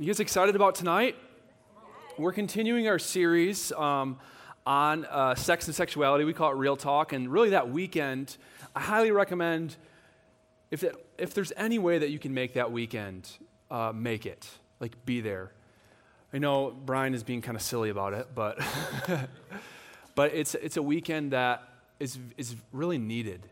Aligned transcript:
You 0.00 0.06
guys 0.06 0.18
excited 0.18 0.56
about 0.56 0.76
tonight? 0.76 1.14
We're 2.16 2.32
continuing 2.32 2.88
our 2.88 2.98
series 2.98 3.70
um, 3.72 4.18
on 4.64 5.04
uh, 5.04 5.34
sex 5.34 5.66
and 5.66 5.74
sexuality. 5.74 6.24
We 6.24 6.32
call 6.32 6.52
it 6.52 6.54
Real 6.54 6.74
Talk. 6.74 7.12
And 7.12 7.30
really, 7.30 7.50
that 7.50 7.68
weekend, 7.68 8.38
I 8.74 8.80
highly 8.80 9.10
recommend 9.10 9.76
if, 10.70 10.86
if 11.18 11.34
there's 11.34 11.52
any 11.54 11.78
way 11.78 11.98
that 11.98 12.08
you 12.08 12.18
can 12.18 12.32
make 12.32 12.54
that 12.54 12.72
weekend, 12.72 13.30
uh, 13.70 13.92
make 13.94 14.24
it. 14.24 14.48
Like, 14.80 15.04
be 15.04 15.20
there. 15.20 15.52
I 16.32 16.38
know 16.38 16.70
Brian 16.70 17.12
is 17.12 17.22
being 17.22 17.42
kind 17.42 17.54
of 17.54 17.60
silly 17.60 17.90
about 17.90 18.14
it, 18.14 18.28
but, 18.34 18.58
but 20.14 20.32
it's, 20.32 20.54
it's 20.54 20.78
a 20.78 20.82
weekend 20.82 21.32
that 21.32 21.62
is, 21.98 22.18
is 22.38 22.56
really 22.72 22.96
needed. 22.96 23.46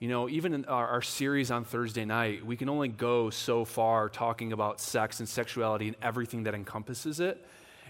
You 0.00 0.08
know, 0.08 0.30
even 0.30 0.54
in 0.54 0.64
our, 0.64 0.88
our, 0.88 1.02
series 1.02 1.50
on 1.50 1.64
Thursday 1.64 2.06
night, 2.06 2.46
we 2.46 2.56
can 2.56 2.70
only 2.70 2.88
go 2.88 3.28
so 3.28 3.66
far 3.66 4.08
talking 4.08 4.54
about 4.54 4.80
sex 4.80 5.20
and 5.20 5.28
sexuality 5.28 5.88
and 5.88 5.96
everything 6.00 6.44
that 6.44 6.54
encompasses 6.54 7.20
it. 7.20 7.46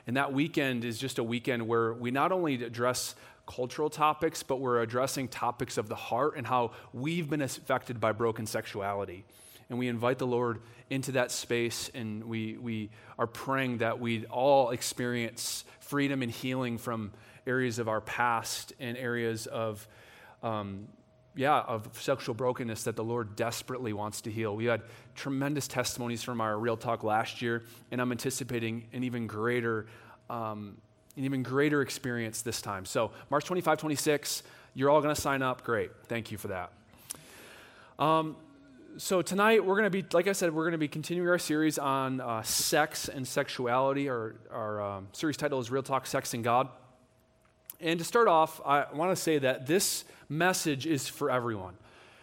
And 0.09 0.17
that 0.17 0.33
weekend 0.33 0.85
is 0.85 0.99
just 0.99 1.21
a 1.21 1.23
weekend 1.23 1.69
where 1.69 1.93
we 1.93 2.11
not 2.11 2.33
only 2.33 2.65
address 2.65 3.15
cultural 3.47 3.89
topics, 3.89 4.43
but 4.43 4.59
we're 4.59 4.83
addressing 4.83 5.29
topics 5.29 5.79
of 5.79 5.89
the 5.89 5.95
heart 5.95 6.35
and 6.37 6.45
how 6.45 6.73
we've 6.93 7.31
been 7.31 7.43
affected 7.43 8.01
by 8.01 8.11
broken 8.11 8.45
sexuality. 8.45 9.25
And 9.69 9.79
we 9.79 9.87
invite 9.87 10.19
the 10.19 10.27
Lord 10.27 10.63
into 10.91 11.13
that 11.13 11.31
space, 11.31 11.93
and 11.95 12.25
we, 12.25 12.57
we 12.57 12.91
are 13.21 13.29
praying 13.29 13.79
that 13.79 14.01
we 14.01 14.27
all 14.27 14.71
experience 14.71 15.65
freedom 15.79 16.23
and 16.23 16.33
healing 16.33 16.77
from 16.77 17.13
areas 17.47 17.79
of 17.79 17.89
our 17.89 18.01
past 18.01 18.73
and 18.81 18.97
areas 18.97 19.47
of 19.47 19.87
um, 20.43 20.89
yeah, 21.41 21.61
of 21.61 21.89
sexual 21.99 22.35
brokenness 22.35 22.83
that 22.83 22.97
the 22.97 23.03
Lord 23.03 23.35
desperately 23.35 23.95
wants 23.95 24.21
to 24.21 24.31
heal. 24.31 24.55
We 24.55 24.67
had 24.67 24.83
tremendous 25.15 25.67
testimonies 25.67 26.23
from 26.23 26.39
our 26.39 26.59
Real 26.59 26.77
Talk 26.77 27.03
last 27.03 27.41
year, 27.41 27.63
and 27.91 27.99
I'm 27.99 28.13
anticipating 28.13 28.85
an 28.93 29.05
even 29.05 29.27
greater, 29.27 29.87
um, 30.29 30.77
an 31.17 31.25
even 31.25 31.43
greater 31.43 31.81
experience 31.81 32.43
this 32.43 32.61
time. 32.61 32.85
So, 32.85 33.13
March 33.31 33.47
25, 33.47 33.79
26, 33.79 34.43
you're 34.75 34.91
all 34.91 35.01
going 35.01 35.15
to 35.15 35.21
sign 35.21 35.41
up. 35.41 35.65
Great. 35.65 35.91
Thank 36.09 36.31
you 36.31 36.37
for 36.37 36.49
that. 36.49 36.73
Um, 37.99 38.37
so, 38.99 39.23
tonight, 39.23 39.65
we're 39.65 39.77
going 39.77 39.85
to 39.85 39.91
be, 39.91 40.05
like 40.13 40.29
I 40.29 40.33
said, 40.33 40.55
we're 40.55 40.65
going 40.65 40.73
to 40.73 40.79
be 40.79 40.89
continuing 40.89 41.31
our 41.31 41.39
series 41.39 41.79
on 41.79 42.21
uh, 42.21 42.43
sex 42.43 43.09
and 43.09 43.27
sexuality. 43.27 44.11
Our, 44.11 44.35
our 44.53 44.83
um, 44.83 45.09
series 45.13 45.39
title 45.39 45.59
is 45.59 45.71
Real 45.71 45.83
Talk 45.83 46.07
Sex 46.07 46.35
and 46.35 46.45
God. 46.45 46.69
And 47.81 47.99
to 47.99 48.05
start 48.05 48.29
off, 48.29 48.61
I 48.67 48.85
want 48.93 49.17
to 49.17 49.17
say 49.17 49.39
that 49.39 49.67
this 49.67 50.05
message 50.31 50.87
is 50.87 51.09
for 51.09 51.31
everyone. 51.31 51.75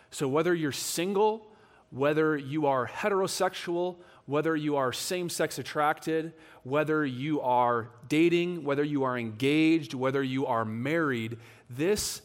So 0.09 0.27
whether 0.27 0.55
you're 0.55 0.71
single, 0.71 1.45
whether 1.91 2.35
you 2.35 2.65
are 2.65 2.87
heterosexual, 2.87 3.97
whether 4.25 4.55
you 4.55 4.77
are 4.77 4.91
same 4.91 5.29
sex 5.29 5.59
attracted, 5.59 6.33
whether 6.63 7.05
you 7.05 7.41
are 7.41 7.89
dating, 8.09 8.63
whether 8.63 8.83
you 8.83 9.03
are 9.03 9.17
engaged, 9.17 9.93
whether 9.93 10.23
you 10.23 10.47
are 10.47 10.65
married, 10.65 11.37
this 11.69 12.21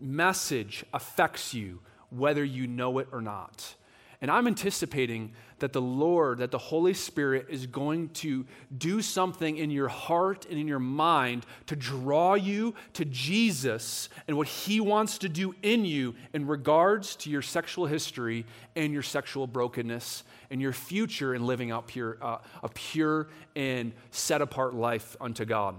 message 0.00 0.84
affects 0.92 1.52
you 1.52 1.80
whether 2.10 2.44
you 2.44 2.66
know 2.66 2.98
it 2.98 3.08
or 3.10 3.20
not. 3.20 3.74
And 4.22 4.30
I'm 4.30 4.46
anticipating 4.46 5.32
that 5.58 5.72
the 5.72 5.82
Lord, 5.82 6.38
that 6.38 6.52
the 6.52 6.58
Holy 6.58 6.94
Spirit 6.94 7.46
is 7.48 7.66
going 7.66 8.10
to 8.10 8.46
do 8.78 9.02
something 9.02 9.56
in 9.56 9.68
your 9.72 9.88
heart 9.88 10.46
and 10.48 10.60
in 10.60 10.68
your 10.68 10.78
mind 10.78 11.44
to 11.66 11.74
draw 11.74 12.34
you 12.34 12.76
to 12.92 13.04
Jesus 13.04 14.08
and 14.28 14.36
what 14.36 14.46
He 14.46 14.78
wants 14.78 15.18
to 15.18 15.28
do 15.28 15.56
in 15.62 15.84
you 15.84 16.14
in 16.32 16.46
regards 16.46 17.16
to 17.16 17.30
your 17.30 17.42
sexual 17.42 17.86
history 17.86 18.46
and 18.76 18.92
your 18.92 19.02
sexual 19.02 19.48
brokenness 19.48 20.22
and 20.52 20.62
your 20.62 20.72
future 20.72 21.34
in 21.34 21.44
living 21.44 21.72
out 21.72 21.88
pure, 21.88 22.16
uh, 22.22 22.38
a 22.62 22.68
pure 22.68 23.26
and 23.56 23.92
set 24.12 24.40
apart 24.40 24.72
life 24.72 25.16
unto 25.20 25.44
God 25.44 25.74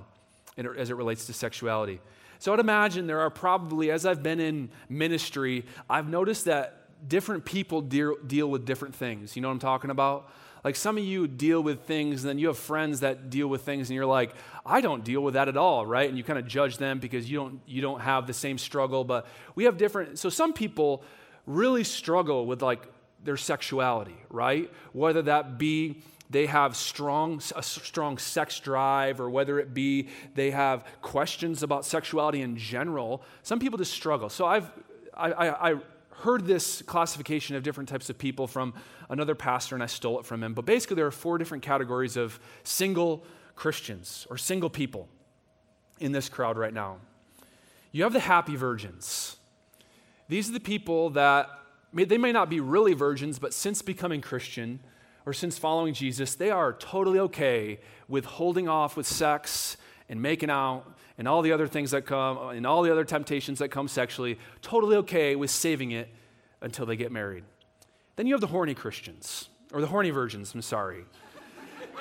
as 0.58 0.90
it 0.90 0.96
relates 0.98 1.28
to 1.28 1.34
sexuality. 1.34 2.02
So 2.40 2.52
I'd 2.52 2.60
imagine 2.60 3.08
there 3.08 3.22
are 3.22 3.30
probably, 3.30 3.90
as 3.90 4.06
I've 4.06 4.22
been 4.22 4.42
in 4.42 4.70
ministry, 4.90 5.64
I've 5.90 6.10
noticed 6.10 6.44
that 6.46 6.83
different 7.08 7.46
people 7.46 7.82
deal, 7.82 8.16
deal 8.26 8.50
with 8.50 8.66
different 8.66 8.96
things. 8.96 9.36
You 9.36 9.42
know 9.42 9.50
what 9.50 9.54
I'm 9.54 9.60
talking 9.60 9.90
about? 9.90 10.30
Like 10.64 10.76
some 10.78 10.98
of 10.98 11.04
you 11.04 11.28
deal 11.28 11.62
with 11.62 11.82
things, 11.82 12.24
and 12.24 12.30
then 12.30 12.40
you 12.40 12.48
have 12.48 12.58
friends 12.58 13.02
that 13.02 13.30
deal 13.30 13.48
with 13.48 13.64
things, 13.64 13.90
and 13.90 13.96
you're 13.96 14.06
like, 14.06 14.34
I 14.66 14.80
don't 14.80 15.04
deal 15.04 15.22
with 15.22 15.34
that 15.34 15.50
at 15.50 15.58
all, 15.58 15.86
right? 15.86 16.08
And 16.08 16.18
you 16.18 16.24
kind 16.24 16.40
of 16.40 16.48
judge 16.48 16.78
them 16.78 17.00
because 17.00 17.30
you 17.30 17.38
don't, 17.38 17.60
you 17.66 17.82
don't 17.82 18.00
have 18.00 18.28
the 18.28 18.34
same 18.34 18.58
struggle. 18.58 19.04
But 19.04 19.28
we 19.56 19.66
have 19.66 19.78
different, 19.78 20.20
so 20.20 20.30
some 20.30 20.54
people 20.54 21.04
really 21.46 21.84
struggle 21.84 22.46
with 22.46 22.62
like 22.62 22.88
their 23.24 23.36
sexuality, 23.36 24.16
right? 24.30 24.72
Whether 24.94 25.24
that 25.24 25.58
be 25.58 26.02
they 26.30 26.46
have 26.48 26.76
strong, 26.76 27.42
a 27.56 27.62
strong 27.62 28.18
sex 28.18 28.60
drive, 28.60 29.20
or 29.20 29.30
whether 29.30 29.60
it 29.60 29.74
be 29.74 30.08
they 30.34 30.52
have 30.52 30.86
questions 31.02 31.62
about 31.62 31.86
sexuality 31.86 32.42
in 32.42 32.58
general. 32.58 33.22
Some 33.44 33.60
people 33.60 33.78
just 33.78 33.94
struggle. 33.94 34.30
So 34.30 34.46
I've, 34.46 34.72
I, 35.14 35.32
I, 35.32 35.72
I 35.72 35.76
heard 36.24 36.46
this 36.46 36.82
classification 36.82 37.56
of 37.56 37.64
different 37.64 37.90
types 37.90 38.10
of 38.10 38.18
people 38.18 38.48
from 38.48 38.74
another 39.10 39.36
pastor, 39.36 39.76
and 39.76 39.84
I 39.84 39.88
stole 39.88 40.20
it 40.20 40.26
from 40.26 40.42
him. 40.42 40.54
But 40.54 40.66
basically, 40.66 40.96
there 40.96 41.06
are 41.06 41.12
four 41.12 41.38
different 41.38 41.64
categories 41.64 42.18
of 42.18 42.40
single 42.64 43.26
Christians 43.56 44.26
or 44.30 44.38
single 44.38 44.70
people 44.70 45.10
in 46.00 46.12
this 46.12 46.30
crowd 46.30 46.58
right 46.58 46.74
now. 46.74 46.98
You 47.92 48.04
have 48.04 48.14
the 48.14 48.20
happy 48.20 48.56
virgins. 48.56 49.38
These 50.28 50.50
are 50.50 50.54
the 50.54 50.60
people 50.60 51.12
that 51.12 51.50
they 51.94 52.18
may 52.18 52.32
not 52.32 52.50
be 52.50 52.60
really 52.60 52.94
virgins, 52.94 53.38
but 53.38 53.54
since 53.54 53.82
becoming 53.82 54.22
Christian 54.22 54.80
or 55.26 55.34
since 55.34 55.58
following 55.58 55.94
Jesus, 55.94 56.36
they 56.36 56.50
are 56.50 56.74
totally 56.74 57.20
okay 57.20 57.80
with 58.08 58.26
holding 58.26 58.68
off 58.68 58.98
with 58.98 59.06
sex 59.06 59.78
and 60.14 60.22
making 60.22 60.52
out 60.52 60.84
and 61.18 61.28
all 61.28 61.42
the 61.42 61.52
other 61.52 61.68
things 61.68 61.90
that 61.90 62.06
come 62.06 62.38
and 62.50 62.68
all 62.68 62.84
the 62.84 62.92
other 62.92 63.04
temptations 63.04 63.58
that 63.58 63.70
come 63.70 63.88
sexually, 63.88 64.38
totally 64.62 64.96
okay 64.96 65.36
with 65.36 65.50
saving 65.50 65.90
it 65.90 66.08
until 66.62 66.86
they 66.86 66.96
get 66.96 67.12
married. 67.12 67.44
Then 68.16 68.28
you 68.28 68.36
have 68.36 68.42
the 68.42 68.46
horny 68.46 68.76
Christians, 68.76 69.50
or 69.74 69.82
the 69.82 69.88
horny 69.88 70.12
virgins, 70.12 70.54
I'm 70.54 70.62
sorry. 70.62 71.06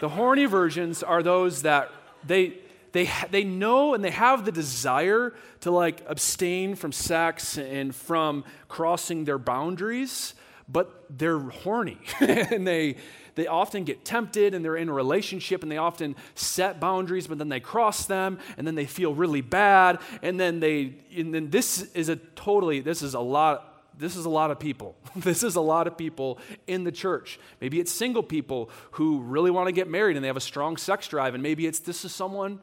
the 0.02 0.10
horny 0.10 0.44
virgins 0.44 1.02
are 1.02 1.22
those 1.22 1.62
that 1.62 1.90
they 2.22 2.58
they, 2.92 3.08
they 3.30 3.44
know 3.44 3.94
and 3.94 4.04
they 4.04 4.10
have 4.10 4.44
the 4.44 4.52
desire 4.52 5.32
to 5.60 5.70
like 5.70 6.04
abstain 6.06 6.74
from 6.74 6.92
sex 6.92 7.56
and 7.56 7.94
from 7.94 8.44
crossing 8.68 9.24
their 9.24 9.38
boundaries, 9.38 10.34
but 10.72 11.04
they're 11.10 11.38
horny 11.38 11.98
and 12.20 12.66
they 12.66 12.96
they 13.34 13.46
often 13.46 13.84
get 13.84 14.04
tempted 14.04 14.54
and 14.54 14.64
they're 14.64 14.76
in 14.76 14.88
a 14.88 14.92
relationship 14.92 15.62
and 15.62 15.72
they 15.72 15.78
often 15.78 16.16
set 16.34 16.80
boundaries, 16.80 17.26
but 17.26 17.38
then 17.38 17.48
they 17.48 17.60
cross 17.60 18.04
them 18.06 18.38
and 18.58 18.66
then 18.66 18.74
they 18.74 18.86
feel 18.86 19.14
really 19.14 19.40
bad. 19.40 20.00
And 20.22 20.38
then 20.38 20.60
they, 20.60 20.96
and 21.16 21.34
then 21.34 21.50
this 21.50 21.82
is 21.94 22.08
a 22.08 22.16
totally, 22.16 22.80
this 22.80 23.02
is 23.02 23.14
a 23.14 23.20
lot 23.20 23.68
this 23.98 24.16
is 24.16 24.24
a 24.24 24.30
lot 24.30 24.50
of 24.50 24.58
people. 24.58 24.96
this 25.16 25.42
is 25.42 25.54
a 25.54 25.60
lot 25.60 25.86
of 25.86 25.98
people 25.98 26.38
in 26.66 26.82
the 26.82 26.90
church. 26.90 27.38
Maybe 27.60 27.78
it's 27.78 27.92
single 27.92 28.22
people 28.22 28.70
who 28.92 29.20
really 29.20 29.50
want 29.50 29.68
to 29.68 29.72
get 29.72 29.86
married 29.86 30.16
and 30.16 30.24
they 30.24 30.28
have 30.28 30.36
a 30.36 30.40
strong 30.40 30.78
sex 30.78 31.06
drive. 31.08 31.34
And 31.34 31.42
maybe 31.42 31.66
it's 31.66 31.78
this 31.78 32.04
is 32.04 32.12
someone 32.12 32.60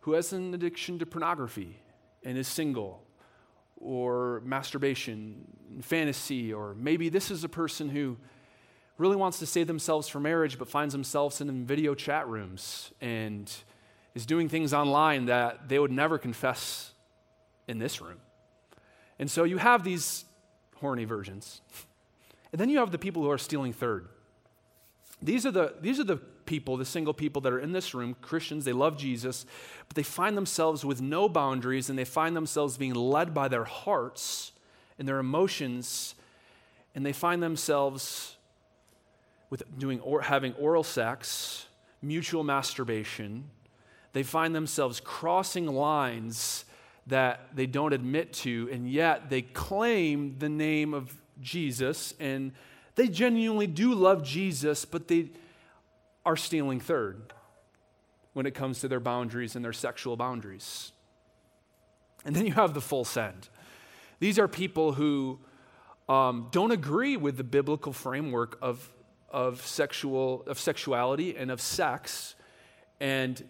who 0.00 0.12
has 0.12 0.34
an 0.34 0.52
addiction 0.52 0.98
to 0.98 1.06
pornography 1.06 1.80
and 2.22 2.36
is 2.36 2.46
single, 2.46 3.02
or 3.80 4.42
masturbation, 4.44 5.46
fantasy, 5.82 6.52
or 6.52 6.74
maybe 6.74 7.08
this 7.08 7.30
is 7.30 7.44
a 7.44 7.48
person 7.48 7.88
who 7.88 8.16
really 8.98 9.16
wants 9.16 9.38
to 9.38 9.46
save 9.46 9.66
themselves 9.66 10.08
for 10.08 10.20
marriage 10.20 10.58
but 10.58 10.68
finds 10.68 10.92
themselves 10.92 11.40
in 11.40 11.66
video 11.66 11.94
chat 11.94 12.26
rooms 12.28 12.92
and 13.00 13.52
is 14.14 14.24
doing 14.24 14.48
things 14.48 14.72
online 14.72 15.26
that 15.26 15.68
they 15.68 15.78
would 15.78 15.92
never 15.92 16.16
confess 16.18 16.92
in 17.68 17.78
this 17.78 18.00
room. 18.00 18.18
And 19.18 19.30
so 19.30 19.44
you 19.44 19.58
have 19.58 19.84
these 19.84 20.24
horny 20.76 21.04
virgins. 21.04 21.60
And 22.52 22.60
then 22.60 22.70
you 22.70 22.78
have 22.78 22.92
the 22.92 22.98
people 22.98 23.22
who 23.22 23.30
are 23.30 23.38
stealing 23.38 23.72
third. 23.72 24.08
These 25.20 25.44
are 25.44 25.50
the, 25.50 25.74
these 25.80 25.98
are 25.98 26.04
the 26.04 26.20
people, 26.46 26.76
the 26.76 26.84
single 26.84 27.12
people 27.12 27.42
that 27.42 27.52
are 27.52 27.58
in 27.58 27.72
this 27.72 27.92
room, 27.94 28.16
Christians, 28.22 28.64
they 28.64 28.72
love 28.72 28.96
Jesus, 28.96 29.44
but 29.88 29.96
they 29.96 30.02
find 30.02 30.36
themselves 30.36 30.84
with 30.84 31.02
no 31.02 31.28
boundaries 31.28 31.90
and 31.90 31.98
they 31.98 32.04
find 32.04 32.36
themselves 32.36 32.76
being 32.76 32.94
led 32.94 33.34
by 33.34 33.48
their 33.48 33.64
hearts 33.64 34.52
and 34.98 35.06
their 35.06 35.18
emotions, 35.18 36.14
and 36.94 37.04
they 37.04 37.12
find 37.12 37.42
themselves 37.42 38.36
with 39.50 39.62
doing 39.78 40.00
or 40.00 40.22
having 40.22 40.54
oral 40.54 40.82
sex, 40.82 41.66
mutual 42.00 42.42
masturbation. 42.42 43.44
They 44.12 44.22
find 44.22 44.54
themselves 44.54 45.00
crossing 45.00 45.66
lines 45.66 46.64
that 47.06 47.54
they 47.54 47.66
don't 47.66 47.92
admit 47.92 48.32
to, 48.32 48.68
and 48.72 48.90
yet 48.90 49.30
they 49.30 49.42
claim 49.42 50.36
the 50.38 50.48
name 50.48 50.94
of 50.94 51.14
Jesus, 51.40 52.14
and 52.18 52.52
they 52.94 53.08
genuinely 53.08 53.66
do 53.66 53.94
love 53.94 54.24
Jesus, 54.24 54.84
but 54.84 55.06
they 55.06 55.30
are 56.26 56.36
stealing 56.36 56.80
third 56.80 57.32
when 58.34 58.44
it 58.44 58.54
comes 58.54 58.80
to 58.80 58.88
their 58.88 59.00
boundaries 59.00 59.56
and 59.56 59.64
their 59.64 59.72
sexual 59.72 60.16
boundaries. 60.16 60.92
And 62.26 62.36
then 62.36 62.44
you 62.44 62.52
have 62.52 62.74
the 62.74 62.82
full 62.82 63.06
send. 63.06 63.48
These 64.18 64.38
are 64.38 64.48
people 64.48 64.92
who 64.92 65.38
um, 66.08 66.48
don't 66.50 66.72
agree 66.72 67.16
with 67.16 67.38
the 67.38 67.44
biblical 67.44 67.92
framework 67.92 68.58
of 68.60 68.92
of 69.30 69.66
sexual 69.66 70.44
of 70.46 70.58
sexuality 70.58 71.36
and 71.36 71.50
of 71.50 71.60
sex 71.60 72.36
and 73.00 73.42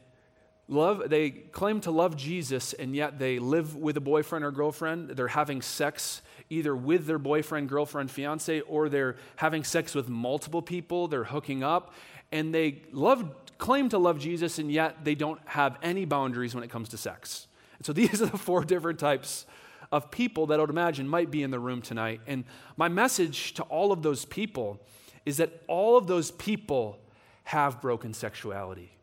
love 0.69 1.03
they 1.09 1.31
claim 1.31 1.81
to 1.81 1.91
love 1.91 2.17
Jesus 2.17 2.73
and 2.73 2.97
yet 2.97 3.19
they 3.19 3.39
live 3.39 3.77
with 3.77 3.97
a 3.97 4.01
boyfriend 4.01 4.45
or 4.45 4.51
girlfriend 4.51 5.11
they're 5.11 5.29
having 5.29 5.61
sex 5.61 6.23
either 6.49 6.75
with 6.75 7.07
their 7.07 7.19
boyfriend 7.19 7.69
girlfriend 7.69 8.11
fiance 8.11 8.61
or 8.63 8.89
they're 8.89 9.17
having 9.37 9.63
sex 9.63 9.95
with 9.95 10.09
multiple 10.09 10.63
people 10.63 11.09
they're 11.09 11.25
hooking 11.25 11.63
up 11.63 11.93
and 12.33 12.55
they 12.55 12.83
love 12.93 13.25
claim 13.59 13.89
to 13.89 13.99
love 13.99 14.19
Jesus 14.19 14.59
and 14.59 14.71
yet 14.71 15.05
they 15.05 15.15
don't 15.15 15.41
have 15.47 15.79
any 15.83 16.05
boundaries 16.05 16.55
when 16.55 16.63
it 16.63 16.71
comes 16.71 16.89
to 16.91 16.97
sex 16.97 17.47
so 17.83 17.93
these 17.93 18.21
are 18.23 18.27
the 18.27 18.39
four 18.39 18.65
different 18.65 18.99
types 18.99 19.47
of 19.93 20.11
people 20.11 20.47
that 20.47 20.59
I 20.59 20.63
would 20.63 20.71
imagine 20.71 21.09
might 21.09 21.31
be 21.31 21.43
in 21.43 21.51
the 21.51 21.59
room 21.59 21.81
tonight 21.81 22.21
and 22.27 22.45
my 22.77 22.89
message 22.89 23.55
to 23.55 23.63
all 23.65 23.93
of 23.93 24.03
those 24.03 24.25
people 24.25 24.81
is 25.25 25.39
that 25.39 25.63
all 25.67 25.97
of 25.97 26.07
those 26.07 26.31
people 26.31 26.99
have 27.45 27.81
broken 27.81 28.13
sexuality 28.13 28.97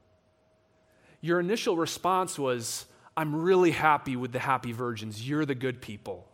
your 1.23 1.39
initial 1.39 1.77
response 1.77 2.37
was, 2.37 2.85
I'm 3.15 3.33
really 3.33 3.71
happy 3.71 4.17
with 4.17 4.33
the 4.33 4.39
happy 4.39 4.73
virgins. 4.73 5.25
You're 5.25 5.45
the 5.45 5.55
good 5.55 5.81
people. 5.81 6.27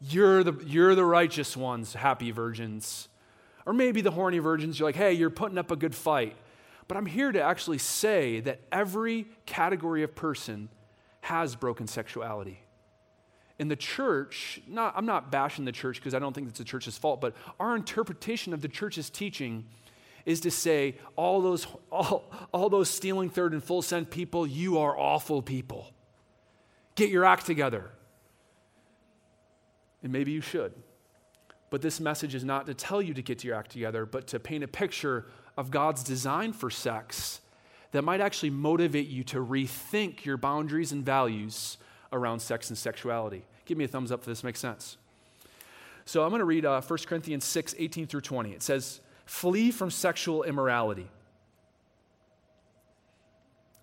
You're 0.00 0.44
the, 0.44 0.52
you're 0.64 0.94
the 0.94 1.04
righteous 1.04 1.56
ones, 1.56 1.94
happy 1.94 2.30
virgins. 2.30 3.08
Or 3.68 3.74
maybe 3.74 4.00
the 4.00 4.10
horny 4.10 4.38
virgins, 4.38 4.78
you're 4.78 4.88
like, 4.88 4.96
hey, 4.96 5.12
you're 5.12 5.28
putting 5.28 5.58
up 5.58 5.70
a 5.70 5.76
good 5.76 5.94
fight. 5.94 6.34
But 6.88 6.96
I'm 6.96 7.04
here 7.04 7.30
to 7.30 7.42
actually 7.42 7.76
say 7.76 8.40
that 8.40 8.60
every 8.72 9.26
category 9.44 10.02
of 10.02 10.14
person 10.14 10.70
has 11.20 11.54
broken 11.54 11.86
sexuality. 11.86 12.62
In 13.58 13.68
the 13.68 13.76
church, 13.76 14.62
not, 14.66 14.94
I'm 14.96 15.04
not 15.04 15.30
bashing 15.30 15.66
the 15.66 15.72
church 15.72 15.96
because 15.96 16.14
I 16.14 16.18
don't 16.18 16.32
think 16.32 16.48
it's 16.48 16.56
the 16.56 16.64
church's 16.64 16.96
fault, 16.96 17.20
but 17.20 17.34
our 17.60 17.76
interpretation 17.76 18.54
of 18.54 18.62
the 18.62 18.68
church's 18.68 19.10
teaching 19.10 19.66
is 20.24 20.40
to 20.40 20.50
say, 20.50 20.96
all 21.14 21.42
those, 21.42 21.66
all, 21.92 22.24
all 22.54 22.70
those 22.70 22.88
stealing 22.88 23.28
third 23.28 23.52
and 23.52 23.62
full 23.62 23.82
send 23.82 24.10
people, 24.10 24.46
you 24.46 24.78
are 24.78 24.98
awful 24.98 25.42
people. 25.42 25.92
Get 26.94 27.10
your 27.10 27.26
act 27.26 27.44
together. 27.44 27.90
And 30.02 30.10
maybe 30.10 30.32
you 30.32 30.40
should. 30.40 30.72
But 31.70 31.82
this 31.82 32.00
message 32.00 32.34
is 32.34 32.44
not 32.44 32.66
to 32.66 32.74
tell 32.74 33.02
you 33.02 33.14
to 33.14 33.22
get 33.22 33.44
your 33.44 33.54
act 33.54 33.72
together, 33.72 34.06
but 34.06 34.26
to 34.28 34.40
paint 34.40 34.64
a 34.64 34.68
picture 34.68 35.26
of 35.56 35.70
God's 35.70 36.02
design 36.02 36.52
for 36.52 36.70
sex 36.70 37.40
that 37.92 38.02
might 38.02 38.20
actually 38.20 38.50
motivate 38.50 39.08
you 39.08 39.24
to 39.24 39.38
rethink 39.44 40.24
your 40.24 40.36
boundaries 40.36 40.92
and 40.92 41.04
values 41.04 41.78
around 42.12 42.40
sex 42.40 42.68
and 42.70 42.78
sexuality. 42.78 43.44
Give 43.64 43.76
me 43.76 43.84
a 43.84 43.88
thumbs 43.88 44.12
up 44.12 44.20
if 44.20 44.26
this 44.26 44.44
makes 44.44 44.60
sense. 44.60 44.96
So 46.04 46.22
I'm 46.22 46.30
going 46.30 46.40
to 46.40 46.46
read 46.46 46.64
uh, 46.64 46.80
1 46.80 46.98
Corinthians 47.06 47.44
6 47.44 47.74
18 47.78 48.06
through 48.06 48.22
20. 48.22 48.52
It 48.52 48.62
says, 48.62 49.00
Flee 49.26 49.70
from 49.70 49.90
sexual 49.90 50.42
immorality. 50.42 51.10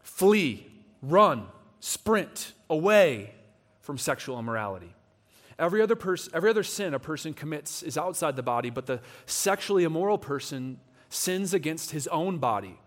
Flee, 0.02 0.66
run, 1.04 1.46
sprint 1.80 2.54
away 2.68 3.36
from 3.82 4.00
sexual 4.00 4.40
immorality. 4.40 4.95
Every 5.58 5.82
other, 5.82 5.96
pers- 5.96 6.30
every 6.34 6.50
other 6.50 6.64
sin 6.64 6.94
a 6.94 7.00
person 7.00 7.34
commits 7.34 7.82
is 7.82 7.98
outside 7.98 8.36
the 8.36 8.44
body, 8.44 8.70
but 8.70 8.86
the 8.86 9.00
sexually 9.26 9.84
immoral 9.84 10.18
person 10.18 10.80
sins 11.10 11.54
against 11.54 11.92
his 11.92 12.08
own 12.08 12.40
body. 12.40 12.78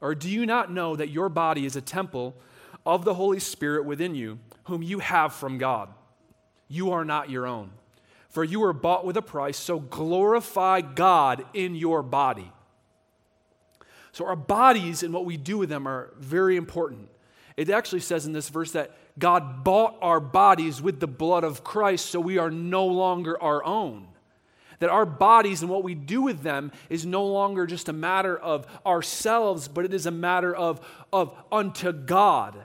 Or 0.00 0.14
do 0.14 0.30
you 0.30 0.46
not 0.46 0.72
know 0.72 0.96
that 0.96 1.10
your 1.10 1.28
body 1.28 1.66
is 1.66 1.76
a 1.76 1.80
temple 1.80 2.34
of 2.86 3.04
the 3.04 3.14
Holy 3.14 3.40
Spirit 3.40 3.84
within 3.84 4.14
you, 4.14 4.38
whom 4.64 4.82
you 4.82 4.98
have 5.00 5.32
from 5.34 5.58
God? 5.58 5.90
You 6.68 6.92
are 6.92 7.04
not 7.04 7.30
your 7.30 7.46
own. 7.46 7.70
For 8.30 8.42
you 8.42 8.60
were 8.60 8.72
bought 8.72 9.04
with 9.06 9.16
a 9.16 9.22
price, 9.22 9.56
so 9.56 9.78
glorify 9.78 10.80
God 10.80 11.44
in 11.54 11.74
your 11.74 12.02
body. 12.02 12.50
So, 14.12 14.26
our 14.26 14.36
bodies 14.36 15.02
and 15.02 15.12
what 15.12 15.24
we 15.24 15.36
do 15.36 15.58
with 15.58 15.68
them 15.68 15.86
are 15.86 16.12
very 16.18 16.56
important. 16.56 17.08
It 17.56 17.70
actually 17.70 18.00
says 18.00 18.26
in 18.26 18.32
this 18.32 18.48
verse 18.48 18.72
that 18.72 18.96
God 19.18 19.62
bought 19.62 19.96
our 20.02 20.20
bodies 20.20 20.82
with 20.82 21.00
the 21.00 21.06
blood 21.06 21.44
of 21.44 21.62
Christ, 21.62 22.06
so 22.06 22.20
we 22.20 22.38
are 22.38 22.50
no 22.50 22.86
longer 22.86 23.40
our 23.40 23.64
own. 23.64 24.08
That 24.80 24.90
our 24.90 25.06
bodies 25.06 25.62
and 25.62 25.70
what 25.70 25.84
we 25.84 25.94
do 25.94 26.22
with 26.22 26.42
them 26.42 26.72
is 26.90 27.06
no 27.06 27.24
longer 27.24 27.66
just 27.66 27.88
a 27.88 27.92
matter 27.92 28.36
of 28.36 28.66
ourselves, 28.84 29.68
but 29.68 29.84
it 29.84 29.94
is 29.94 30.06
a 30.06 30.10
matter 30.10 30.54
of, 30.54 30.84
of 31.12 31.34
unto 31.52 31.92
God. 31.92 32.64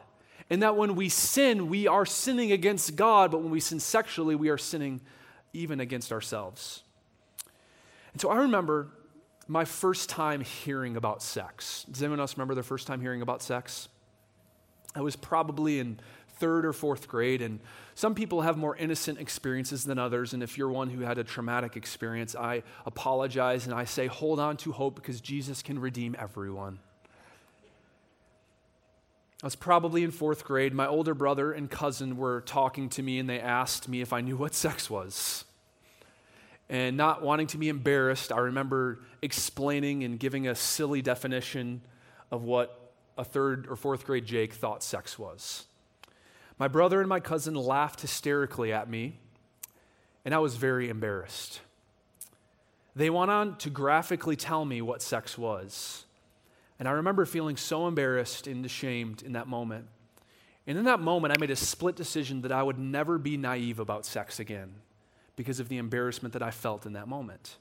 And 0.50 0.64
that 0.64 0.76
when 0.76 0.96
we 0.96 1.10
sin, 1.10 1.70
we 1.70 1.88
are 1.88 2.06
sinning 2.06 2.52
against 2.52 2.96
God, 2.96 3.30
but 3.30 3.42
when 3.42 3.52
we 3.52 3.60
sin 3.60 3.80
sexually, 3.80 4.36
we 4.36 4.50
are 4.50 4.58
sinning 4.58 5.02
even 5.54 5.80
against 5.80 6.12
ourselves. 6.12 6.82
And 8.14 8.22
so 8.22 8.30
I 8.30 8.38
remember 8.38 8.90
my 9.48 9.66
first 9.66 10.10
time 10.10 10.42
hearing 10.42 10.96
about 10.96 11.22
sex. 11.22 11.86
Does 11.90 12.02
anyone 12.02 12.20
else 12.20 12.36
remember 12.36 12.56
their 12.56 12.64
first 12.64 12.88
time 12.88 13.02
hearing 13.02 13.22
about 13.22 13.44
sex? 13.44 13.88
I 14.96 15.02
was 15.02 15.16
probably 15.16 15.80
in 15.80 16.00
third 16.40 16.66
or 16.66 16.74
fourth 16.74 17.08
grade, 17.08 17.42
and 17.42 17.60
some 17.96 18.16
people 18.16 18.42
have 18.42 18.58
more 18.58 18.76
innocent 18.76 19.20
experiences 19.20 19.84
than 19.84 20.00
others. 20.00 20.34
And 20.34 20.42
if 20.42 20.58
you're 20.58 20.70
one 20.70 20.90
who 20.90 21.02
had 21.02 21.18
a 21.18 21.24
traumatic 21.24 21.76
experience, 21.76 22.36
I 22.36 22.64
apologize 22.86 23.66
and 23.66 23.76
I 23.76 23.84
say, 23.84 24.08
hold 24.08 24.40
on 24.40 24.58
to 24.58 24.72
hope 24.72 24.96
because 24.96 25.22
Jesus 25.22 25.62
can 25.62 25.80
redeem 25.80 26.16
everyone. 26.18 26.80
I 29.42 29.46
was 29.46 29.56
probably 29.56 30.04
in 30.04 30.12
fourth 30.12 30.44
grade. 30.44 30.74
My 30.74 30.88
older 30.88 31.14
brother 31.14 31.54
and 31.54 31.72
cousin 31.72 32.18
were 32.18 32.42
talking 32.42 32.90
to 32.90 33.02
me, 33.02 33.20
and 33.20 33.30
they 33.30 33.40
asked 33.40 33.88
me 33.88 34.02
if 34.02 34.12
I 34.12 34.20
knew 34.20 34.36
what 34.36 34.54
sex 34.54 34.90
was. 34.90 35.46
And 36.70 36.98
not 36.98 37.22
wanting 37.22 37.48
to 37.48 37.58
be 37.58 37.70
embarrassed, 37.70 38.34
I 38.34 38.40
remember 38.40 39.00
explaining 39.22 40.04
and 40.04 40.20
giving 40.20 40.48
a 40.48 40.56
silly 40.56 41.02
definition 41.02 41.82
of 42.32 42.44
what 42.44 42.94
a 43.18 43.24
third 43.24 43.68
or 43.70 43.76
fourth 43.78 44.06
grade 44.06 44.26
Jake 44.26 44.54
thought 44.54 44.84
sex 44.84 45.18
was. 45.18 45.66
My 46.60 46.68
brother 46.68 47.00
and 47.00 47.08
my 47.08 47.22
cousin 47.22 47.56
laughed 47.56 48.02
hysterically 48.02 48.74
at 48.74 48.90
me, 48.90 49.18
and 50.26 50.36
I 50.36 50.40
was 50.40 50.58
very 50.58 50.90
embarrassed. 50.90 51.62
They 52.96 53.10
went 53.10 53.32
on 53.32 53.58
to 53.60 53.70
graphically 53.70 54.36
tell 54.36 54.66
me 54.66 54.82
what 54.82 55.02
sex 55.02 55.38
was. 55.38 56.06
And 56.78 56.88
I 56.88 56.92
remember 56.92 57.26
feeling 57.26 57.56
so 57.56 57.88
embarrassed 57.88 58.46
and 58.46 58.66
ashamed 58.66 59.22
in 59.22 59.34
that 59.34 59.48
moment. 59.48 59.88
And 60.68 60.78
in 60.78 60.84
that 60.86 61.00
moment, 61.00 61.34
I 61.36 61.40
made 61.40 61.50
a 61.50 61.56
split 61.56 61.96
decision 61.96 62.42
that 62.42 62.52
I 62.52 62.62
would 62.62 62.78
never 62.78 63.18
be 63.18 63.38
naive 63.38 63.80
about 63.80 64.06
sex 64.06 64.40
again 64.40 64.74
because 65.38 65.62
of 65.62 65.70
the 65.70 65.78
embarrassment 65.78 66.34
that 66.34 66.44
I 66.44 66.52
felt 66.52 66.86
in 66.86 66.94
that 66.94 67.08
moment. 67.08 67.56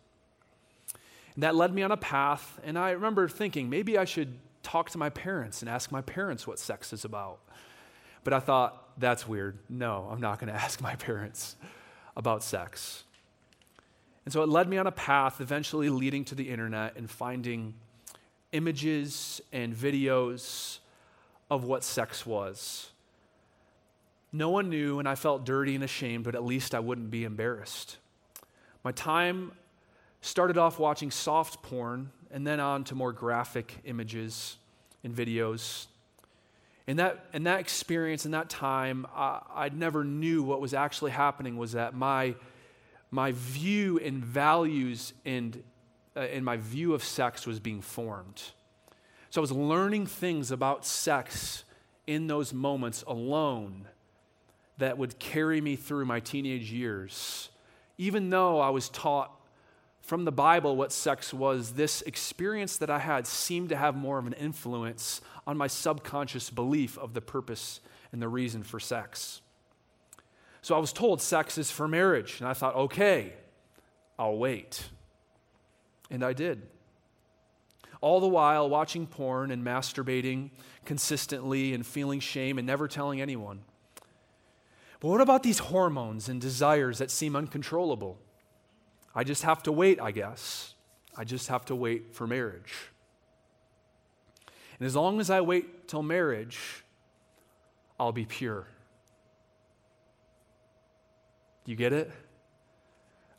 And 1.35 1.45
that 1.45 1.55
led 1.55 1.73
me 1.73 1.83
on 1.83 1.93
a 1.93 1.97
path, 1.97 2.59
and 2.65 2.77
I 2.77 2.91
remember 2.91 3.29
thinking 3.29 3.71
maybe 3.71 3.97
I 3.97 4.05
should 4.05 4.39
talk 4.65 4.91
to 4.91 4.99
my 4.99 5.09
parents 5.09 5.63
and 5.63 5.69
ask 5.69 5.93
my 5.93 6.01
parents 6.01 6.47
what 6.49 6.59
sex 6.59 6.93
is 6.93 7.05
about. 7.05 7.39
But 8.25 8.33
I 8.33 8.41
thought, 8.41 8.99
that's 8.99 9.27
weird. 9.27 9.59
No, 9.69 10.09
I'm 10.11 10.21
not 10.21 10.39
going 10.39 10.53
to 10.53 10.59
ask 10.59 10.81
my 10.81 10.97
parents 10.97 11.57
about 12.17 12.43
sex. 12.43 13.05
And 14.25 14.33
so 14.33 14.43
it 14.43 14.49
led 14.49 14.69
me 14.69 14.77
on 14.77 14.87
a 14.87 14.93
path 14.93 15.41
eventually 15.41 15.89
leading 15.89 16.25
to 16.27 16.35
the 16.35 16.51
internet 16.51 16.97
and 16.97 17.11
finding 17.11 17.75
images 18.53 19.41
and 19.53 19.75
videos 19.75 20.79
of 21.51 21.65
what 21.65 21.85
sex 21.85 22.27
was. 22.27 22.91
No 24.33 24.51
one 24.51 24.69
knew, 24.69 24.99
and 24.99 25.09
I 25.09 25.15
felt 25.15 25.47
dirty 25.47 25.75
and 25.75 25.83
ashamed, 25.83 26.25
but 26.25 26.35
at 26.35 26.45
least 26.45 26.75
I 26.75 26.81
wouldn't 26.81 27.11
be 27.11 27.25
embarrassed. 27.25 27.97
My 28.85 28.93
time 28.93 29.53
started 30.21 30.59
off 30.59 30.79
watching 30.79 31.11
soft 31.11 31.63
porn 31.63 32.11
and 32.31 32.47
then 32.47 32.61
on 32.61 32.85
to 32.85 32.95
more 32.95 33.13
graphic 33.13 33.79
images 33.85 34.57
and 35.03 35.15
videos. 35.15 35.87
And 36.89 36.99
that, 36.99 37.27
and 37.33 37.47
that 37.47 37.61
experience 37.61 38.25
and 38.25 38.35
that 38.35 38.51
time, 38.51 39.07
I, 39.15 39.43
I 39.55 39.69
never 39.69 40.03
knew 40.03 40.43
what 40.43 40.61
was 40.61 40.75
actually 40.75 41.13
happening 41.13 41.57
was 41.57 41.73
that 41.73 41.95
my, 41.95 42.35
my 43.13 43.33
view 43.33 44.01
and 44.01 44.25
values 44.25 45.13
and 45.25 45.63
uh, 46.19 46.23
and 46.23 46.45
my 46.45 46.57
view 46.57 46.95
of 46.95 47.05
sex 47.05 47.47
was 47.47 47.61
being 47.61 47.81
formed. 47.81 48.43
So 49.31 49.41
I 49.41 49.43
was 49.43 49.53
learning 49.53 50.07
things 50.07 50.51
about 50.51 50.85
sex 50.85 51.63
in 52.09 52.27
those 52.27 52.53
moments 52.53 53.05
alone 53.07 53.87
that 54.79 54.99
would 54.99 55.21
carry 55.21 55.61
me 55.61 55.77
through 55.77 56.07
my 56.07 56.19
teenage 56.19 56.73
years. 56.73 57.51
Even 57.99 58.31
though 58.31 58.59
I 58.59 58.71
was 58.71 58.89
taught 58.89 59.31
from 60.09 60.25
the 60.25 60.33
Bible 60.33 60.75
what 60.75 60.91
sex 60.91 61.35
was, 61.35 61.75
this 61.75 62.01
experience 62.01 62.79
that 62.79 62.89
I 62.89 62.99
had 62.99 63.27
seemed 63.27 63.69
to 63.69 63.77
have 63.77 63.95
more 63.95 64.19
of 64.19 64.27
an 64.27 64.33
influence 64.33 65.21
on 65.47 65.59
my 65.59 65.67
subconscious 65.67 66.49
belief 66.49 66.97
of 66.97 67.13
the 67.13 67.21
purpose 67.21 67.81
and 68.11 68.23
the 68.23 68.29
reason 68.29 68.63
for 68.63 68.81
sex. 68.81 69.43
So 70.63 70.75
I 70.75 70.79
was 70.79 70.95
told 70.95 71.21
sex 71.21 71.59
is 71.59 71.71
for 71.71 71.87
marriage, 71.87 72.41
and 72.41 72.49
I 72.49 72.55
thought, 72.55 72.75
okay, 72.75 73.35
I'll 74.19 74.39
wait. 74.39 74.89
And 76.11 76.25
I 76.25 76.33
did. 76.33 76.63
All 78.01 78.19
the 78.19 78.29
while 78.29 78.67
watching 78.67 79.07
porn 79.07 79.51
and 79.51 79.63
masturbating 79.63 80.53
consistently 80.87 81.75
and 81.75 81.85
feeling 81.85 82.21
shame 82.21 82.57
and 82.57 82.67
never 82.67 82.89
telling 82.89 83.21
anyone. 83.21 83.61
But 85.01 85.09
what 85.09 85.21
about 85.21 85.43
these 85.43 85.59
hormones 85.59 86.31
and 86.31 86.41
desires 86.41 86.97
that 86.97 87.11
seem 87.11 87.37
uncontrollable? 87.37 88.19
I 89.15 89.25
just 89.25 89.43
have 89.43 89.63
to 89.65 89.73
wait, 89.73 90.01
I 90.01 90.11
guess. 90.11 90.75
I 91.17 91.25
just 91.25 91.49
have 91.49 91.65
to 91.67 91.75
wait 91.75 92.15
for 92.15 92.27
marriage. 92.27 92.75
And 94.79 94.87
as 94.87 94.95
long 94.95 95.21
as 95.21 95.31
I 95.31 95.41
wait 95.41 95.89
till 95.89 96.03
marriage, 96.03 96.85
I'll 97.99 98.13
be 98.13 98.25
pure. 98.25 98.67
Do 101.65 101.73
you 101.73 101.77
get 101.77 101.93
it? 101.93 102.11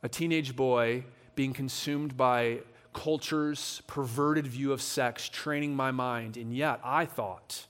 A 0.04 0.10
teenage 0.10 0.56
boy 0.56 1.06
being 1.36 1.54
consumed 1.54 2.18
by 2.18 2.60
culture's 2.94 3.82
perverted 3.88 4.46
view 4.46 4.74
of 4.74 4.82
sex, 4.82 5.30
training 5.30 5.76
my 5.76 5.92
mind, 5.92 6.36
and 6.36 6.54
yet 6.54 6.82
I 6.84 7.06
thought, 7.06 7.66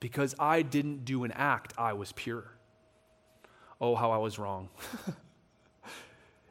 because 0.00 0.34
I 0.38 0.62
didn't 0.62 1.04
do 1.04 1.22
an 1.24 1.32
act, 1.32 1.72
I 1.78 1.92
was 1.92 2.10
pure. 2.12 2.44
Oh, 3.80 3.94
how 3.94 4.10
I 4.10 4.18
was 4.18 4.38
wrong. 4.38 4.68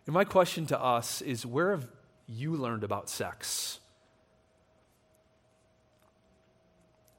and 0.06 0.14
my 0.14 0.24
question 0.24 0.66
to 0.68 0.82
us 0.82 1.22
is 1.22 1.46
where 1.46 1.72
have 1.72 1.88
you 2.28 2.56
learned 2.56 2.84
about 2.84 3.10
sex? 3.10 3.80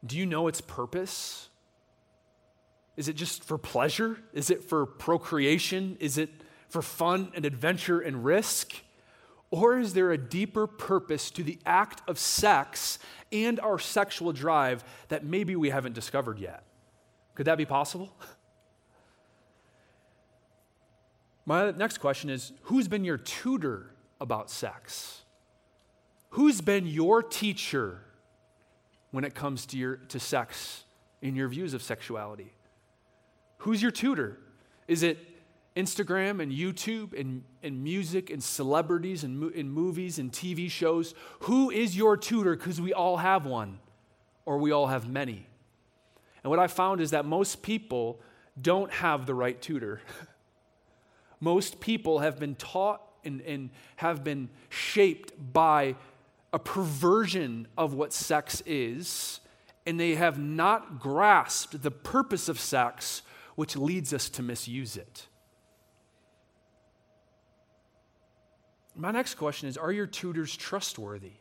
Do 0.04 0.18
you 0.18 0.26
know 0.26 0.48
its 0.48 0.60
purpose? 0.60 1.48
Is 2.96 3.08
it 3.08 3.14
just 3.14 3.44
for 3.44 3.56
pleasure? 3.56 4.18
Is 4.32 4.50
it 4.50 4.64
for 4.64 4.84
procreation? 4.84 5.96
Is 6.00 6.18
it 6.18 6.30
for 6.68 6.82
fun 6.82 7.30
and 7.34 7.44
adventure 7.44 8.00
and 8.00 8.24
risk? 8.24 8.72
Or 9.50 9.78
is 9.78 9.94
there 9.94 10.10
a 10.10 10.18
deeper 10.18 10.66
purpose 10.66 11.30
to 11.32 11.42
the 11.42 11.58
act 11.64 12.02
of 12.08 12.18
sex 12.18 12.98
and 13.30 13.60
our 13.60 13.78
sexual 13.78 14.32
drive 14.32 14.82
that 15.08 15.24
maybe 15.24 15.54
we 15.56 15.70
haven't 15.70 15.92
discovered 15.92 16.38
yet? 16.38 16.64
Could 17.34 17.46
that 17.46 17.58
be 17.58 17.66
possible? 17.66 18.14
My 21.44 21.70
next 21.72 21.98
question 21.98 22.30
is 22.30 22.52
Who's 22.62 22.88
been 22.88 23.04
your 23.04 23.18
tutor 23.18 23.90
about 24.20 24.50
sex? 24.50 25.22
Who's 26.30 26.60
been 26.60 26.86
your 26.86 27.22
teacher 27.22 28.00
when 29.10 29.24
it 29.24 29.34
comes 29.34 29.66
to, 29.66 29.76
your, 29.76 29.96
to 29.96 30.18
sex 30.18 30.84
in 31.20 31.36
your 31.36 31.48
views 31.48 31.74
of 31.74 31.82
sexuality? 31.82 32.52
Who's 33.58 33.82
your 33.82 33.90
tutor? 33.90 34.38
Is 34.88 35.02
it 35.02 35.18
Instagram 35.76 36.42
and 36.42 36.50
YouTube 36.50 37.18
and, 37.18 37.44
and 37.62 37.84
music 37.84 38.30
and 38.30 38.42
celebrities 38.42 39.24
and, 39.24 39.52
and 39.52 39.70
movies 39.70 40.18
and 40.18 40.32
TV 40.32 40.70
shows? 40.70 41.14
Who 41.40 41.70
is 41.70 41.96
your 41.96 42.16
tutor? 42.16 42.56
Because 42.56 42.80
we 42.80 42.94
all 42.94 43.18
have 43.18 43.44
one, 43.44 43.78
or 44.46 44.56
we 44.58 44.72
all 44.72 44.86
have 44.86 45.08
many. 45.08 45.46
And 46.42 46.50
what 46.50 46.58
I 46.58 46.66
found 46.66 47.00
is 47.00 47.10
that 47.10 47.26
most 47.26 47.62
people 47.62 48.20
don't 48.60 48.90
have 48.90 49.26
the 49.26 49.34
right 49.34 49.60
tutor. 49.60 50.00
most 51.42 51.80
people 51.80 52.20
have 52.20 52.38
been 52.38 52.54
taught 52.54 53.02
and, 53.24 53.40
and 53.40 53.70
have 53.96 54.22
been 54.22 54.48
shaped 54.68 55.32
by 55.52 55.96
a 56.52 56.58
perversion 56.60 57.66
of 57.76 57.94
what 57.94 58.12
sex 58.12 58.62
is, 58.64 59.40
and 59.84 59.98
they 59.98 60.14
have 60.14 60.38
not 60.38 61.00
grasped 61.00 61.82
the 61.82 61.90
purpose 61.90 62.48
of 62.48 62.60
sex, 62.60 63.22
which 63.56 63.76
leads 63.76 64.14
us 64.14 64.28
to 64.30 64.40
misuse 64.40 64.96
it. 64.96 65.26
My 68.94 69.10
next 69.10 69.34
question 69.34 69.68
is 69.68 69.76
Are 69.76 69.90
your 69.90 70.06
tutors 70.06 70.54
trustworthy? 70.56 71.32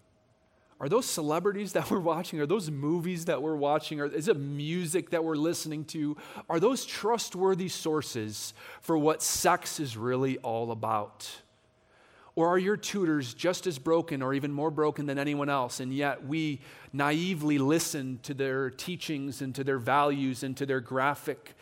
Are 0.81 0.89
those 0.89 1.05
celebrities 1.05 1.73
that 1.73 1.89
we're 1.89 1.99
watching? 1.99 2.41
Are 2.41 2.45
those 2.45 2.69
movies 2.69 3.25
that 3.25 3.41
we're 3.41 3.55
watching? 3.55 4.01
Or 4.01 4.07
is 4.07 4.27
it 4.27 4.37
music 4.37 5.11
that 5.11 5.23
we're 5.23 5.35
listening 5.35 5.85
to? 5.85 6.17
Are 6.49 6.59
those 6.59 6.85
trustworthy 6.85 7.69
sources 7.69 8.53
for 8.81 8.97
what 8.97 9.21
sex 9.21 9.79
is 9.79 9.95
really 9.95 10.37
all 10.39 10.71
about? 10.71 11.29
Or 12.33 12.47
are 12.47 12.57
your 12.57 12.77
tutors 12.77 13.33
just 13.33 13.67
as 13.67 13.77
broken 13.77 14.21
or 14.21 14.33
even 14.33 14.51
more 14.51 14.71
broken 14.71 15.05
than 15.05 15.19
anyone 15.19 15.49
else? 15.49 15.79
And 15.79 15.93
yet 15.93 16.25
we 16.25 16.61
naively 16.93 17.57
listen 17.57 18.19
to 18.23 18.33
their 18.33 18.69
teachings 18.69 19.41
and 19.41 19.53
to 19.55 19.63
their 19.63 19.77
values 19.77 20.41
and 20.41 20.55
to 20.57 20.65
their 20.65 20.79
graphic 20.79 21.55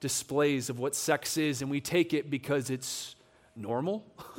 displays 0.00 0.68
of 0.68 0.78
what 0.78 0.94
sex 0.94 1.36
is, 1.36 1.62
and 1.62 1.70
we 1.70 1.80
take 1.80 2.12
it 2.12 2.28
because 2.28 2.70
it's 2.70 3.14
normal? 3.54 4.04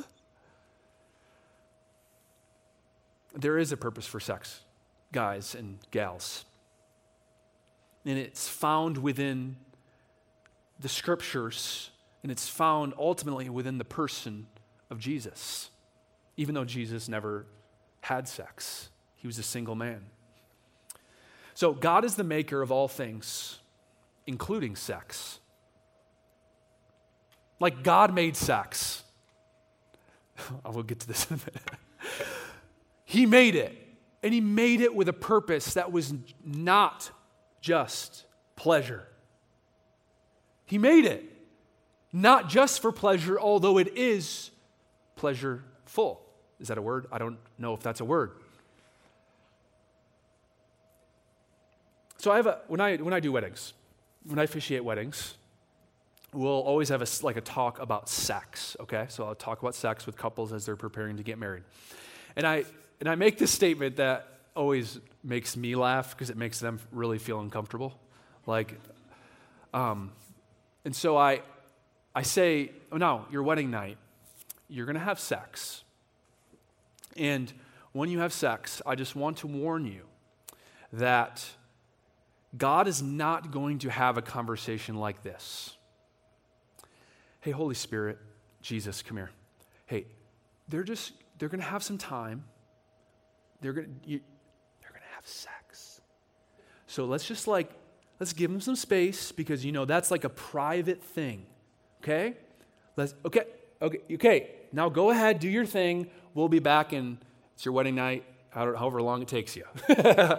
there 3.38 3.56
is 3.56 3.72
a 3.72 3.76
purpose 3.76 4.06
for 4.06 4.20
sex, 4.20 4.60
guys 5.12 5.54
and 5.54 5.78
gals. 5.90 6.44
And 8.04 8.18
it's 8.18 8.48
found 8.48 8.98
within 8.98 9.56
the 10.80 10.88
scriptures, 10.88 11.90
and 12.22 12.30
it's 12.30 12.48
found 12.48 12.94
ultimately 12.98 13.48
within 13.48 13.78
the 13.78 13.84
person 13.84 14.46
of 14.90 14.98
Jesus 14.98 15.70
even 16.38 16.54
though 16.54 16.64
Jesus 16.64 17.08
never 17.08 17.44
had 18.00 18.26
sex. 18.26 18.88
He 19.16 19.26
was 19.26 19.38
a 19.38 19.42
single 19.42 19.74
man. 19.74 20.06
So, 21.52 21.74
God 21.74 22.04
is 22.04 22.14
the 22.14 22.24
maker 22.24 22.62
of 22.62 22.70
all 22.70 22.86
things, 22.86 23.58
including 24.26 24.76
sex. 24.76 25.40
Like 27.58 27.82
God 27.82 28.14
made 28.14 28.36
sex. 28.36 29.02
I 30.64 30.70
will 30.70 30.84
get 30.84 31.00
to 31.00 31.08
this 31.08 31.28
in 31.28 31.34
a 31.34 31.38
minute. 31.38 31.70
He 33.08 33.24
made 33.24 33.54
it, 33.54 33.74
and 34.22 34.34
He 34.34 34.42
made 34.42 34.82
it 34.82 34.94
with 34.94 35.08
a 35.08 35.14
purpose 35.14 35.72
that 35.74 35.90
was 35.90 36.12
not 36.44 37.10
just 37.62 38.26
pleasure. 38.54 39.08
He 40.66 40.76
made 40.76 41.06
it 41.06 41.24
not 42.12 42.50
just 42.50 42.82
for 42.82 42.92
pleasure, 42.92 43.40
although 43.40 43.78
it 43.78 43.96
is 43.96 44.50
pleasureful. 45.16 46.18
Is 46.60 46.68
that 46.68 46.76
a 46.76 46.82
word? 46.82 47.06
I 47.10 47.16
don't 47.16 47.38
know 47.56 47.72
if 47.72 47.80
that's 47.80 48.00
a 48.00 48.04
word. 48.04 48.32
So 52.18 52.30
I 52.30 52.36
have 52.36 52.46
a 52.46 52.60
when 52.66 52.82
I 52.82 52.98
when 52.98 53.14
I 53.14 53.20
do 53.20 53.32
weddings, 53.32 53.72
when 54.24 54.38
I 54.38 54.42
officiate 54.42 54.84
weddings, 54.84 55.38
we'll 56.34 56.50
always 56.50 56.90
have 56.90 57.00
a 57.00 57.06
like 57.22 57.38
a 57.38 57.40
talk 57.40 57.80
about 57.80 58.10
sex. 58.10 58.76
Okay, 58.80 59.06
so 59.08 59.24
I'll 59.24 59.34
talk 59.34 59.62
about 59.62 59.74
sex 59.74 60.04
with 60.04 60.18
couples 60.18 60.52
as 60.52 60.66
they're 60.66 60.76
preparing 60.76 61.16
to 61.16 61.22
get 61.22 61.38
married, 61.38 61.62
and 62.36 62.46
I 62.46 62.66
and 63.00 63.08
I 63.08 63.14
make 63.14 63.38
this 63.38 63.50
statement 63.50 63.96
that 63.96 64.26
always 64.54 64.98
makes 65.22 65.56
me 65.56 65.74
laugh 65.74 66.10
because 66.10 66.30
it 66.30 66.36
makes 66.36 66.60
them 66.60 66.80
really 66.92 67.18
feel 67.18 67.40
uncomfortable, 67.40 67.98
like, 68.46 68.78
um, 69.72 70.12
and 70.84 70.94
so 70.94 71.16
I 71.16 71.42
I 72.14 72.22
say, 72.22 72.72
oh 72.90 72.96
no, 72.96 73.26
your 73.30 73.42
wedding 73.42 73.70
night, 73.70 73.98
you're 74.68 74.86
gonna 74.86 74.98
have 74.98 75.20
sex. 75.20 75.84
And 77.16 77.52
when 77.92 78.10
you 78.10 78.20
have 78.20 78.32
sex, 78.32 78.80
I 78.86 78.94
just 78.94 79.16
want 79.16 79.38
to 79.38 79.46
warn 79.46 79.86
you 79.86 80.02
that 80.92 81.44
God 82.56 82.88
is 82.88 83.02
not 83.02 83.50
going 83.50 83.78
to 83.80 83.90
have 83.90 84.16
a 84.16 84.22
conversation 84.22 84.96
like 84.96 85.22
this. 85.22 85.76
Hey, 87.40 87.50
Holy 87.50 87.74
Spirit, 87.74 88.18
Jesus, 88.62 89.02
come 89.02 89.16
here. 89.16 89.30
Hey, 89.86 90.06
they're 90.68 90.82
just, 90.82 91.12
they're 91.38 91.48
going 91.48 91.60
to 91.60 91.66
have 91.66 91.82
some 91.82 91.98
time. 91.98 92.44
They're 93.60 93.72
going 93.72 93.86
to, 93.86 94.08
they're 94.08 94.90
going 94.90 95.02
to 95.02 95.14
have 95.14 95.26
sex. 95.26 96.00
So 96.86 97.04
let's 97.04 97.26
just 97.26 97.46
like, 97.46 97.70
let's 98.20 98.32
give 98.32 98.50
them 98.50 98.60
some 98.60 98.76
space 98.76 99.32
because, 99.32 99.64
you 99.64 99.72
know, 99.72 99.84
that's 99.84 100.10
like 100.10 100.24
a 100.24 100.28
private 100.28 101.02
thing. 101.02 101.46
Okay? 102.02 102.34
Let's, 102.96 103.14
okay, 103.24 103.44
okay, 103.82 103.98
okay. 104.12 104.50
Now 104.72 104.88
go 104.88 105.10
ahead, 105.10 105.40
do 105.40 105.48
your 105.48 105.66
thing. 105.66 106.08
We'll 106.34 106.48
be 106.48 106.58
back 106.58 106.92
and 106.92 107.18
it's 107.54 107.64
your 107.64 107.72
wedding 107.72 107.94
night, 107.96 108.24
however 108.50 109.02
long 109.02 109.22
it 109.22 109.28
takes 109.28 109.56
you. 109.56 109.64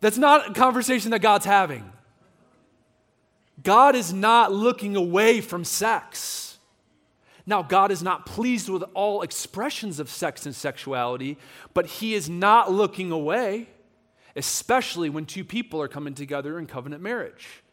That's 0.00 0.16
not 0.16 0.50
a 0.50 0.54
conversation 0.54 1.10
that 1.10 1.20
God's 1.20 1.44
having. 1.44 1.92
God 3.62 3.94
is 3.94 4.12
not 4.12 4.52
looking 4.52 4.96
away 4.96 5.40
from 5.40 5.64
sex. 5.64 6.49
Now, 7.50 7.64
God 7.64 7.90
is 7.90 8.00
not 8.00 8.26
pleased 8.26 8.68
with 8.68 8.84
all 8.94 9.22
expressions 9.22 9.98
of 9.98 10.08
sex 10.08 10.46
and 10.46 10.54
sexuality, 10.54 11.36
but 11.74 11.84
He 11.84 12.14
is 12.14 12.30
not 12.30 12.70
looking 12.70 13.10
away, 13.10 13.66
especially 14.36 15.10
when 15.10 15.26
two 15.26 15.44
people 15.44 15.82
are 15.82 15.88
coming 15.88 16.14
together 16.14 16.60
in 16.60 16.68
covenant 16.68 17.02
marriage. 17.02 17.64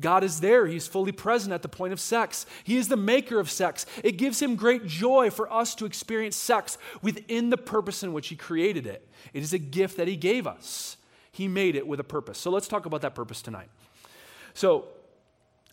God 0.00 0.24
is 0.24 0.40
there. 0.40 0.66
He's 0.66 0.86
fully 0.86 1.12
present 1.12 1.52
at 1.52 1.60
the 1.60 1.68
point 1.68 1.92
of 1.92 2.00
sex. 2.00 2.46
He 2.64 2.78
is 2.78 2.88
the 2.88 2.96
maker 2.96 3.38
of 3.38 3.50
sex. 3.50 3.84
It 4.02 4.12
gives 4.12 4.40
him 4.40 4.56
great 4.56 4.86
joy 4.86 5.28
for 5.28 5.52
us 5.52 5.74
to 5.74 5.84
experience 5.84 6.34
sex 6.34 6.78
within 7.02 7.50
the 7.50 7.58
purpose 7.58 8.02
in 8.02 8.14
which 8.14 8.28
he 8.28 8.36
created 8.36 8.86
it. 8.86 9.06
It 9.34 9.42
is 9.42 9.52
a 9.52 9.58
gift 9.58 9.98
that 9.98 10.08
he 10.08 10.16
gave 10.16 10.46
us. 10.46 10.96
He 11.30 11.46
made 11.46 11.76
it 11.76 11.86
with 11.86 12.00
a 12.00 12.04
purpose. 12.04 12.38
So 12.38 12.50
let's 12.50 12.68
talk 12.68 12.86
about 12.86 13.02
that 13.02 13.14
purpose 13.14 13.42
tonight. 13.42 13.68
So, 14.54 14.86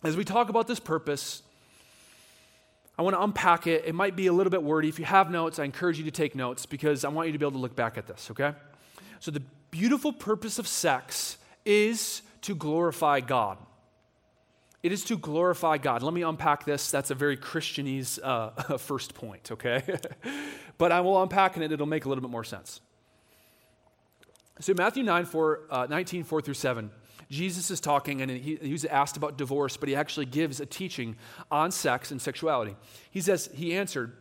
as 0.04 0.18
we 0.18 0.24
talk 0.24 0.50
about 0.50 0.68
this 0.68 0.78
purpose, 0.78 1.42
I 2.98 3.02
want 3.02 3.14
to 3.14 3.22
unpack 3.22 3.68
it. 3.68 3.84
It 3.86 3.94
might 3.94 4.16
be 4.16 4.26
a 4.26 4.32
little 4.32 4.50
bit 4.50 4.62
wordy. 4.62 4.88
If 4.88 4.98
you 4.98 5.04
have 5.04 5.30
notes, 5.30 5.60
I 5.60 5.64
encourage 5.64 5.98
you 5.98 6.04
to 6.04 6.10
take 6.10 6.34
notes 6.34 6.66
because 6.66 7.04
I 7.04 7.08
want 7.08 7.28
you 7.28 7.32
to 7.32 7.38
be 7.38 7.44
able 7.44 7.52
to 7.52 7.58
look 7.58 7.76
back 7.76 7.96
at 7.96 8.08
this, 8.08 8.28
okay? 8.32 8.54
So, 9.20 9.30
the 9.30 9.42
beautiful 9.70 10.12
purpose 10.12 10.58
of 10.58 10.66
sex 10.66 11.38
is 11.64 12.22
to 12.42 12.56
glorify 12.56 13.20
God. 13.20 13.58
It 14.82 14.90
is 14.90 15.04
to 15.04 15.18
glorify 15.18 15.78
God. 15.78 16.02
Let 16.02 16.12
me 16.12 16.22
unpack 16.22 16.64
this. 16.64 16.90
That's 16.90 17.10
a 17.10 17.14
very 17.14 17.36
Christianese 17.36 18.18
uh, 18.22 18.50
first 18.78 19.14
point, 19.14 19.52
okay? 19.52 19.82
but 20.78 20.90
I 20.90 21.00
will 21.00 21.22
unpack 21.22 21.56
it, 21.56 21.62
and 21.62 21.72
it'll 21.72 21.86
make 21.86 22.04
a 22.04 22.08
little 22.08 22.22
bit 22.22 22.30
more 22.30 22.44
sense. 22.44 22.80
So, 24.58 24.74
Matthew 24.76 25.04
9, 25.04 25.24
4, 25.24 25.60
uh, 25.70 25.86
19, 25.88 26.24
4 26.24 26.40
through 26.40 26.54
7, 26.54 26.90
Jesus 27.30 27.70
is 27.70 27.80
talking 27.80 28.22
and 28.22 28.30
he, 28.30 28.72
was 28.72 28.84
asked 28.86 29.16
about 29.16 29.36
divorce, 29.36 29.76
but 29.76 29.88
he 29.88 29.94
actually 29.94 30.26
gives 30.26 30.60
a 30.60 30.66
teaching 30.66 31.16
on 31.50 31.70
sex 31.70 32.10
and 32.10 32.20
sexuality. 32.20 32.74
He 33.10 33.20
says, 33.20 33.50
He 33.54 33.76
answered, 33.76 34.14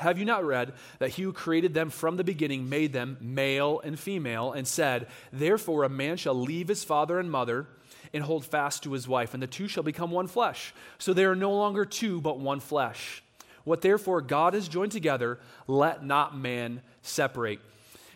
have 0.00 0.18
you 0.18 0.24
not 0.24 0.46
read 0.46 0.72
that 0.98 1.10
he 1.10 1.22
who 1.22 1.32
created 1.32 1.74
them 1.74 1.90
from 1.90 2.16
the 2.16 2.24
beginning 2.24 2.70
made 2.70 2.94
them 2.94 3.18
male 3.20 3.80
and 3.84 3.98
female, 3.98 4.52
and 4.52 4.66
said, 4.66 5.08
Therefore 5.30 5.84
a 5.84 5.90
man 5.90 6.16
shall 6.16 6.34
leave 6.34 6.68
his 6.68 6.84
father 6.84 7.18
and 7.18 7.30
mother 7.30 7.66
and 8.14 8.24
hold 8.24 8.46
fast 8.46 8.82
to 8.82 8.92
his 8.92 9.06
wife, 9.06 9.34
and 9.34 9.42
the 9.42 9.46
two 9.46 9.68
shall 9.68 9.82
become 9.82 10.10
one 10.10 10.26
flesh. 10.26 10.74
So 10.98 11.12
they 11.12 11.26
are 11.26 11.36
no 11.36 11.52
longer 11.52 11.84
two, 11.84 12.20
but 12.22 12.40
one 12.40 12.60
flesh. 12.60 13.22
What 13.64 13.82
therefore 13.82 14.22
God 14.22 14.54
has 14.54 14.68
joined 14.68 14.92
together, 14.92 15.38
let 15.66 16.02
not 16.02 16.36
man 16.36 16.80
separate. 17.02 17.60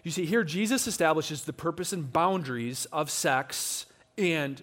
You 0.02 0.10
see, 0.10 0.24
here 0.24 0.42
Jesus 0.42 0.86
establishes 0.86 1.44
the 1.44 1.52
purpose 1.52 1.92
and 1.92 2.10
boundaries 2.10 2.86
of 2.86 3.10
sex 3.10 3.84
and 4.16 4.62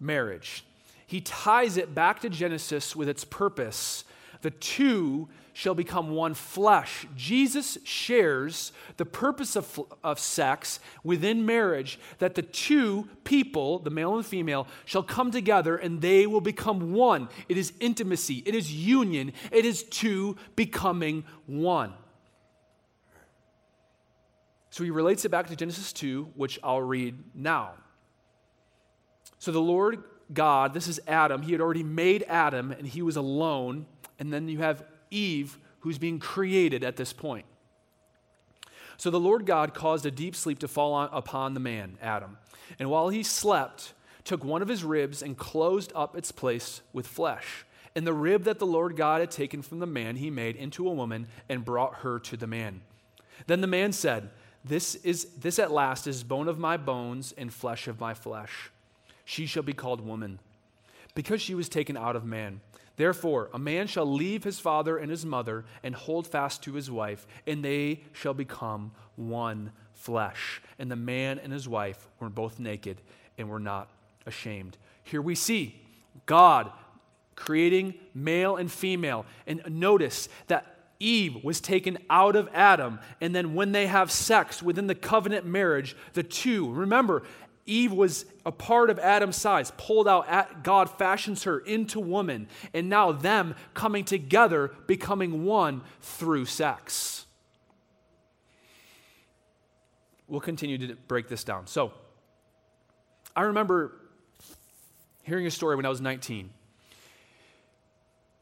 marriage. 0.00 0.64
He 1.06 1.20
ties 1.20 1.76
it 1.76 1.94
back 1.94 2.20
to 2.20 2.28
Genesis 2.28 2.96
with 2.96 3.08
its 3.08 3.24
purpose. 3.24 4.04
The 4.42 4.50
two 4.50 5.28
shall 5.54 5.74
become 5.74 6.10
one 6.10 6.34
flesh. 6.34 7.06
Jesus 7.16 7.78
shares 7.84 8.72
the 8.96 9.06
purpose 9.06 9.54
of, 9.54 9.80
of 10.02 10.18
sex 10.18 10.80
within 11.04 11.46
marriage 11.46 11.98
that 12.18 12.34
the 12.34 12.42
two 12.42 13.08
people, 13.22 13.78
the 13.78 13.90
male 13.90 14.16
and 14.16 14.24
the 14.24 14.28
female, 14.28 14.66
shall 14.84 15.04
come 15.04 15.30
together 15.30 15.76
and 15.76 16.00
they 16.00 16.26
will 16.26 16.40
become 16.40 16.92
one. 16.92 17.28
It 17.48 17.56
is 17.56 17.72
intimacy, 17.78 18.42
it 18.44 18.54
is 18.54 18.72
union, 18.72 19.32
it 19.52 19.64
is 19.64 19.84
two 19.84 20.36
becoming 20.56 21.24
one. 21.46 21.94
So 24.70 24.82
he 24.82 24.90
relates 24.90 25.24
it 25.24 25.28
back 25.28 25.46
to 25.46 25.56
Genesis 25.56 25.92
2, 25.92 26.32
which 26.34 26.58
I'll 26.64 26.82
read 26.82 27.16
now. 27.32 27.74
So 29.44 29.52
the 29.52 29.60
Lord 29.60 30.02
God, 30.32 30.72
this 30.72 30.88
is 30.88 30.98
Adam, 31.06 31.42
he 31.42 31.52
had 31.52 31.60
already 31.60 31.82
made 31.82 32.24
Adam 32.28 32.72
and 32.72 32.86
he 32.86 33.02
was 33.02 33.14
alone. 33.14 33.84
And 34.18 34.32
then 34.32 34.48
you 34.48 34.60
have 34.60 34.82
Eve, 35.10 35.58
who's 35.80 35.98
being 35.98 36.18
created 36.18 36.82
at 36.82 36.96
this 36.96 37.12
point. 37.12 37.44
So 38.96 39.10
the 39.10 39.20
Lord 39.20 39.44
God 39.44 39.74
caused 39.74 40.06
a 40.06 40.10
deep 40.10 40.34
sleep 40.34 40.60
to 40.60 40.66
fall 40.66 40.94
on, 40.94 41.10
upon 41.12 41.52
the 41.52 41.60
man, 41.60 41.98
Adam. 42.00 42.38
And 42.78 42.88
while 42.88 43.10
he 43.10 43.22
slept, 43.22 43.92
took 44.24 44.42
one 44.42 44.62
of 44.62 44.68
his 44.68 44.82
ribs 44.82 45.20
and 45.20 45.36
closed 45.36 45.92
up 45.94 46.16
its 46.16 46.32
place 46.32 46.80
with 46.94 47.06
flesh. 47.06 47.66
And 47.94 48.06
the 48.06 48.14
rib 48.14 48.44
that 48.44 48.58
the 48.58 48.66
Lord 48.66 48.96
God 48.96 49.20
had 49.20 49.30
taken 49.30 49.60
from 49.60 49.78
the 49.78 49.86
man, 49.86 50.16
he 50.16 50.30
made 50.30 50.56
into 50.56 50.88
a 50.88 50.94
woman 50.94 51.26
and 51.50 51.66
brought 51.66 51.96
her 51.96 52.18
to 52.18 52.38
the 52.38 52.46
man. 52.46 52.80
Then 53.46 53.60
the 53.60 53.66
man 53.66 53.92
said, 53.92 54.30
This 54.64 54.94
is 54.94 55.26
this 55.36 55.58
at 55.58 55.70
last 55.70 56.06
is 56.06 56.24
bone 56.24 56.48
of 56.48 56.58
my 56.58 56.78
bones 56.78 57.34
and 57.36 57.52
flesh 57.52 57.86
of 57.86 58.00
my 58.00 58.14
flesh. 58.14 58.70
She 59.24 59.46
shall 59.46 59.62
be 59.62 59.72
called 59.72 60.00
woman, 60.00 60.38
because 61.14 61.40
she 61.40 61.54
was 61.54 61.68
taken 61.68 61.96
out 61.96 62.16
of 62.16 62.24
man. 62.24 62.60
Therefore, 62.96 63.50
a 63.52 63.58
man 63.58 63.86
shall 63.86 64.06
leave 64.06 64.44
his 64.44 64.60
father 64.60 64.96
and 64.96 65.10
his 65.10 65.26
mother 65.26 65.64
and 65.82 65.94
hold 65.94 66.26
fast 66.26 66.62
to 66.62 66.74
his 66.74 66.90
wife, 66.90 67.26
and 67.46 67.64
they 67.64 68.02
shall 68.12 68.34
become 68.34 68.92
one 69.16 69.72
flesh. 69.94 70.62
And 70.78 70.90
the 70.90 70.96
man 70.96 71.38
and 71.38 71.52
his 71.52 71.68
wife 71.68 72.08
were 72.20 72.28
both 72.28 72.60
naked 72.60 73.00
and 73.36 73.48
were 73.48 73.58
not 73.58 73.88
ashamed. 74.26 74.76
Here 75.02 75.22
we 75.22 75.34
see 75.34 75.80
God 76.26 76.70
creating 77.34 77.94
male 78.14 78.56
and 78.56 78.70
female. 78.70 79.26
And 79.46 79.62
notice 79.68 80.28
that 80.46 80.66
Eve 81.00 81.42
was 81.42 81.60
taken 81.60 81.98
out 82.08 82.36
of 82.36 82.48
Adam. 82.54 83.00
And 83.20 83.34
then 83.34 83.54
when 83.54 83.72
they 83.72 83.88
have 83.88 84.10
sex 84.10 84.62
within 84.62 84.86
the 84.86 84.94
covenant 84.94 85.44
marriage, 85.44 85.96
the 86.12 86.22
two, 86.22 86.72
remember, 86.72 87.24
Eve 87.66 87.92
was 87.92 88.26
a 88.44 88.52
part 88.52 88.90
of 88.90 88.98
Adam's 88.98 89.36
size, 89.36 89.72
pulled 89.76 90.06
out, 90.06 90.62
God 90.62 90.90
fashions 90.90 91.44
her 91.44 91.58
into 91.58 91.98
woman, 91.98 92.48
and 92.74 92.88
now 92.90 93.12
them 93.12 93.54
coming 93.72 94.04
together, 94.04 94.70
becoming 94.86 95.44
one 95.44 95.82
through 96.00 96.44
sex. 96.44 97.24
We'll 100.28 100.40
continue 100.40 100.78
to 100.78 100.94
break 100.94 101.28
this 101.28 101.44
down. 101.44 101.66
So, 101.66 101.92
I 103.36 103.42
remember 103.42 103.92
hearing 105.22 105.46
a 105.46 105.50
story 105.50 105.76
when 105.76 105.86
I 105.86 105.88
was 105.88 106.00
19. 106.00 106.50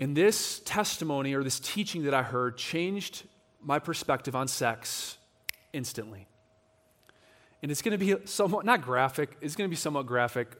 And 0.00 0.16
this 0.16 0.60
testimony 0.64 1.34
or 1.34 1.44
this 1.44 1.60
teaching 1.60 2.04
that 2.04 2.14
I 2.14 2.22
heard 2.22 2.56
changed 2.56 3.22
my 3.62 3.78
perspective 3.78 4.34
on 4.34 4.48
sex 4.48 5.16
instantly 5.72 6.26
and 7.62 7.70
it's 7.70 7.80
going 7.80 7.96
to 7.96 8.04
be 8.04 8.26
somewhat, 8.26 8.64
not 8.64 8.82
graphic, 8.82 9.36
it's 9.40 9.54
going 9.54 9.68
to 9.68 9.70
be 9.70 9.76
somewhat 9.76 10.06
graphic. 10.06 10.56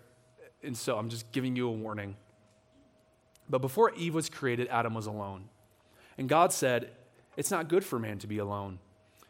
And 0.63 0.77
so 0.77 0.97
I'm 0.97 1.09
just 1.09 1.31
giving 1.33 1.57
you 1.57 1.69
a 1.69 1.73
warning. 1.73 2.17
But 3.51 3.59
before 3.59 3.93
Eve 3.95 4.15
was 4.15 4.31
created, 4.31 4.69
Adam 4.69 4.95
was 4.95 5.07
alone. 5.07 5.49
And 6.17 6.29
God 6.29 6.53
said, 6.53 6.91
It's 7.37 7.51
not 7.51 7.69
good 7.69 7.85
for 7.85 7.99
man 7.99 8.19
to 8.19 8.29
be 8.29 8.39
alone. 8.39 8.79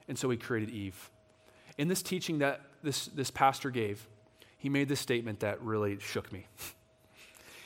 And 0.06 0.18
so 0.18 0.28
he 0.28 0.36
created 0.36 0.70
Eve. 0.70 1.10
In 1.78 1.88
this 1.88 2.02
teaching 2.02 2.40
that 2.40 2.60
this, 2.82 3.06
this 3.06 3.30
pastor 3.30 3.70
gave, 3.70 4.06
he 4.58 4.68
made 4.68 4.88
this 4.88 5.00
statement 5.00 5.40
that 5.40 5.60
really 5.62 5.98
shook 5.98 6.30
me. 6.32 6.46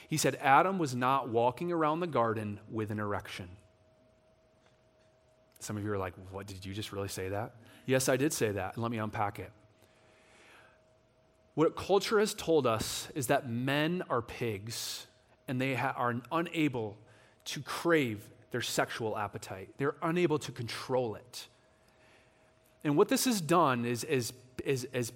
He 0.08 0.18
said, 0.18 0.38
Adam 0.40 0.78
was 0.78 0.94
not 0.94 1.30
walking 1.30 1.72
around 1.72 1.98
the 1.98 2.06
garden 2.06 2.60
with 2.70 2.92
an 2.92 3.00
erection. 3.00 3.48
Some 5.58 5.76
of 5.76 5.82
you 5.82 5.90
are 5.90 5.98
like, 5.98 6.14
What, 6.30 6.46
did 6.46 6.64
you 6.64 6.72
just 6.72 6.92
really 6.92 7.08
say 7.08 7.30
that? 7.30 7.56
Yes, 7.86 8.08
I 8.08 8.16
did 8.16 8.32
say 8.32 8.52
that. 8.52 8.78
Let 8.78 8.92
me 8.92 8.98
unpack 8.98 9.40
it. 9.40 9.50
What 11.56 11.74
culture 11.74 12.20
has 12.20 12.34
told 12.34 12.66
us 12.66 13.08
is 13.14 13.28
that 13.28 13.48
men 13.48 14.02
are 14.10 14.20
pigs 14.20 15.06
and 15.48 15.58
they 15.58 15.74
ha- 15.74 15.94
are 15.96 16.14
unable 16.30 16.98
to 17.46 17.62
crave 17.62 18.28
their 18.50 18.60
sexual 18.60 19.16
appetite, 19.16 19.70
they're 19.78 19.96
unable 20.02 20.38
to 20.38 20.52
control 20.52 21.14
it. 21.14 21.48
And 22.84 22.94
what 22.94 23.08
this 23.08 23.24
has 23.24 23.40
done 23.40 23.86
is, 23.86 24.04
is, 24.04 24.34
is, 24.66 24.86
is 24.92 25.12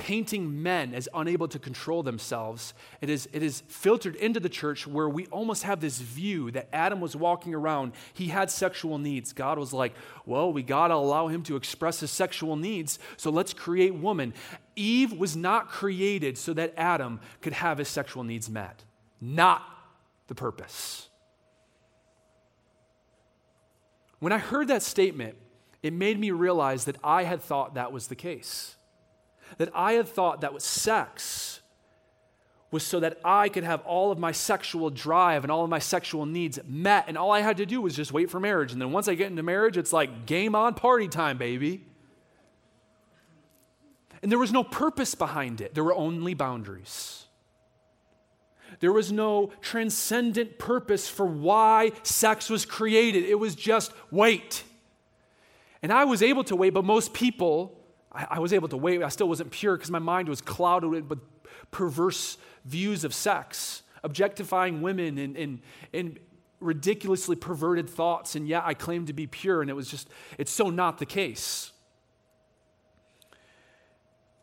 painting 0.00 0.62
men 0.62 0.94
as 0.94 1.10
unable 1.14 1.46
to 1.46 1.58
control 1.58 2.02
themselves. 2.02 2.72
It 3.02 3.10
is, 3.10 3.28
it 3.34 3.42
is 3.42 3.62
filtered 3.68 4.16
into 4.16 4.40
the 4.40 4.48
church 4.48 4.86
where 4.86 5.08
we 5.10 5.26
almost 5.26 5.64
have 5.64 5.80
this 5.80 5.98
view 5.98 6.50
that 6.52 6.68
Adam 6.72 7.02
was 7.02 7.14
walking 7.14 7.54
around, 7.54 7.92
he 8.14 8.28
had 8.28 8.50
sexual 8.50 8.96
needs. 8.96 9.34
God 9.34 9.58
was 9.58 9.74
like, 9.74 9.92
well, 10.24 10.52
we 10.54 10.62
got 10.62 10.88
to 10.88 10.94
allow 10.94 11.28
him 11.28 11.42
to 11.44 11.56
express 11.56 12.00
his 12.00 12.10
sexual 12.10 12.56
needs, 12.56 12.98
so 13.18 13.30
let's 13.30 13.52
create 13.52 13.94
woman. 13.94 14.32
Eve 14.74 15.12
was 15.12 15.36
not 15.36 15.68
created 15.68 16.38
so 16.38 16.54
that 16.54 16.72
Adam 16.78 17.20
could 17.42 17.52
have 17.52 17.76
his 17.76 17.88
sexual 17.88 18.24
needs 18.24 18.48
met, 18.48 18.82
not 19.20 19.62
the 20.28 20.34
purpose. 20.34 21.10
When 24.18 24.32
I 24.32 24.38
heard 24.38 24.68
that 24.68 24.82
statement, 24.82 25.36
it 25.82 25.92
made 25.92 26.18
me 26.18 26.30
realize 26.30 26.86
that 26.86 26.96
I 27.04 27.24
had 27.24 27.42
thought 27.42 27.74
that 27.74 27.92
was 27.92 28.08
the 28.08 28.14
case 28.14 28.76
that 29.58 29.70
I 29.74 29.92
had 29.92 30.08
thought 30.08 30.40
that 30.42 30.52
was 30.52 30.64
sex 30.64 31.60
was 32.70 32.84
so 32.84 33.00
that 33.00 33.18
I 33.24 33.48
could 33.48 33.64
have 33.64 33.80
all 33.82 34.12
of 34.12 34.18
my 34.18 34.32
sexual 34.32 34.90
drive 34.90 35.44
and 35.44 35.50
all 35.50 35.64
of 35.64 35.70
my 35.70 35.80
sexual 35.80 36.24
needs 36.24 36.58
met. 36.66 37.06
And 37.08 37.18
all 37.18 37.32
I 37.32 37.40
had 37.40 37.56
to 37.56 37.66
do 37.66 37.80
was 37.80 37.96
just 37.96 38.12
wait 38.12 38.30
for 38.30 38.38
marriage. 38.38 38.72
And 38.72 38.80
then 38.80 38.92
once 38.92 39.08
I 39.08 39.14
get 39.14 39.28
into 39.28 39.42
marriage, 39.42 39.76
it's 39.76 39.92
like 39.92 40.26
game 40.26 40.54
on, 40.54 40.74
party 40.74 41.08
time, 41.08 41.36
baby. 41.36 41.84
And 44.22 44.30
there 44.30 44.38
was 44.38 44.52
no 44.52 44.62
purpose 44.62 45.14
behind 45.14 45.60
it, 45.60 45.74
there 45.74 45.84
were 45.84 45.94
only 45.94 46.34
boundaries. 46.34 47.16
There 48.78 48.92
was 48.92 49.10
no 49.10 49.52
transcendent 49.60 50.58
purpose 50.58 51.08
for 51.08 51.26
why 51.26 51.90
sex 52.02 52.48
was 52.48 52.64
created. 52.64 53.24
It 53.24 53.34
was 53.34 53.54
just 53.54 53.92
wait. 54.10 54.62
And 55.82 55.92
I 55.92 56.04
was 56.04 56.22
able 56.22 56.44
to 56.44 56.56
wait, 56.56 56.70
but 56.70 56.84
most 56.84 57.12
people 57.12 57.79
I, 58.12 58.26
I 58.30 58.38
was 58.38 58.52
able 58.52 58.68
to 58.68 58.76
wait. 58.76 59.02
I 59.02 59.08
still 59.08 59.28
wasn't 59.28 59.50
pure 59.50 59.76
because 59.76 59.90
my 59.90 59.98
mind 59.98 60.28
was 60.28 60.40
clouded 60.40 61.08
with 61.08 61.20
perverse 61.70 62.38
views 62.64 63.04
of 63.04 63.14
sex, 63.14 63.82
objectifying 64.02 64.82
women 64.82 65.18
and, 65.18 65.36
and, 65.36 65.60
and 65.92 66.18
ridiculously 66.60 67.36
perverted 67.36 67.88
thoughts. 67.88 68.34
And 68.34 68.46
yet 68.48 68.62
I 68.64 68.74
claimed 68.74 69.06
to 69.08 69.12
be 69.12 69.26
pure, 69.26 69.60
and 69.62 69.70
it 69.70 69.74
was 69.74 69.90
just, 69.90 70.08
it's 70.38 70.50
so 70.50 70.70
not 70.70 70.98
the 70.98 71.06
case. 71.06 71.72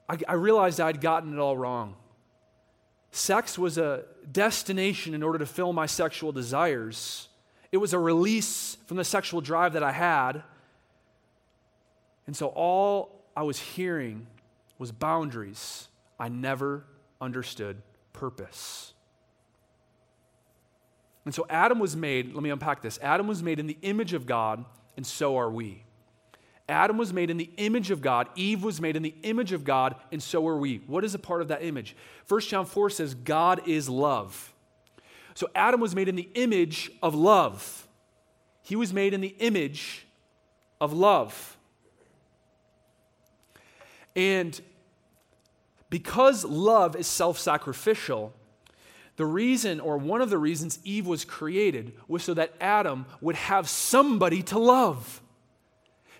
I, 0.09 0.17
I 0.27 0.33
realized 0.33 0.79
I'd 0.79 1.01
gotten 1.01 1.33
it 1.33 1.39
all 1.39 1.57
wrong. 1.57 1.95
Sex 3.11 3.57
was 3.57 3.77
a 3.77 4.03
destination 4.31 5.13
in 5.13 5.23
order 5.23 5.39
to 5.39 5.45
fill 5.45 5.73
my 5.73 5.85
sexual 5.85 6.31
desires. 6.31 7.29
It 7.71 7.77
was 7.77 7.93
a 7.93 7.99
release 7.99 8.77
from 8.85 8.97
the 8.97 9.03
sexual 9.03 9.41
drive 9.41 9.73
that 9.73 9.83
I 9.83 9.91
had. 9.91 10.43
And 12.25 12.35
so 12.35 12.47
all 12.47 13.16
I 13.37 13.43
was 13.43 13.59
hearing 13.59 14.25
was 14.79 14.91
boundaries. 14.91 15.89
I 16.19 16.27
never 16.27 16.83
understood 17.21 17.83
purpose. 18.11 18.95
And 21.23 21.35
so 21.35 21.45
Adam 21.47 21.77
was 21.77 21.95
made, 21.95 22.33
let 22.33 22.41
me 22.41 22.49
unpack 22.49 22.81
this. 22.81 22.97
Adam 22.99 23.27
was 23.27 23.43
made 23.43 23.59
in 23.59 23.67
the 23.67 23.77
image 23.83 24.13
of 24.13 24.25
God, 24.25 24.65
and 24.95 25.05
so 25.05 25.37
are 25.37 25.51
we. 25.51 25.83
Adam 26.67 26.97
was 26.97 27.13
made 27.13 27.29
in 27.29 27.37
the 27.37 27.51
image 27.57 27.91
of 27.91 28.01
God. 28.01 28.27
Eve 28.35 28.63
was 28.63 28.81
made 28.81 28.95
in 28.95 29.03
the 29.03 29.13
image 29.21 29.51
of 29.51 29.63
God, 29.63 29.95
and 30.11 30.21
so 30.21 30.47
are 30.47 30.57
we. 30.57 30.77
What 30.87 31.03
is 31.03 31.13
a 31.13 31.19
part 31.19 31.43
of 31.43 31.49
that 31.49 31.63
image? 31.63 31.95
1 32.27 32.41
John 32.41 32.65
4 32.65 32.89
says, 32.89 33.13
God 33.13 33.67
is 33.67 33.87
love. 33.87 34.51
So 35.35 35.47
Adam 35.53 35.79
was 35.79 35.93
made 35.93 36.09
in 36.09 36.15
the 36.15 36.29
image 36.33 36.89
of 37.03 37.13
love. 37.13 37.87
He 38.63 38.75
was 38.75 38.91
made 38.91 39.13
in 39.13 39.21
the 39.21 39.35
image 39.37 40.07
of 40.81 40.91
love. 40.91 41.56
And 44.17 44.59
because 45.91 46.43
love 46.43 46.95
is 46.95 47.07
self 47.07 47.39
sacrificial, 47.39 48.33
the 49.15 49.25
reason, 49.25 49.79
or 49.79 49.97
one 49.97 50.21
of 50.21 50.29
the 50.29 50.37
reasons 50.37 50.79
Eve 50.83 51.07
was 51.07 51.23
created, 51.23 51.93
was 52.07 52.23
so 52.23 52.33
that 52.33 52.53
Adam 52.59 53.05
would 53.21 53.35
have 53.35 53.69
somebody 53.69 54.41
to 54.43 54.59
love, 54.59 55.21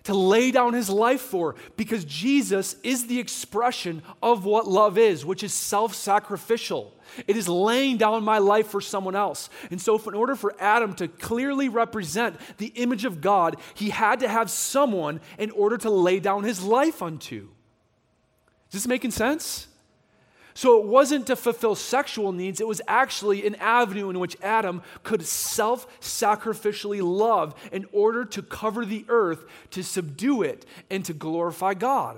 to 0.04 0.14
lay 0.14 0.52
down 0.52 0.74
his 0.74 0.88
life 0.88 1.20
for, 1.20 1.56
because 1.76 2.04
Jesus 2.04 2.76
is 2.84 3.08
the 3.08 3.18
expression 3.18 4.02
of 4.22 4.44
what 4.44 4.66
love 4.68 4.96
is, 4.96 5.26
which 5.26 5.42
is 5.42 5.52
self 5.52 5.92
sacrificial. 5.92 6.94
It 7.26 7.36
is 7.36 7.48
laying 7.48 7.96
down 7.96 8.22
my 8.22 8.38
life 8.38 8.68
for 8.68 8.80
someone 8.80 9.16
else. 9.16 9.50
And 9.72 9.80
so, 9.80 9.98
in 10.06 10.14
order 10.14 10.36
for 10.36 10.54
Adam 10.60 10.94
to 10.94 11.08
clearly 11.08 11.68
represent 11.68 12.36
the 12.58 12.68
image 12.76 13.04
of 13.04 13.20
God, 13.20 13.56
he 13.74 13.90
had 13.90 14.20
to 14.20 14.28
have 14.28 14.50
someone 14.50 15.20
in 15.36 15.50
order 15.50 15.76
to 15.78 15.90
lay 15.90 16.20
down 16.20 16.44
his 16.44 16.62
life 16.62 17.02
unto. 17.02 17.48
Is 18.68 18.72
this 18.72 18.86
making 18.86 19.12
sense? 19.12 19.68
So 20.54 20.80
it 20.80 20.86
wasn't 20.86 21.28
to 21.28 21.36
fulfill 21.36 21.76
sexual 21.76 22.32
needs, 22.32 22.60
it 22.60 22.66
was 22.66 22.80
actually 22.88 23.46
an 23.46 23.54
avenue 23.60 24.10
in 24.10 24.18
which 24.18 24.36
Adam 24.42 24.82
could 25.04 25.24
self 25.24 26.00
sacrificially 26.00 27.00
love 27.00 27.54
in 27.70 27.86
order 27.92 28.24
to 28.24 28.42
cover 28.42 28.84
the 28.84 29.04
earth, 29.08 29.44
to 29.70 29.84
subdue 29.84 30.42
it, 30.42 30.66
and 30.90 31.04
to 31.04 31.12
glorify 31.12 31.74
God. 31.74 32.16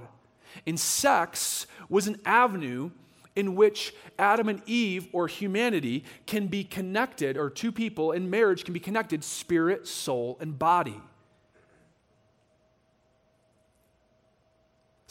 And 0.67 0.81
sex 0.81 1.67
was 1.91 2.07
an 2.07 2.19
avenue 2.25 2.93
in 3.37 3.57
which 3.57 3.95
Adam 4.19 4.49
and 4.49 4.63
Eve, 4.67 5.09
or 5.13 5.29
humanity, 5.29 6.05
can 6.27 6.47
be 6.47 6.65
connected, 6.65 7.37
or 7.37 7.51
two 7.51 7.71
people 7.71 8.13
in 8.13 8.31
marriage 8.31 8.65
can 8.65 8.73
be 8.73 8.81
connected 8.81 9.23
spirit, 9.23 9.87
soul, 9.87 10.39
and 10.41 10.59
body. 10.59 10.99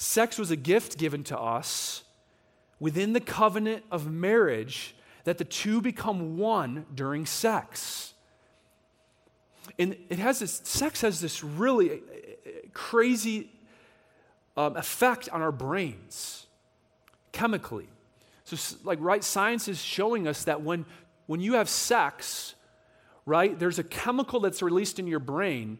Sex 0.02 0.38
was 0.38 0.50
a 0.50 0.56
gift 0.56 0.98
given 0.98 1.26
to 1.26 1.38
us 1.38 2.06
within 2.80 3.12
the 3.12 3.20
covenant 3.20 3.84
of 3.92 4.10
marriage 4.10 4.96
that 5.26 5.38
the 5.38 5.44
two 5.44 5.82
become 5.82 6.38
one 6.38 6.86
during 6.96 7.26
sex. 7.26 8.14
And 9.78 9.98
it 10.08 10.18
has 10.18 10.40
this, 10.40 10.62
sex 10.64 11.02
has 11.02 11.20
this 11.20 11.44
really 11.44 12.02
crazy 12.72 13.52
um, 14.56 14.78
effect 14.78 15.28
on 15.34 15.42
our 15.42 15.52
brains 15.52 16.48
chemically. 17.34 17.90
So, 18.46 18.78
like, 18.86 19.00
right, 19.02 19.22
science 19.22 19.68
is 19.68 19.82
showing 19.82 20.30
us 20.30 20.46
that 20.46 20.62
when, 20.62 20.86
when 21.26 21.42
you 21.42 21.56
have 21.56 21.68
sex, 21.68 22.56
right, 23.26 23.60
there's 23.60 23.80
a 23.80 23.84
chemical 23.84 24.40
that's 24.40 24.62
released 24.62 24.98
in 24.98 25.08
your 25.08 25.20
brain 25.20 25.78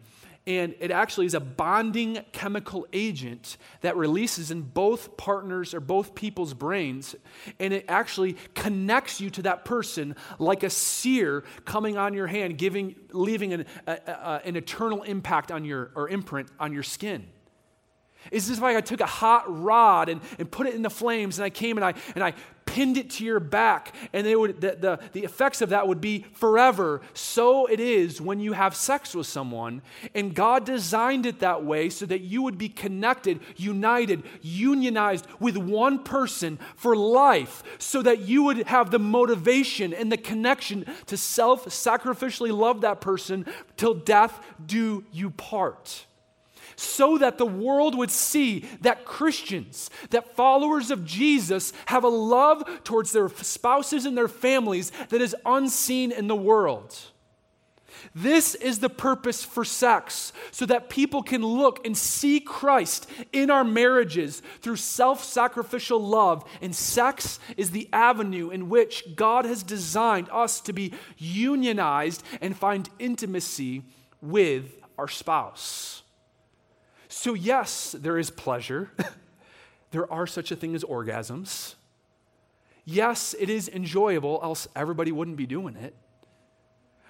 and 0.50 0.74
it 0.80 0.90
actually 0.90 1.28
is 1.28 1.36
a 1.36 1.40
bonding 1.40 2.26
chemical 2.32 2.88
agent 2.92 3.56
that 3.82 3.96
releases 3.96 4.50
in 4.50 4.62
both 4.62 5.16
partners 5.16 5.76
or 5.76 5.80
both 5.80 6.16
people's 6.16 6.56
brains 6.56 7.16
and 7.60 7.72
it 7.72 7.86
actually 7.88 8.36
connects 8.56 9.22
you 9.22 9.30
to 9.30 9.44
that 9.44 9.64
person 9.64 10.16
like 10.40 10.64
a 10.64 10.70
sear 10.70 11.44
coming 11.66 11.98
on 11.98 12.16
your 12.16 12.26
hand 12.26 12.58
giving 12.58 12.96
leaving 13.12 13.54
an, 13.54 13.66
a, 13.86 13.92
a, 13.92 14.42
an 14.44 14.56
eternal 14.56 15.04
impact 15.04 15.52
on 15.52 15.64
your 15.64 15.92
or 15.96 16.10
imprint 16.10 16.50
on 16.60 16.74
your 16.74 16.84
skin. 16.84 17.28
It's 18.32 18.48
just 18.48 18.62
like 18.62 18.76
I 18.76 18.82
took 18.82 19.00
a 19.00 19.06
hot 19.06 19.46
rod 19.48 20.10
and, 20.10 20.22
and 20.38 20.52
put 20.52 20.68
it 20.68 20.76
in 20.76 20.82
the 20.82 20.90
flames, 20.90 21.38
and 21.38 21.46
I 21.46 21.50
came 21.50 21.78
and 21.78 21.86
I, 21.86 21.94
and 22.16 22.24
I 22.24 22.34
pinned 22.80 22.98
it 22.98 23.10
to 23.10 23.26
your 23.26 23.42
back, 23.42 23.94
and 24.14 24.26
they 24.26 24.38
would, 24.38 24.62
the, 24.62 24.78
the, 24.80 25.00
the 25.12 25.26
effects 25.26 25.62
of 25.62 25.68
that 25.68 25.86
would 25.86 26.00
be 26.00 26.26
forever. 26.32 27.02
So 27.14 27.66
it 27.66 27.82
is 27.82 28.22
when 28.22 28.40
you 28.40 28.54
have 28.54 28.74
sex 28.74 29.14
with 29.14 29.28
someone, 29.28 29.82
and 30.16 30.34
God 30.34 30.64
designed 30.64 31.26
it 31.26 31.40
that 31.40 31.66
way 31.66 31.90
so 31.90 32.06
that 32.06 32.22
you 32.22 32.42
would 32.42 32.58
be 32.58 32.70
connected, 32.70 33.42
united, 33.58 34.24
unionized 34.42 35.28
with 35.42 35.58
one 35.58 36.06
person 36.06 36.58
for 36.78 36.96
life, 36.96 37.64
so 37.80 38.02
that 38.02 38.20
you 38.22 38.44
would 38.44 38.66
have 38.68 38.92
the 38.92 39.00
motivation 39.00 39.94
and 39.94 40.10
the 40.10 40.16
connection 40.16 40.86
to 41.08 41.18
self 41.18 41.66
sacrificially 41.66 42.58
love 42.58 42.80
that 42.80 43.02
person 43.02 43.46
till 43.76 43.94
death 43.94 44.40
do 44.66 45.04
you 45.12 45.32
part 45.32 46.06
so 46.80 47.18
that 47.18 47.38
the 47.38 47.46
world 47.46 47.96
would 47.98 48.12
see 48.12 48.66
that 48.82 49.06
Christians, 49.06 49.90
that 50.12 50.36
followers 50.36 50.92
of 50.92 51.06
Jesus, 51.06 51.74
have 51.88 52.04
a 52.04 52.10
love 52.10 52.64
towards 52.84 53.12
their 53.12 53.30
spouses 53.30 54.06
and 54.06 54.18
their 54.18 54.28
families 54.28 54.92
that 55.10 55.22
is 55.22 55.36
unseen 55.46 56.12
in 56.12 56.28
the 56.28 56.36
world. 56.36 56.98
This 58.16 58.56
is 58.56 58.80
the 58.80 58.90
purpose 58.90 59.44
for 59.44 59.66
sex, 59.66 60.32
so 60.52 60.66
that 60.68 60.90
people 60.90 61.22
can 61.22 61.46
look 61.46 61.86
and 61.86 61.98
see 61.98 62.40
Christ 62.40 63.10
in 63.34 63.52
our 63.52 63.66
marriages 63.66 64.42
through 64.62 64.78
self 64.78 65.24
sacrificial 65.24 66.00
love. 66.00 66.50
And 66.62 66.74
sex 66.74 67.40
is 67.58 67.72
the 67.72 67.90
avenue 67.92 68.50
in 68.52 68.70
which 68.70 69.04
God 69.16 69.46
has 69.46 69.64
designed 69.64 70.30
us 70.32 70.62
to 70.62 70.74
be 70.74 70.94
unionized 71.18 72.24
and 72.40 72.58
find 72.58 72.90
intimacy 73.00 73.84
with 74.22 74.80
our 74.98 75.10
spouse. 75.10 76.04
So, 77.10 77.34
yes, 77.34 77.96
there 78.00 78.18
is 78.18 78.30
pleasure. 78.30 78.92
there 79.92 80.12
are 80.14 80.28
such 80.28 80.52
a 80.52 80.56
thing 80.56 80.76
as 80.76 80.84
orgasms. 80.84 81.74
Yes, 82.86 83.36
it 83.38 83.50
is 83.50 83.68
enjoyable, 83.68 84.40
else 84.42 84.68
everybody 84.76 85.12
wouldn't 85.12 85.36
be 85.36 85.48
doing 85.48 85.76
it. 85.76 85.96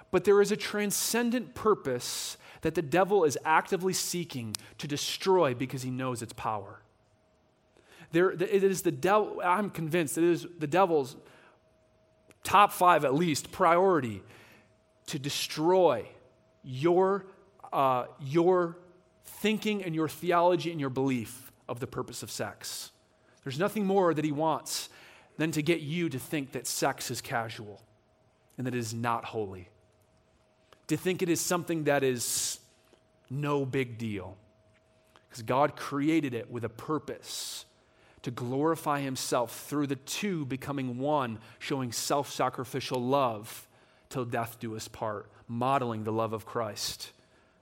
But 0.09 0.23
there 0.23 0.41
is 0.41 0.51
a 0.51 0.57
transcendent 0.57 1.53
purpose 1.53 2.38
that 2.62 2.75
the 2.75 2.81
devil 2.81 3.23
is 3.25 3.38
actively 3.45 3.93
seeking 3.93 4.55
to 4.77 4.88
destroy 4.88 5.53
because 5.53 5.83
he 5.83 5.91
knows 5.91 6.21
its 6.21 6.33
power. 6.33 6.81
There, 8.12 8.31
it 8.31 8.63
is 8.63 8.81
the 8.81 8.91
devil, 8.91 9.41
I'm 9.43 9.69
convinced 9.69 10.17
it 10.17 10.23
is 10.23 10.47
the 10.57 10.67
devil's 10.67 11.15
top 12.43 12.71
five 12.71 13.05
at 13.05 13.13
least 13.13 13.51
priority 13.51 14.23
to 15.07 15.19
destroy 15.19 16.07
your, 16.63 17.25
uh, 17.71 18.05
your 18.19 18.77
thinking 19.30 19.84
and 19.84 19.96
your 19.96 20.08
theology 20.08 20.72
and 20.72 20.80
your 20.80 20.89
belief 20.89 21.52
of 21.68 21.80
the 21.80 21.88
purpose 21.88 22.24
of 22.24 22.32
sex. 22.32 22.92
There's 23.44 23.60
nothing 23.60 23.86
more 23.86 24.13
that 24.13 24.26
he 24.26 24.32
wants 24.32 24.89
than 25.38 25.52
to 25.52 25.62
get 25.62 25.80
you 25.80 26.10
to 26.10 26.20
think 26.20 26.52
that 26.52 26.68
sex 26.68 27.10
is 27.10 27.22
casual 27.22 27.82
and 28.58 28.68
that 28.68 28.76
it 28.76 28.80
is 28.80 28.94
not 28.94 29.26
holy. 29.26 29.70
To 30.88 30.98
think 30.98 31.22
it 31.22 31.30
is 31.30 31.39
something 31.39 31.86
that 31.86 32.04
is 32.04 32.60
no 33.30 33.65
big 33.65 33.98
deal. 33.98 34.36
Because 35.30 35.44
God 35.44 35.76
created 35.76 36.34
it 36.34 36.52
with 36.52 36.65
a 36.65 36.70
purpose 36.70 37.65
to 38.24 38.32
glorify 38.32 39.00
himself 39.00 39.68
through 39.70 39.88
the 39.88 39.96
two 39.96 40.46
becoming 40.46 40.98
one, 40.98 41.39
showing 41.60 41.92
self 41.92 42.30
sacrificial 42.32 43.02
love 43.02 43.68
till 44.10 44.26
death 44.26 44.58
do 44.60 44.76
us 44.76 44.88
part, 44.88 45.30
modeling 45.48 46.04
the 46.04 46.12
love 46.12 46.34
of 46.34 46.46
Christ 46.46 47.12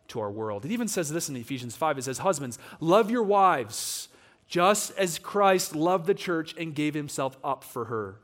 to 0.10 0.20
our 0.20 0.32
world. 0.32 0.66
It 0.66 0.72
even 0.72 0.88
says 0.88 1.10
this 1.10 1.30
in 1.30 1.36
Ephesians 1.36 1.76
5 1.76 1.98
it 1.98 2.04
says, 2.04 2.20
Husbands, 2.20 2.58
love 2.80 3.12
your 3.12 3.24
wives 3.24 4.10
just 4.48 4.92
as 4.98 5.20
Christ 5.20 5.76
loved 5.76 6.08
the 6.08 6.14
church 6.14 6.56
and 6.58 6.74
gave 6.74 6.94
himself 6.94 7.38
up 7.44 7.64
for 7.64 7.86
her. 7.86 8.16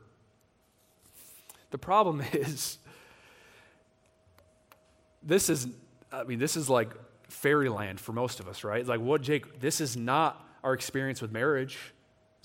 The 1.70 1.78
problem 1.78 2.22
is, 2.32 2.78
this 5.22 5.48
is, 5.48 5.68
I 6.12 6.24
mean, 6.24 6.38
this 6.38 6.56
is 6.56 6.70
like 6.70 6.90
fairyland 7.28 8.00
for 8.00 8.12
most 8.12 8.40
of 8.40 8.48
us, 8.48 8.64
right? 8.64 8.86
Like, 8.86 9.00
what, 9.00 9.22
Jake? 9.22 9.60
This 9.60 9.80
is 9.80 9.96
not 9.96 10.46
our 10.62 10.72
experience 10.72 11.20
with 11.20 11.32
marriage. 11.32 11.78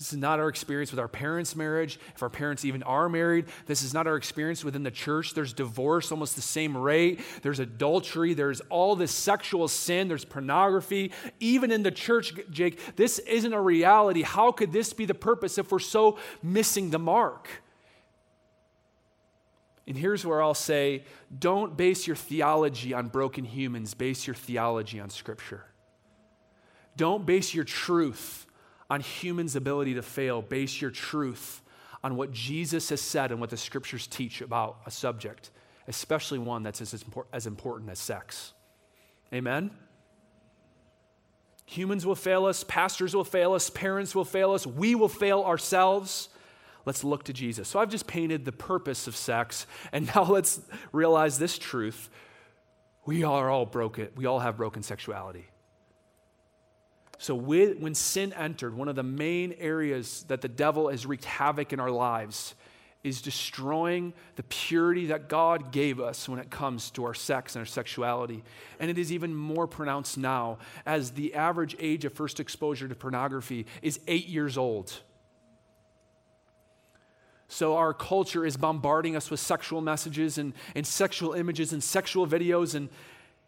This 0.00 0.14
is 0.14 0.18
not 0.18 0.40
our 0.40 0.48
experience 0.48 0.90
with 0.92 0.98
our 0.98 1.08
parents' 1.08 1.54
marriage. 1.54 2.00
If 2.14 2.22
our 2.22 2.30
parents 2.30 2.64
even 2.64 2.82
are 2.84 3.10
married, 3.10 3.44
this 3.66 3.82
is 3.82 3.92
not 3.92 4.06
our 4.06 4.16
experience 4.16 4.64
within 4.64 4.82
the 4.82 4.90
church. 4.90 5.34
There's 5.34 5.52
divorce 5.52 6.10
almost 6.10 6.36
the 6.36 6.42
same 6.42 6.74
rate. 6.74 7.20
There's 7.42 7.58
adultery. 7.58 8.32
There's 8.32 8.62
all 8.70 8.96
this 8.96 9.12
sexual 9.12 9.68
sin. 9.68 10.08
There's 10.08 10.24
pornography. 10.24 11.12
Even 11.38 11.70
in 11.70 11.82
the 11.82 11.90
church, 11.90 12.32
Jake, 12.50 12.96
this 12.96 13.18
isn't 13.18 13.52
a 13.52 13.60
reality. 13.60 14.22
How 14.22 14.52
could 14.52 14.72
this 14.72 14.94
be 14.94 15.04
the 15.04 15.12
purpose 15.12 15.58
if 15.58 15.70
we're 15.70 15.78
so 15.78 16.16
missing 16.42 16.88
the 16.88 16.98
mark? 16.98 17.50
And 19.86 19.98
here's 19.98 20.24
where 20.24 20.40
I'll 20.40 20.54
say 20.54 21.04
don't 21.38 21.76
base 21.76 22.06
your 22.06 22.16
theology 22.16 22.94
on 22.94 23.08
broken 23.08 23.44
humans, 23.44 23.92
base 23.92 24.26
your 24.26 24.34
theology 24.34 24.98
on 24.98 25.10
Scripture. 25.10 25.66
Don't 26.96 27.26
base 27.26 27.52
your 27.52 27.64
truth 27.64 28.46
on 28.90 29.00
humans' 29.00 29.56
ability 29.56 29.94
to 29.94 30.02
fail. 30.02 30.42
Base 30.42 30.80
your 30.80 30.90
truth 30.90 31.62
on 32.04 32.16
what 32.16 32.32
Jesus 32.32 32.90
has 32.90 33.00
said 33.00 33.30
and 33.30 33.40
what 33.40 33.50
the 33.50 33.56
scriptures 33.56 34.06
teach 34.06 34.42
about 34.42 34.80
a 34.84 34.90
subject 34.90 35.50
especially 35.90 36.38
one 36.38 36.62
that's 36.62 36.80
as, 36.80 37.04
as 37.32 37.46
important 37.46 37.90
as 37.90 37.98
sex. 37.98 38.54
Amen? 39.34 39.72
Humans 41.66 42.06
will 42.06 42.14
fail 42.14 42.46
us, 42.46 42.64
pastors 42.64 43.14
will 43.14 43.24
fail 43.24 43.54
us, 43.54 43.70
parents 43.70 44.14
will 44.14 44.24
fail 44.24 44.52
us, 44.52 44.66
we 44.66 44.94
will 44.94 45.08
fail 45.08 45.42
ourselves. 45.42 46.28
Let's 46.86 47.02
look 47.02 47.24
to 47.24 47.32
Jesus. 47.32 47.68
So 47.68 47.80
I've 47.80 47.90
just 47.90 48.06
painted 48.06 48.44
the 48.44 48.52
purpose 48.52 49.08
of 49.08 49.16
sex, 49.16 49.66
and 49.92 50.06
now 50.14 50.24
let's 50.24 50.60
realize 50.92 51.38
this 51.38 51.58
truth. 51.58 52.08
We 53.04 53.24
are 53.24 53.50
all 53.50 53.66
broken, 53.66 54.08
we 54.14 54.26
all 54.26 54.38
have 54.38 54.56
broken 54.56 54.84
sexuality. 54.84 55.49
So, 57.20 57.34
when 57.34 57.94
sin 57.94 58.32
entered, 58.32 58.74
one 58.74 58.88
of 58.88 58.96
the 58.96 59.02
main 59.02 59.54
areas 59.58 60.24
that 60.28 60.40
the 60.40 60.48
devil 60.48 60.88
has 60.88 61.04
wreaked 61.04 61.26
havoc 61.26 61.74
in 61.74 61.78
our 61.78 61.90
lives 61.90 62.54
is 63.04 63.20
destroying 63.20 64.14
the 64.36 64.42
purity 64.44 65.08
that 65.08 65.28
God 65.28 65.70
gave 65.70 66.00
us 66.00 66.30
when 66.30 66.38
it 66.40 66.48
comes 66.48 66.90
to 66.92 67.04
our 67.04 67.12
sex 67.12 67.54
and 67.54 67.60
our 67.60 67.66
sexuality. 67.66 68.42
And 68.78 68.90
it 68.90 68.96
is 68.96 69.12
even 69.12 69.34
more 69.34 69.66
pronounced 69.66 70.16
now, 70.16 70.60
as 70.86 71.10
the 71.10 71.34
average 71.34 71.76
age 71.78 72.06
of 72.06 72.14
first 72.14 72.40
exposure 72.40 72.88
to 72.88 72.94
pornography 72.94 73.66
is 73.82 74.00
eight 74.08 74.26
years 74.26 74.56
old. 74.56 74.90
So, 77.48 77.76
our 77.76 77.92
culture 77.92 78.46
is 78.46 78.56
bombarding 78.56 79.14
us 79.14 79.30
with 79.30 79.40
sexual 79.40 79.82
messages 79.82 80.38
and, 80.38 80.54
and 80.74 80.86
sexual 80.86 81.34
images 81.34 81.74
and 81.74 81.84
sexual 81.84 82.26
videos, 82.26 82.74
and 82.74 82.88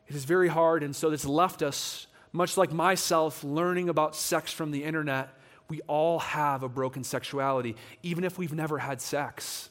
it 0.08 0.14
is 0.14 0.26
very 0.26 0.48
hard. 0.48 0.82
And 0.82 0.94
so, 0.94 1.11
it's 1.11 1.24
left 1.24 1.62
us, 1.62 2.06
much 2.33 2.57
like 2.57 2.73
myself, 2.73 3.45
learning 3.45 3.88
about 3.88 4.16
sex 4.16 4.53
from 4.53 4.71
the 4.71 4.85
internet 4.85 5.37
we 5.73 5.81
all 5.87 6.18
have 6.18 6.62
a 6.62 6.68
broken 6.68 7.03
sexuality, 7.03 7.77
even 8.03 8.25
if 8.25 8.37
we've 8.37 8.53
never 8.53 8.77
had 8.77 9.01
sex. 9.01 9.71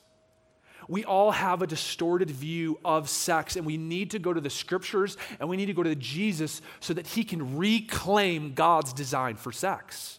We 0.88 1.06
all 1.06 1.30
have 1.30 1.62
a 1.62 1.68
distorted 1.68 2.32
view 2.32 2.80
of 2.84 3.08
sex, 3.08 3.56
and 3.56 3.68
we 3.68 3.78
need 3.78 4.10
to 4.10 4.18
go 4.18 4.34
to 4.34 4.42
the 4.42 4.50
scriptures 4.50 5.16
and 5.40 5.48
we 5.48 5.58
need 5.58 5.68
to 5.68 5.74
go 5.74 5.84
to 5.84 5.94
Jesus 5.94 6.64
so 6.80 6.96
that 6.96 7.06
He 7.06 7.24
can 7.24 7.56
reclaim 7.56 8.54
God's 8.54 8.94
design 8.94 9.36
for 9.36 9.52
sex. 9.52 10.18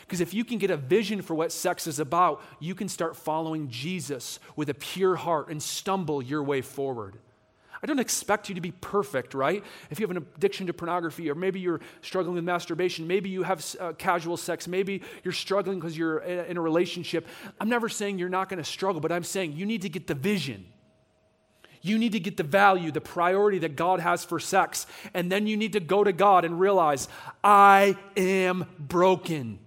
Because 0.00 0.22
if 0.22 0.32
you 0.32 0.46
can 0.46 0.56
get 0.56 0.70
a 0.70 0.78
vision 0.78 1.20
for 1.20 1.34
what 1.34 1.52
sex 1.52 1.86
is 1.86 1.98
about, 1.98 2.42
you 2.58 2.74
can 2.74 2.88
start 2.88 3.14
following 3.14 3.68
Jesus 3.68 4.40
with 4.56 4.70
a 4.70 4.74
pure 4.74 5.16
heart 5.16 5.50
and 5.50 5.62
stumble 5.62 6.22
your 6.22 6.42
way 6.42 6.62
forward. 6.62 7.18
I 7.82 7.86
don't 7.86 7.98
expect 7.98 8.48
you 8.48 8.54
to 8.54 8.60
be 8.60 8.70
perfect, 8.70 9.34
right? 9.34 9.64
If 9.90 9.98
you 9.98 10.06
have 10.06 10.16
an 10.16 10.24
addiction 10.36 10.68
to 10.68 10.72
pornography, 10.72 11.28
or 11.28 11.34
maybe 11.34 11.58
you're 11.58 11.80
struggling 12.00 12.36
with 12.36 12.44
masturbation, 12.44 13.08
maybe 13.08 13.28
you 13.28 13.42
have 13.42 13.64
uh, 13.80 13.92
casual 13.94 14.36
sex, 14.36 14.68
maybe 14.68 15.02
you're 15.24 15.32
struggling 15.32 15.80
because 15.80 15.98
you're 15.98 16.18
in 16.18 16.56
a 16.56 16.60
relationship. 16.60 17.26
I'm 17.60 17.68
never 17.68 17.88
saying 17.88 18.18
you're 18.18 18.28
not 18.28 18.48
going 18.48 18.58
to 18.58 18.64
struggle, 18.64 19.00
but 19.00 19.10
I'm 19.10 19.24
saying 19.24 19.54
you 19.54 19.66
need 19.66 19.82
to 19.82 19.88
get 19.88 20.06
the 20.06 20.14
vision. 20.14 20.66
You 21.84 21.98
need 21.98 22.12
to 22.12 22.20
get 22.20 22.36
the 22.36 22.44
value, 22.44 22.92
the 22.92 23.00
priority 23.00 23.58
that 23.58 23.74
God 23.74 23.98
has 23.98 24.24
for 24.24 24.38
sex. 24.38 24.86
And 25.12 25.32
then 25.32 25.48
you 25.48 25.56
need 25.56 25.72
to 25.72 25.80
go 25.80 26.04
to 26.04 26.12
God 26.12 26.44
and 26.44 26.60
realize, 26.60 27.08
I 27.42 27.96
am 28.16 28.66
broken 28.78 29.58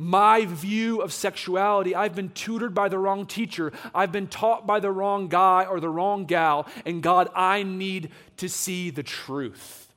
my 0.00 0.46
view 0.46 1.02
of 1.02 1.12
sexuality. 1.12 1.94
I've 1.94 2.14
been 2.14 2.30
tutored 2.30 2.74
by 2.74 2.88
the 2.88 2.98
wrong 2.98 3.26
teacher. 3.26 3.70
I've 3.94 4.10
been 4.10 4.28
taught 4.28 4.66
by 4.66 4.80
the 4.80 4.90
wrong 4.90 5.28
guy 5.28 5.66
or 5.66 5.78
the 5.78 5.90
wrong 5.90 6.24
gal. 6.24 6.66
And 6.86 7.02
God, 7.02 7.28
I 7.34 7.64
need 7.64 8.10
to 8.38 8.48
see 8.48 8.88
the 8.88 9.02
truth. 9.02 9.92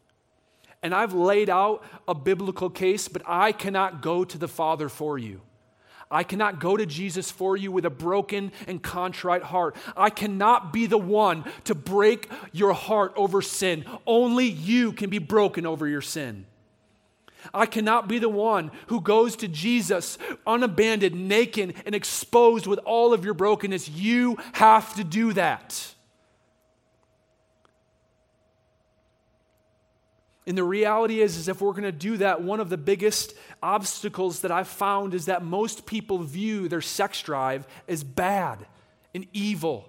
And 0.82 0.94
I've 0.94 1.14
laid 1.14 1.50
out 1.50 1.86
a 2.06 2.14
biblical 2.14 2.70
case, 2.70 3.08
but 3.08 3.22
I 3.26 3.54
cannot 3.54 4.02
go 4.02 4.26
to 4.26 4.38
the 4.38 4.50
Father 4.50 4.90
for 4.90 5.18
you. 5.18 5.40
I 6.12 6.24
cannot 6.24 6.60
go 6.60 6.76
to 6.76 6.86
Jesus 6.86 7.32
for 7.32 7.56
you 7.56 7.72
with 7.72 7.86
a 7.86 7.90
broken 7.90 8.52
and 8.68 8.84
contrite 8.84 9.44
heart. 9.44 9.78
I 9.96 10.10
cannot 10.10 10.74
be 10.74 10.86
the 10.86 10.98
one 10.98 11.46
to 11.64 11.74
break 11.74 12.30
your 12.52 12.74
heart 12.74 13.14
over 13.16 13.42
sin. 13.42 13.86
Only 14.06 14.48
you 14.48 14.92
can 14.92 15.10
be 15.10 15.20
broken 15.20 15.66
over 15.66 15.88
your 15.88 16.02
sin. 16.02 16.46
I 17.54 17.66
cannot 17.66 18.08
be 18.08 18.20
the 18.20 18.30
one 18.30 18.72
who 18.88 19.02
goes 19.02 19.36
to 19.38 19.48
Jesus 19.48 20.18
unabandoned, 20.46 21.28
naked, 21.28 21.76
and 21.86 21.96
exposed 21.96 22.68
with 22.68 22.80
all 22.80 23.14
of 23.14 23.26
your 23.26 23.34
brokenness. 23.34 23.90
You 23.90 24.38
have 24.54 24.94
to 24.96 25.04
do 25.04 25.34
that. 25.34 25.94
And 30.46 30.58
the 30.58 30.64
reality 30.64 31.22
is, 31.22 31.38
is 31.38 31.48
if 31.48 31.62
we're 31.62 31.72
going 31.72 31.84
to 31.84 31.92
do 31.92 32.18
that, 32.18 32.42
one 32.42 32.60
of 32.60 32.70
the 32.70 32.78
biggest 32.78 33.34
obstacles 33.62 34.42
that 34.42 34.52
I've 34.52 34.68
found 34.68 35.14
is 35.14 35.26
that 35.26 35.44
most 35.44 35.86
people 35.86 36.18
view 36.20 36.68
their 36.68 36.82
sex 36.82 37.22
drive 37.22 37.66
as 37.88 38.04
bad 38.04 38.66
and 39.16 39.26
evil 39.32 39.88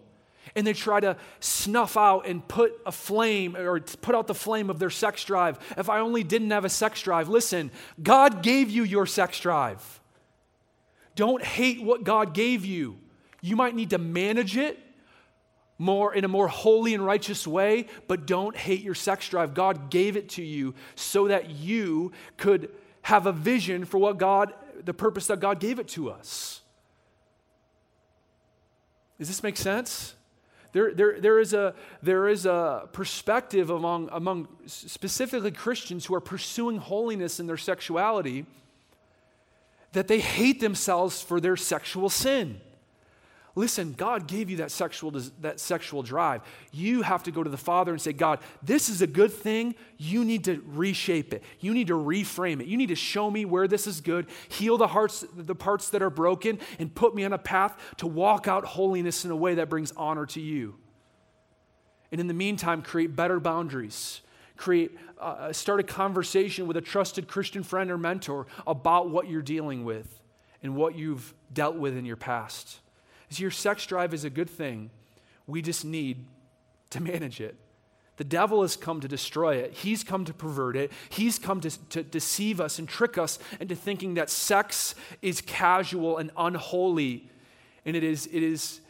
and 0.56 0.66
they 0.66 0.72
try 0.72 1.00
to 1.00 1.16
snuff 1.40 1.96
out 1.96 2.26
and 2.26 2.46
put 2.46 2.80
a 2.86 2.92
flame 2.92 3.56
or 3.56 3.80
put 3.80 4.14
out 4.14 4.26
the 4.26 4.34
flame 4.34 4.70
of 4.70 4.78
their 4.78 4.90
sex 4.90 5.24
drive. 5.24 5.58
If 5.76 5.88
I 5.88 6.00
only 6.00 6.22
didn't 6.22 6.50
have 6.50 6.64
a 6.64 6.68
sex 6.68 7.02
drive, 7.02 7.28
listen, 7.28 7.70
God 8.02 8.42
gave 8.42 8.70
you 8.70 8.84
your 8.84 9.06
sex 9.06 9.40
drive. 9.40 10.00
Don't 11.16 11.42
hate 11.42 11.82
what 11.82 12.04
God 12.04 12.34
gave 12.34 12.64
you. 12.64 12.98
You 13.40 13.56
might 13.56 13.74
need 13.74 13.90
to 13.90 13.98
manage 13.98 14.56
it 14.56 14.78
more 15.76 16.14
in 16.14 16.24
a 16.24 16.28
more 16.28 16.48
holy 16.48 16.94
and 16.94 17.04
righteous 17.04 17.46
way, 17.46 17.86
but 18.06 18.26
don't 18.26 18.56
hate 18.56 18.80
your 18.80 18.94
sex 18.94 19.28
drive. 19.28 19.54
God 19.54 19.90
gave 19.90 20.16
it 20.16 20.28
to 20.30 20.42
you 20.42 20.74
so 20.94 21.28
that 21.28 21.50
you 21.50 22.12
could 22.36 22.70
have 23.02 23.26
a 23.26 23.32
vision 23.32 23.84
for 23.84 23.98
what 23.98 24.18
God, 24.18 24.54
the 24.84 24.94
purpose 24.94 25.26
that 25.26 25.40
God 25.40 25.60
gave 25.60 25.78
it 25.78 25.88
to 25.88 26.10
us. 26.10 26.62
Does 29.18 29.28
this 29.28 29.42
make 29.42 29.56
sense? 29.56 30.14
There, 30.74 30.92
there, 30.92 31.20
there, 31.20 31.38
is 31.38 31.54
a, 31.54 31.72
there 32.02 32.26
is 32.26 32.46
a 32.46 32.88
perspective 32.92 33.70
among, 33.70 34.08
among 34.10 34.48
specifically 34.66 35.52
Christians 35.52 36.04
who 36.04 36.16
are 36.16 36.20
pursuing 36.20 36.78
holiness 36.78 37.38
in 37.38 37.46
their 37.46 37.56
sexuality 37.56 38.44
that 39.92 40.08
they 40.08 40.18
hate 40.18 40.58
themselves 40.58 41.22
for 41.22 41.40
their 41.40 41.56
sexual 41.56 42.10
sin. 42.10 42.60
Listen, 43.56 43.92
God 43.92 44.26
gave 44.26 44.50
you 44.50 44.56
that 44.56 44.72
sexual, 44.72 45.12
that 45.40 45.60
sexual 45.60 46.02
drive. 46.02 46.42
You 46.72 47.02
have 47.02 47.22
to 47.24 47.30
go 47.30 47.42
to 47.42 47.50
the 47.50 47.56
Father 47.56 47.92
and 47.92 48.00
say, 48.00 48.12
God, 48.12 48.40
this 48.62 48.88
is 48.88 49.00
a 49.00 49.06
good 49.06 49.32
thing. 49.32 49.76
You 49.96 50.24
need 50.24 50.44
to 50.44 50.60
reshape 50.66 51.32
it. 51.32 51.44
You 51.60 51.72
need 51.72 51.86
to 51.86 51.94
reframe 51.94 52.60
it. 52.60 52.66
You 52.66 52.76
need 52.76 52.88
to 52.88 52.96
show 52.96 53.30
me 53.30 53.44
where 53.44 53.68
this 53.68 53.86
is 53.86 54.00
good, 54.00 54.26
heal 54.48 54.76
the 54.76 54.88
hearts, 54.88 55.24
the 55.36 55.54
parts 55.54 55.90
that 55.90 56.02
are 56.02 56.10
broken, 56.10 56.58
and 56.80 56.92
put 56.92 57.14
me 57.14 57.24
on 57.24 57.32
a 57.32 57.38
path 57.38 57.78
to 57.98 58.08
walk 58.08 58.48
out 58.48 58.64
holiness 58.64 59.24
in 59.24 59.30
a 59.30 59.36
way 59.36 59.54
that 59.54 59.68
brings 59.68 59.92
honor 59.96 60.26
to 60.26 60.40
you. 60.40 60.74
And 62.10 62.20
in 62.20 62.26
the 62.26 62.34
meantime, 62.34 62.82
create 62.82 63.14
better 63.14 63.38
boundaries. 63.38 64.20
Create, 64.56 64.96
uh, 65.20 65.52
start 65.52 65.78
a 65.78 65.84
conversation 65.84 66.66
with 66.66 66.76
a 66.76 66.80
trusted 66.80 67.28
Christian 67.28 67.62
friend 67.62 67.90
or 67.90 67.98
mentor 67.98 68.46
about 68.66 69.10
what 69.10 69.28
you're 69.28 69.42
dealing 69.42 69.84
with 69.84 70.20
and 70.62 70.74
what 70.74 70.96
you've 70.96 71.34
dealt 71.52 71.76
with 71.76 71.96
in 71.96 72.04
your 72.04 72.16
past. 72.16 72.80
Your 73.30 73.50
sex 73.50 73.86
drive 73.86 74.14
is 74.14 74.24
a 74.24 74.30
good 74.30 74.48
thing. 74.48 74.90
We 75.46 75.62
just 75.62 75.84
need 75.84 76.24
to 76.90 77.02
manage 77.02 77.40
it. 77.40 77.56
The 78.16 78.24
devil 78.24 78.62
has 78.62 78.76
come 78.76 79.00
to 79.00 79.08
destroy 79.08 79.56
it. 79.56 79.72
He's 79.72 80.04
come 80.04 80.24
to 80.26 80.32
pervert 80.32 80.76
it. 80.76 80.92
He's 81.08 81.38
come 81.38 81.60
to, 81.62 81.70
to 81.88 82.02
deceive 82.04 82.60
us 82.60 82.78
and 82.78 82.88
trick 82.88 83.18
us 83.18 83.40
into 83.58 83.74
thinking 83.74 84.14
that 84.14 84.30
sex 84.30 84.94
is 85.20 85.40
casual 85.40 86.18
and 86.18 86.30
unholy. 86.36 87.28
And 87.84 87.96
it 87.96 88.04
is, 88.04 88.26
it 88.26 88.42
is, 88.42 88.80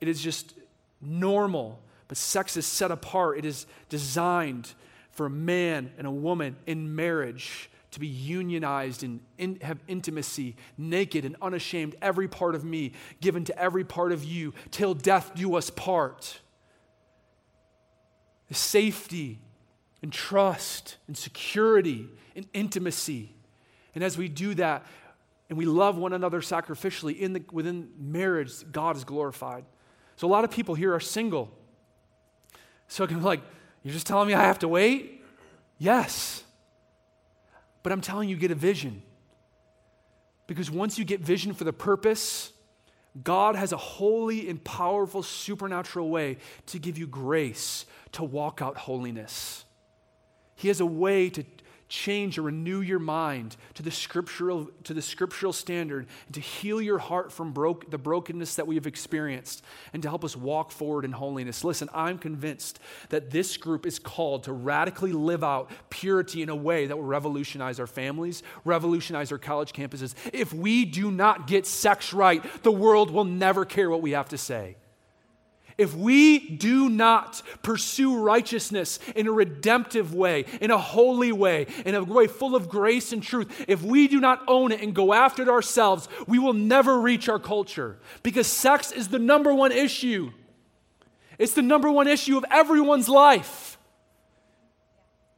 it 0.00 0.08
is 0.08 0.20
just 0.20 0.54
normal. 1.00 1.80
But 2.08 2.16
sex 2.16 2.56
is 2.56 2.66
set 2.66 2.90
apart. 2.90 3.38
It 3.38 3.44
is 3.44 3.66
designed 3.88 4.72
for 5.12 5.26
a 5.26 5.30
man 5.30 5.92
and 5.96 6.06
a 6.06 6.10
woman 6.10 6.56
in 6.66 6.94
marriage 6.94 7.70
to 7.96 8.00
be 8.00 8.06
unionized 8.06 9.02
and 9.02 9.20
in, 9.38 9.58
have 9.62 9.78
intimacy, 9.88 10.54
naked 10.76 11.24
and 11.24 11.34
unashamed, 11.40 11.96
every 12.02 12.28
part 12.28 12.54
of 12.54 12.62
me 12.62 12.92
given 13.22 13.42
to 13.44 13.58
every 13.58 13.84
part 13.84 14.12
of 14.12 14.22
you, 14.22 14.52
till 14.70 14.92
death 14.92 15.32
do 15.34 15.56
us 15.56 15.70
part. 15.70 16.40
The 18.48 18.54
safety 18.54 19.40
and 20.02 20.12
trust 20.12 20.98
and 21.06 21.16
security 21.16 22.06
and 22.36 22.46
intimacy. 22.52 23.34
And 23.94 24.04
as 24.04 24.18
we 24.18 24.28
do 24.28 24.54
that, 24.56 24.86
and 25.48 25.56
we 25.56 25.64
love 25.64 25.96
one 25.96 26.12
another 26.12 26.42
sacrificially 26.42 27.18
in 27.18 27.32
the, 27.32 27.42
within 27.50 27.88
marriage, 27.98 28.52
God 28.70 28.96
is 28.96 29.04
glorified. 29.04 29.64
So 30.16 30.26
a 30.26 30.30
lot 30.30 30.44
of 30.44 30.50
people 30.50 30.74
here 30.74 30.94
are 30.94 31.00
single. 31.00 31.50
So 32.88 33.04
it 33.04 33.06
can 33.06 33.20
be 33.20 33.24
like, 33.24 33.40
you're 33.82 33.94
just 33.94 34.06
telling 34.06 34.28
me 34.28 34.34
I 34.34 34.42
have 34.42 34.58
to 34.58 34.68
wait? 34.68 35.24
Yes. 35.78 36.42
But 37.86 37.92
I'm 37.92 38.00
telling 38.00 38.28
you, 38.28 38.34
get 38.34 38.50
a 38.50 38.56
vision. 38.56 39.00
Because 40.48 40.68
once 40.68 40.98
you 40.98 41.04
get 41.04 41.20
vision 41.20 41.54
for 41.54 41.62
the 41.62 41.72
purpose, 41.72 42.50
God 43.22 43.54
has 43.54 43.70
a 43.70 43.76
holy 43.76 44.48
and 44.50 44.64
powerful 44.64 45.22
supernatural 45.22 46.10
way 46.10 46.38
to 46.66 46.80
give 46.80 46.98
you 46.98 47.06
grace 47.06 47.86
to 48.10 48.24
walk 48.24 48.60
out 48.60 48.76
holiness. 48.76 49.64
He 50.56 50.66
has 50.66 50.80
a 50.80 50.84
way 50.84 51.30
to, 51.30 51.44
change 51.88 52.36
or 52.38 52.42
renew 52.42 52.80
your 52.80 52.98
mind 52.98 53.56
to 53.74 53.82
the 53.82 53.90
scriptural, 53.90 54.68
to 54.84 54.92
the 54.92 55.02
scriptural 55.02 55.52
standard 55.52 56.06
and 56.26 56.34
to 56.34 56.40
heal 56.40 56.82
your 56.82 56.98
heart 56.98 57.32
from 57.32 57.52
broke, 57.52 57.90
the 57.90 57.98
brokenness 57.98 58.56
that 58.56 58.66
we 58.66 58.74
have 58.74 58.86
experienced 58.86 59.62
and 59.92 60.02
to 60.02 60.08
help 60.08 60.24
us 60.24 60.36
walk 60.36 60.72
forward 60.72 61.04
in 61.04 61.12
holiness. 61.12 61.62
Listen, 61.62 61.88
I'm 61.94 62.18
convinced 62.18 62.80
that 63.10 63.30
this 63.30 63.56
group 63.56 63.86
is 63.86 63.98
called 63.98 64.44
to 64.44 64.52
radically 64.52 65.12
live 65.12 65.44
out 65.44 65.70
purity 65.90 66.42
in 66.42 66.48
a 66.48 66.56
way 66.56 66.86
that 66.86 66.96
will 66.96 67.04
revolutionize 67.04 67.78
our 67.78 67.86
families, 67.86 68.42
revolutionize 68.64 69.30
our 69.30 69.38
college 69.38 69.72
campuses. 69.72 70.14
If 70.32 70.52
we 70.52 70.84
do 70.84 71.10
not 71.10 71.46
get 71.46 71.66
sex 71.66 72.12
right, 72.12 72.42
the 72.62 72.72
world 72.72 73.10
will 73.10 73.24
never 73.24 73.64
care 73.64 73.88
what 73.90 74.02
we 74.02 74.12
have 74.12 74.28
to 74.30 74.38
say. 74.38 74.76
If 75.78 75.94
we 75.94 76.38
do 76.38 76.88
not 76.88 77.42
pursue 77.62 78.18
righteousness 78.18 78.98
in 79.14 79.26
a 79.26 79.32
redemptive 79.32 80.14
way, 80.14 80.46
in 80.60 80.70
a 80.70 80.78
holy 80.78 81.32
way, 81.32 81.66
in 81.84 81.94
a 81.94 82.02
way 82.02 82.26
full 82.28 82.56
of 82.56 82.68
grace 82.68 83.12
and 83.12 83.22
truth, 83.22 83.66
if 83.68 83.82
we 83.82 84.08
do 84.08 84.18
not 84.18 84.42
own 84.48 84.72
it 84.72 84.80
and 84.80 84.94
go 84.94 85.12
after 85.12 85.42
it 85.42 85.48
ourselves, 85.48 86.08
we 86.26 86.38
will 86.38 86.54
never 86.54 86.98
reach 86.98 87.28
our 87.28 87.38
culture 87.38 87.98
because 88.22 88.46
sex 88.46 88.90
is 88.90 89.08
the 89.08 89.18
number 89.18 89.52
one 89.52 89.70
issue. 89.70 90.32
It's 91.38 91.52
the 91.52 91.62
number 91.62 91.90
one 91.90 92.06
issue 92.06 92.38
of 92.38 92.44
everyone's 92.50 93.08
life. 93.10 93.76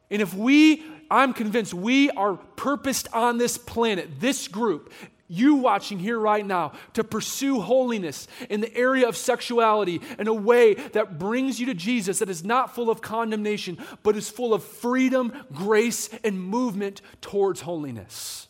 And 0.09 0.21
if 0.21 0.33
we, 0.33 0.83
I'm 1.11 1.33
convinced 1.33 1.73
we 1.73 2.09
are 2.11 2.35
purposed 2.55 3.09
on 3.11 3.37
this 3.37 3.57
planet, 3.57 4.19
this 4.19 4.47
group, 4.47 4.93
you 5.29 5.55
watching 5.55 5.99
here 5.99 6.19
right 6.19 6.45
now, 6.45 6.73
to 6.93 7.03
pursue 7.03 7.61
holiness 7.61 8.27
in 8.49 8.59
the 8.59 8.75
area 8.75 9.07
of 9.07 9.15
sexuality 9.15 10.01
in 10.17 10.27
a 10.27 10.33
way 10.33 10.73
that 10.73 11.19
brings 11.19 11.59
you 11.59 11.67
to 11.67 11.73
Jesus, 11.73 12.19
that 12.19 12.29
is 12.29 12.43
not 12.43 12.75
full 12.75 12.89
of 12.89 13.01
condemnation, 13.01 13.77
but 14.03 14.17
is 14.17 14.27
full 14.27 14.53
of 14.53 14.63
freedom, 14.63 15.31
grace, 15.53 16.09
and 16.23 16.41
movement 16.41 17.01
towards 17.21 17.61
holiness. 17.61 18.47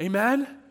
Amen? 0.00 0.61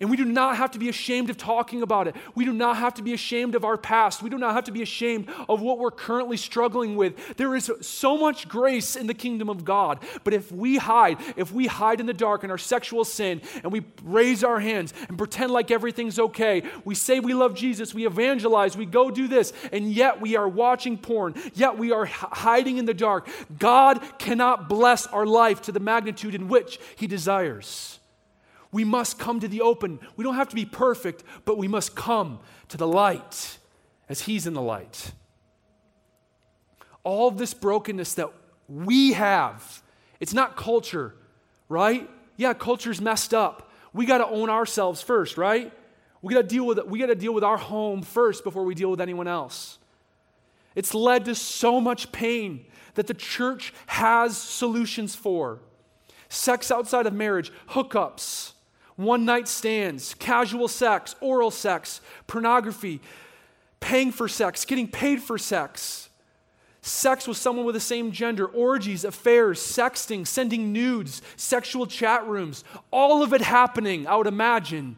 And 0.00 0.10
we 0.10 0.16
do 0.16 0.24
not 0.24 0.56
have 0.56 0.70
to 0.72 0.78
be 0.78 0.88
ashamed 0.88 1.30
of 1.30 1.36
talking 1.36 1.82
about 1.82 2.08
it. 2.08 2.16
We 2.34 2.44
do 2.44 2.52
not 2.52 2.76
have 2.76 2.94
to 2.94 3.02
be 3.02 3.14
ashamed 3.14 3.54
of 3.54 3.64
our 3.64 3.76
past. 3.76 4.22
We 4.22 4.30
do 4.30 4.38
not 4.38 4.54
have 4.54 4.64
to 4.64 4.72
be 4.72 4.82
ashamed 4.82 5.28
of 5.48 5.60
what 5.60 5.78
we're 5.78 5.90
currently 5.90 6.36
struggling 6.36 6.96
with. 6.96 7.36
There 7.36 7.54
is 7.54 7.70
so 7.80 8.16
much 8.16 8.48
grace 8.48 8.96
in 8.96 9.06
the 9.06 9.14
kingdom 9.14 9.48
of 9.48 9.64
God. 9.64 10.00
But 10.24 10.34
if 10.34 10.50
we 10.50 10.76
hide, 10.76 11.18
if 11.36 11.52
we 11.52 11.66
hide 11.66 12.00
in 12.00 12.06
the 12.06 12.14
dark 12.14 12.44
in 12.44 12.50
our 12.50 12.58
sexual 12.58 13.04
sin 13.04 13.40
and 13.62 13.72
we 13.72 13.82
raise 14.02 14.44
our 14.44 14.60
hands 14.60 14.92
and 15.08 15.18
pretend 15.18 15.52
like 15.52 15.70
everything's 15.70 16.18
okay, 16.18 16.62
we 16.84 16.94
say 16.94 17.20
we 17.20 17.34
love 17.34 17.54
Jesus, 17.54 17.94
we 17.94 18.06
evangelize, 18.06 18.76
we 18.76 18.86
go 18.86 19.10
do 19.10 19.28
this, 19.28 19.52
and 19.72 19.92
yet 19.92 20.20
we 20.20 20.36
are 20.36 20.48
watching 20.48 20.98
porn, 20.98 21.34
yet 21.54 21.78
we 21.78 21.92
are 21.92 22.06
hiding 22.06 22.78
in 22.78 22.84
the 22.84 22.94
dark, 22.94 23.28
God 23.58 24.00
cannot 24.18 24.68
bless 24.68 25.06
our 25.06 25.26
life 25.26 25.62
to 25.62 25.72
the 25.72 25.80
magnitude 25.80 26.34
in 26.34 26.48
which 26.48 26.78
He 26.96 27.06
desires. 27.06 27.98
We 28.74 28.82
must 28.82 29.20
come 29.20 29.38
to 29.38 29.46
the 29.46 29.60
open. 29.60 30.00
We 30.16 30.24
don't 30.24 30.34
have 30.34 30.48
to 30.48 30.56
be 30.56 30.64
perfect, 30.64 31.22
but 31.44 31.58
we 31.58 31.68
must 31.68 31.94
come 31.94 32.40
to 32.70 32.76
the 32.76 32.88
light 32.88 33.58
as 34.08 34.22
He's 34.22 34.48
in 34.48 34.54
the 34.54 34.60
light. 34.60 35.12
All 37.04 37.30
this 37.30 37.54
brokenness 37.54 38.14
that 38.14 38.32
we 38.68 39.12
have, 39.12 39.80
it's 40.18 40.34
not 40.34 40.56
culture, 40.56 41.14
right? 41.68 42.10
Yeah, 42.36 42.52
culture's 42.52 43.00
messed 43.00 43.32
up. 43.32 43.70
We 43.92 44.06
got 44.06 44.18
to 44.18 44.26
own 44.26 44.50
ourselves 44.50 45.00
first, 45.00 45.38
right? 45.38 45.72
We 46.20 46.34
got 46.34 46.42
to 46.42 46.48
deal 46.48 46.66
with 46.66 46.78
it. 46.78 46.88
We 46.88 46.98
got 46.98 47.06
to 47.06 47.14
deal 47.14 47.32
with 47.32 47.44
our 47.44 47.58
home 47.58 48.02
first 48.02 48.42
before 48.42 48.64
we 48.64 48.74
deal 48.74 48.90
with 48.90 49.00
anyone 49.00 49.28
else. 49.28 49.78
It's 50.74 50.94
led 50.94 51.26
to 51.26 51.36
so 51.36 51.80
much 51.80 52.10
pain 52.10 52.66
that 52.94 53.06
the 53.06 53.14
church 53.14 53.72
has 53.86 54.36
solutions 54.36 55.14
for. 55.14 55.60
Sex 56.28 56.72
outside 56.72 57.06
of 57.06 57.12
marriage, 57.12 57.52
hookups, 57.68 58.53
one 58.96 59.24
night 59.24 59.48
stands, 59.48 60.14
casual 60.14 60.68
sex, 60.68 61.14
oral 61.20 61.50
sex, 61.50 62.00
pornography, 62.26 63.00
paying 63.80 64.12
for 64.12 64.28
sex, 64.28 64.64
getting 64.64 64.88
paid 64.88 65.22
for 65.22 65.36
sex, 65.36 66.08
sex 66.80 67.26
with 67.26 67.36
someone 67.36 67.64
with 67.64 67.74
the 67.74 67.80
same 67.80 68.12
gender, 68.12 68.46
orgies, 68.46 69.04
affairs, 69.04 69.60
sexting, 69.60 70.26
sending 70.26 70.72
nudes, 70.72 71.22
sexual 71.36 71.86
chat 71.86 72.26
rooms, 72.26 72.62
all 72.90 73.22
of 73.22 73.32
it 73.32 73.40
happening, 73.40 74.06
I 74.06 74.16
would 74.16 74.26
imagine, 74.26 74.96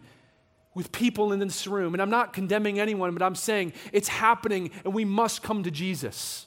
with 0.75 0.93
people 0.93 1.33
in 1.33 1.39
this 1.39 1.67
room. 1.67 1.95
And 1.95 2.03
I'm 2.03 2.11
not 2.11 2.33
condemning 2.33 2.79
anyone, 2.79 3.15
but 3.15 3.23
I'm 3.23 3.35
saying 3.35 3.73
it's 3.93 4.09
happening 4.09 4.71
and 4.85 4.93
we 4.93 5.05
must 5.05 5.43
come 5.43 5.63
to 5.63 5.71
Jesus. 5.71 6.47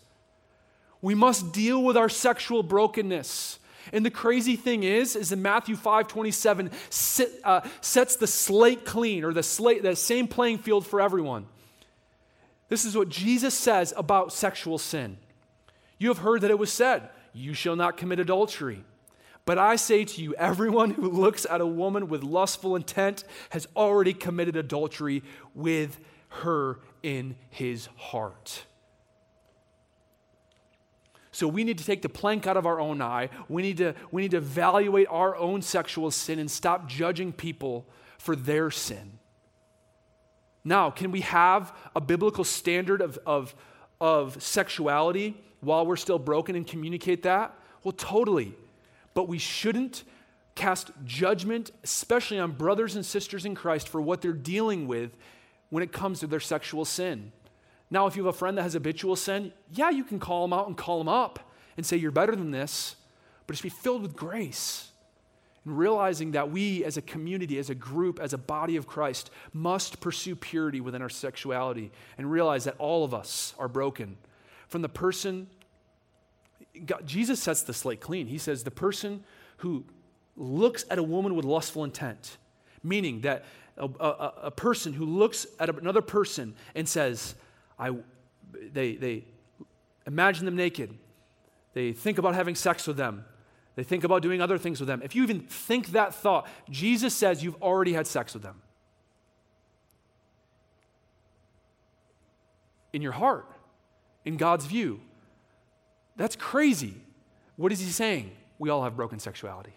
We 1.02 1.16
must 1.16 1.52
deal 1.52 1.82
with 1.82 1.98
our 1.98 2.10
sexual 2.10 2.62
brokenness. 2.62 3.59
And 3.94 4.06
the 4.06 4.12
crazy 4.12 4.56
thing 4.56 4.84
is, 4.84 5.16
is 5.16 5.32
in 5.32 5.42
Matthew 5.42 5.76
5 5.76 6.08
27 6.08 6.72
sit, 6.90 7.32
uh, 7.44 7.62
sets 7.82 8.16
the 8.16 8.28
slate 8.28 8.86
clean 8.86 9.24
or 9.24 9.34
the, 9.34 9.44
slate, 9.44 9.84
the 9.84 9.96
same 9.96 10.28
playing 10.28 10.60
field 10.60 10.86
for 10.86 11.02
everyone. 11.02 11.48
This 12.70 12.86
is 12.86 12.96
what 12.96 13.10
Jesus 13.10 13.54
says 13.54 13.94
about 13.98 14.32
sexual 14.32 14.78
sin. 14.78 15.18
You 15.98 16.10
have 16.10 16.20
heard 16.20 16.42
that 16.42 16.52
it 16.52 16.60
was 16.60 16.72
said, 16.72 17.10
You 17.34 17.54
shall 17.54 17.76
not 17.76 17.98
commit 17.98 18.20
adultery. 18.20 18.84
But 19.46 19.58
I 19.58 19.78
say 19.78 20.06
to 20.06 20.22
you, 20.22 20.36
everyone 20.36 20.92
who 20.92 21.10
looks 21.10 21.46
at 21.50 21.60
a 21.60 21.66
woman 21.66 22.08
with 22.08 22.24
lustful 22.24 22.76
intent 22.76 23.24
has 23.50 23.68
already 23.76 24.14
committed 24.14 24.56
adultery 24.56 25.24
with 25.56 26.00
her 26.30 26.80
in 27.02 27.36
his 27.50 27.88
heart. 27.98 28.66
So 31.40 31.48
we 31.48 31.64
need 31.64 31.78
to 31.78 31.86
take 31.86 32.02
the 32.02 32.10
plank 32.10 32.48
out 32.48 32.58
of 32.58 32.66
our 32.66 32.82
own 32.82 33.02
eye. 33.02 33.30
We 33.48 33.62
need 33.62 33.78
to, 33.78 33.96
we 34.12 34.22
need 34.22 34.32
to 34.32 34.38
evaluate 34.38 35.08
our 35.10 35.38
own 35.38 35.62
sexual 35.62 36.12
sin 36.12 36.38
and 36.38 36.52
stop 36.52 36.90
judging 36.90 37.32
people 37.32 37.86
for 38.18 38.36
their 38.36 38.70
sin. 38.70 39.20
Now, 40.66 40.90
can 40.90 41.12
we 41.12 41.22
have 41.22 41.74
a 41.96 42.02
biblical 42.02 42.44
standard 42.44 43.02
of, 43.02 43.18
of, 43.26 43.56
of 44.02 44.44
sexuality 44.44 45.42
while 45.62 45.86
we're 45.86 45.96
still 45.96 46.20
broken 46.20 46.58
and 46.58 46.68
communicate 46.68 47.24
that? 47.24 47.56
Well, 47.86 47.94
totally. 47.94 48.54
But 49.14 49.30
we 49.30 49.38
shouldn't 49.38 50.04
cast 50.56 50.92
judgment, 51.06 51.72
especially 51.86 52.38
on 52.38 52.52
brothers 52.52 52.98
and 52.98 53.06
sisters 53.06 53.46
in 53.46 53.56
Christ, 53.56 53.88
for 53.88 54.02
what 54.02 54.20
they're 54.20 54.34
dealing 54.34 54.90
with 54.90 55.16
when 55.70 55.84
it 55.84 55.94
comes 55.94 56.20
to 56.20 56.28
their 56.28 56.42
sexual 56.42 56.84
sin. 56.84 57.32
Now, 57.92 58.06
if 58.08 58.16
you 58.16 58.26
have 58.26 58.34
a 58.34 58.38
friend 58.38 58.58
that 58.58 58.64
has 58.64 58.74
habitual 58.74 59.16
sin, 59.16 59.52
yeah, 59.72 59.90
you 59.90 60.04
can 60.04 60.20
call 60.20 60.44
them 60.44 60.54
out 60.54 60.68
and 60.68 60.78
call 60.78 61.00
them 61.00 61.10
up 61.10 61.52
and 61.76 61.86
say, 61.86 61.98
You're 61.98 62.12
better 62.12 62.36
than 62.36 62.52
this, 62.52 62.96
but 63.48 63.54
just 63.54 63.64
be 63.64 63.70
filled 63.70 64.02
with 64.02 64.16
grace. 64.16 64.92
And 65.66 65.78
realizing 65.78 66.32
that 66.32 66.52
we 66.52 66.86
as 66.86 66.98
a 66.98 67.02
community, 67.02 67.58
as 67.58 67.70
a 67.70 67.76
group, 67.76 68.20
as 68.20 68.32
a 68.34 68.38
body 68.38 68.76
of 68.76 68.88
Christ, 68.88 69.30
must 69.52 70.00
pursue 70.00 70.36
purity 70.36 70.80
within 70.80 71.02
our 71.02 71.10
sexuality 71.10 71.92
and 72.18 72.32
realize 72.32 72.64
that 72.64 72.76
all 72.78 73.04
of 73.04 73.14
us 73.14 73.54
are 73.60 73.68
broken. 73.68 74.18
From 74.68 74.82
the 74.82 74.90
person, 74.90 75.48
God, 76.86 77.06
Jesus 77.06 77.42
sets 77.42 77.64
the 77.64 77.74
slate 77.74 78.00
clean. 78.00 78.28
He 78.28 78.38
says, 78.38 78.64
The 78.64 78.72
person 78.72 79.24
who 79.58 79.84
looks 80.38 80.86
at 80.90 80.98
a 80.98 81.04
woman 81.04 81.36
with 81.36 81.44
lustful 81.44 81.84
intent, 81.84 82.38
meaning 82.84 83.22
that 83.22 83.44
a, 83.78 83.90
a, 84.00 84.34
a 84.44 84.52
person 84.52 84.94
who 84.94 85.06
looks 85.06 85.48
at 85.60 85.70
another 85.70 86.02
person 86.02 86.54
and 86.76 86.88
says, 86.88 87.36
I, 87.80 87.96
they, 88.74 88.96
they 88.96 89.24
imagine 90.06 90.46
them 90.46 90.56
naked. 90.56 90.94
They 91.74 91.94
think 91.94 92.18
about 92.18 92.36
having 92.36 92.56
sex 92.56 92.86
with 92.86 92.98
them. 92.98 93.26
They 93.76 93.84
think 93.84 94.04
about 94.04 94.22
doing 94.22 94.42
other 94.42 94.58
things 94.58 94.80
with 94.82 94.88
them. 94.88 95.02
If 95.04 95.16
you 95.16 95.24
even 95.24 95.40
think 95.42 95.90
that 95.90 96.14
thought, 96.14 96.48
Jesus 96.70 97.14
says 97.14 97.42
you've 97.42 97.62
already 97.62 97.94
had 97.94 98.08
sex 98.08 98.34
with 98.34 98.44
them. 98.44 98.62
In 102.92 103.02
your 103.02 103.14
heart, 103.14 103.46
in 104.26 104.36
God's 104.36 104.66
view. 104.66 105.00
That's 106.18 106.36
crazy. 106.36 106.96
What 107.56 107.72
is 107.72 107.80
he 107.80 107.86
saying? 107.86 108.32
We 108.58 108.70
all 108.70 108.84
have 108.84 108.98
broken 108.98 109.20
sexuality. 109.20 109.74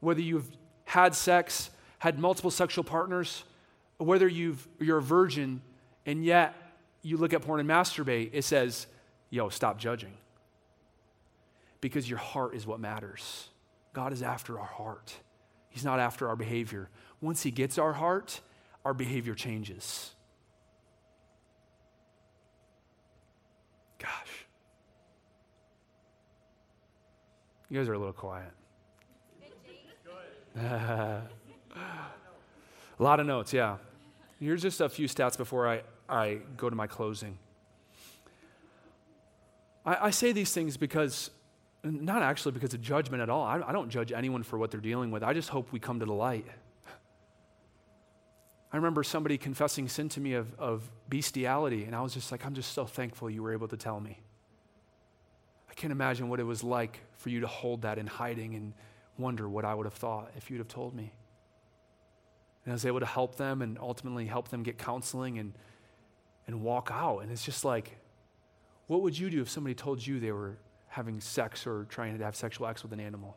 Whether 0.00 0.20
you've 0.20 0.48
had 0.84 1.14
sex, 1.14 1.70
had 1.98 2.18
multiple 2.18 2.50
sexual 2.50 2.84
partners, 2.84 3.42
whether 3.98 4.28
you've, 4.28 4.68
you're 4.78 4.98
a 4.98 5.02
virgin 5.02 5.62
and 6.06 6.24
yet, 6.24 6.54
you 7.02 7.16
look 7.16 7.32
at 7.32 7.42
porn 7.42 7.60
and 7.60 7.68
masturbate, 7.68 8.30
it 8.32 8.42
says, 8.42 8.86
yo, 9.28 9.48
stop 9.48 9.78
judging. 9.78 10.14
Because 11.80 12.08
your 12.08 12.18
heart 12.18 12.54
is 12.54 12.66
what 12.66 12.80
matters. 12.80 13.48
God 13.92 14.12
is 14.12 14.22
after 14.22 14.58
our 14.58 14.66
heart, 14.66 15.14
He's 15.68 15.84
not 15.84 16.00
after 16.00 16.28
our 16.28 16.36
behavior. 16.36 16.88
Once 17.20 17.42
He 17.42 17.50
gets 17.50 17.76
our 17.76 17.92
heart, 17.92 18.40
our 18.84 18.94
behavior 18.94 19.34
changes. 19.34 20.14
Gosh. 23.98 24.46
You 27.68 27.78
guys 27.78 27.88
are 27.88 27.94
a 27.94 27.98
little 27.98 28.12
quiet. 28.12 28.52
a 30.58 31.22
lot 32.98 33.20
of 33.20 33.26
notes, 33.26 33.52
yeah. 33.52 33.76
Here's 34.40 34.62
just 34.62 34.80
a 34.80 34.88
few 34.88 35.08
stats 35.08 35.36
before 35.36 35.68
I, 35.68 35.82
I 36.08 36.38
go 36.56 36.70
to 36.70 36.76
my 36.76 36.86
closing. 36.86 37.38
I, 39.84 40.06
I 40.06 40.10
say 40.10 40.32
these 40.32 40.52
things 40.52 40.76
because 40.76 41.30
not 41.84 42.22
actually 42.22 42.52
because 42.52 42.74
of 42.74 42.82
judgment 42.82 43.22
at 43.22 43.30
all. 43.30 43.42
I, 43.44 43.60
I 43.60 43.72
don't 43.72 43.88
judge 43.88 44.12
anyone 44.12 44.42
for 44.42 44.58
what 44.58 44.70
they're 44.70 44.80
dealing 44.80 45.10
with. 45.10 45.22
I 45.22 45.32
just 45.32 45.48
hope 45.48 45.72
we 45.72 45.78
come 45.78 46.00
to 46.00 46.06
the 46.06 46.12
light. 46.12 46.46
I 48.72 48.76
remember 48.76 49.02
somebody 49.04 49.38
confessing 49.38 49.88
sin 49.88 50.08
to 50.10 50.20
me 50.20 50.34
of, 50.34 50.52
of 50.58 50.90
bestiality, 51.08 51.84
and 51.84 51.94
I 51.94 52.00
was 52.02 52.14
just 52.14 52.32
like, 52.32 52.44
I'm 52.44 52.54
just 52.54 52.72
so 52.72 52.84
thankful 52.84 53.30
you 53.30 53.42
were 53.42 53.52
able 53.52 53.68
to 53.68 53.76
tell 53.76 54.00
me. 54.00 54.18
I 55.70 55.74
can't 55.74 55.92
imagine 55.92 56.28
what 56.28 56.40
it 56.40 56.44
was 56.44 56.64
like 56.64 57.00
for 57.14 57.28
you 57.28 57.40
to 57.40 57.46
hold 57.46 57.82
that 57.82 57.98
in 57.98 58.06
hiding 58.06 58.54
and 58.54 58.72
wonder 59.18 59.48
what 59.48 59.64
I 59.64 59.74
would 59.74 59.86
have 59.86 59.94
thought 59.94 60.30
if 60.36 60.50
you'd 60.50 60.58
have 60.58 60.68
told 60.68 60.94
me. 60.94 61.12
And 62.64 62.72
I 62.72 62.74
was 62.74 62.84
able 62.84 63.00
to 63.00 63.06
help 63.06 63.36
them 63.36 63.62
and 63.62 63.78
ultimately 63.78 64.26
help 64.26 64.48
them 64.48 64.62
get 64.64 64.78
counseling 64.78 65.38
and, 65.38 65.52
and 66.46 66.62
walk 66.62 66.90
out. 66.92 67.20
And 67.20 67.30
it's 67.30 67.44
just 67.44 67.64
like, 67.64 67.98
what 68.86 69.02
would 69.02 69.18
you 69.18 69.30
do 69.30 69.40
if 69.42 69.50
somebody 69.50 69.74
told 69.74 70.04
you 70.04 70.20
they 70.20 70.32
were 70.32 70.58
having 70.88 71.20
sex 71.20 71.66
or 71.66 71.86
trying 71.88 72.16
to 72.16 72.24
have 72.24 72.36
sexual 72.36 72.66
acts 72.66 72.82
with 72.82 72.92
an 72.92 73.00
animal? 73.00 73.36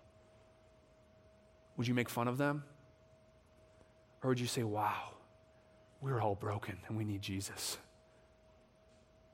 Would 1.78 1.88
you 1.88 1.94
make 1.94 2.10
fun 2.10 2.28
of 2.28 2.38
them? 2.38 2.64
Or 4.22 4.30
would 4.30 4.40
you 4.40 4.48
say, 4.48 4.64
wow, 4.64 5.14
we're 6.02 6.22
all 6.22 6.36
broken 6.36 6.78
and 6.88 6.98
we 6.98 7.04
need 7.04 7.22
Jesus? 7.22 7.78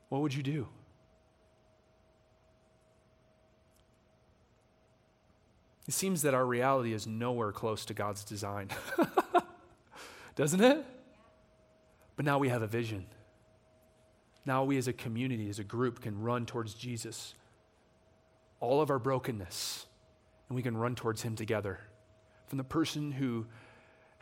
What 0.10 0.22
would 0.22 0.34
you 0.34 0.44
do? 0.44 0.68
It 5.88 5.94
seems 5.94 6.24
that 6.24 6.34
our 6.34 6.46
reality 6.46 6.94
is 6.94 7.06
nowhere 7.06 7.52
close 7.52 7.86
to 7.86 7.94
God's 7.94 8.24
design. 8.24 8.70
Doesn't 10.36 10.62
it? 10.62 10.84
But 12.16 12.26
now 12.26 12.40
we 12.40 12.50
have 12.50 12.62
a 12.62 12.68
vision. 12.68 13.06
Now 14.46 14.64
we 14.64 14.78
as 14.78 14.88
a 14.88 14.94
community, 14.94 15.50
as 15.50 15.60
a 15.60 15.64
group, 15.64 16.02
can 16.02 16.22
run 16.22 16.46
towards 16.46 16.74
Jesus. 16.74 17.34
All 18.60 18.82
of 18.82 18.90
our 18.90 19.00
brokenness, 19.00 19.86
and 20.50 20.56
we 20.56 20.62
can 20.62 20.78
run 20.78 20.96
towards 20.96 21.24
Him 21.24 21.36
together. 21.36 21.80
From 22.48 22.58
the 22.58 22.64
person 22.64 23.12
who 23.12 23.48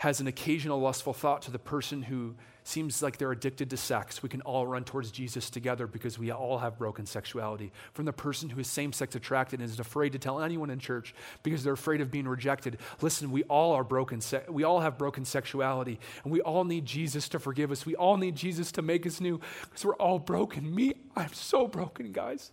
has 0.03 0.19
an 0.19 0.27
occasional 0.27 0.81
lustful 0.81 1.13
thought 1.13 1.43
to 1.43 1.49
the 1.49 1.57
person 1.57 2.01
who 2.01 2.35
seems 2.65 3.01
like 3.01 3.17
they're 3.17 3.31
addicted 3.31 3.69
to 3.69 3.77
sex, 3.77 4.21
we 4.21 4.27
can 4.27 4.41
all 4.41 4.67
run 4.67 4.83
towards 4.83 5.11
Jesus 5.11 5.49
together 5.49 5.87
because 5.87 6.19
we 6.19 6.29
all 6.29 6.57
have 6.57 6.77
broken 6.77 7.05
sexuality. 7.05 7.71
From 7.93 8.03
the 8.03 8.11
person 8.11 8.49
who 8.49 8.59
is 8.59 8.67
same 8.67 8.91
sex 8.91 9.15
attracted 9.15 9.61
and 9.61 9.69
is 9.69 9.79
afraid 9.79 10.11
to 10.11 10.19
tell 10.19 10.41
anyone 10.41 10.69
in 10.69 10.77
church 10.77 11.15
because 11.41 11.63
they're 11.63 11.71
afraid 11.71 12.01
of 12.01 12.11
being 12.11 12.27
rejected. 12.27 12.79
Listen, 12.99 13.31
we 13.31 13.43
all 13.43 13.71
are 13.71 13.85
broken. 13.85 14.19
Se- 14.19 14.43
we 14.49 14.65
all 14.65 14.81
have 14.81 14.97
broken 14.97 15.23
sexuality, 15.23 16.01
and 16.25 16.33
we 16.33 16.41
all 16.41 16.65
need 16.65 16.85
Jesus 16.85 17.29
to 17.29 17.39
forgive 17.39 17.71
us. 17.71 17.85
We 17.85 17.95
all 17.95 18.17
need 18.17 18.35
Jesus 18.35 18.73
to 18.73 18.81
make 18.81 19.07
us 19.07 19.21
new 19.21 19.39
because 19.61 19.85
we're 19.85 19.95
all 19.95 20.19
broken. 20.19 20.75
Me, 20.75 20.95
I'm 21.15 21.31
so 21.31 21.65
broken, 21.65 22.11
guys. 22.11 22.51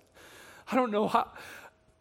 I 0.70 0.76
don't 0.76 0.92
know 0.92 1.09
how. 1.09 1.32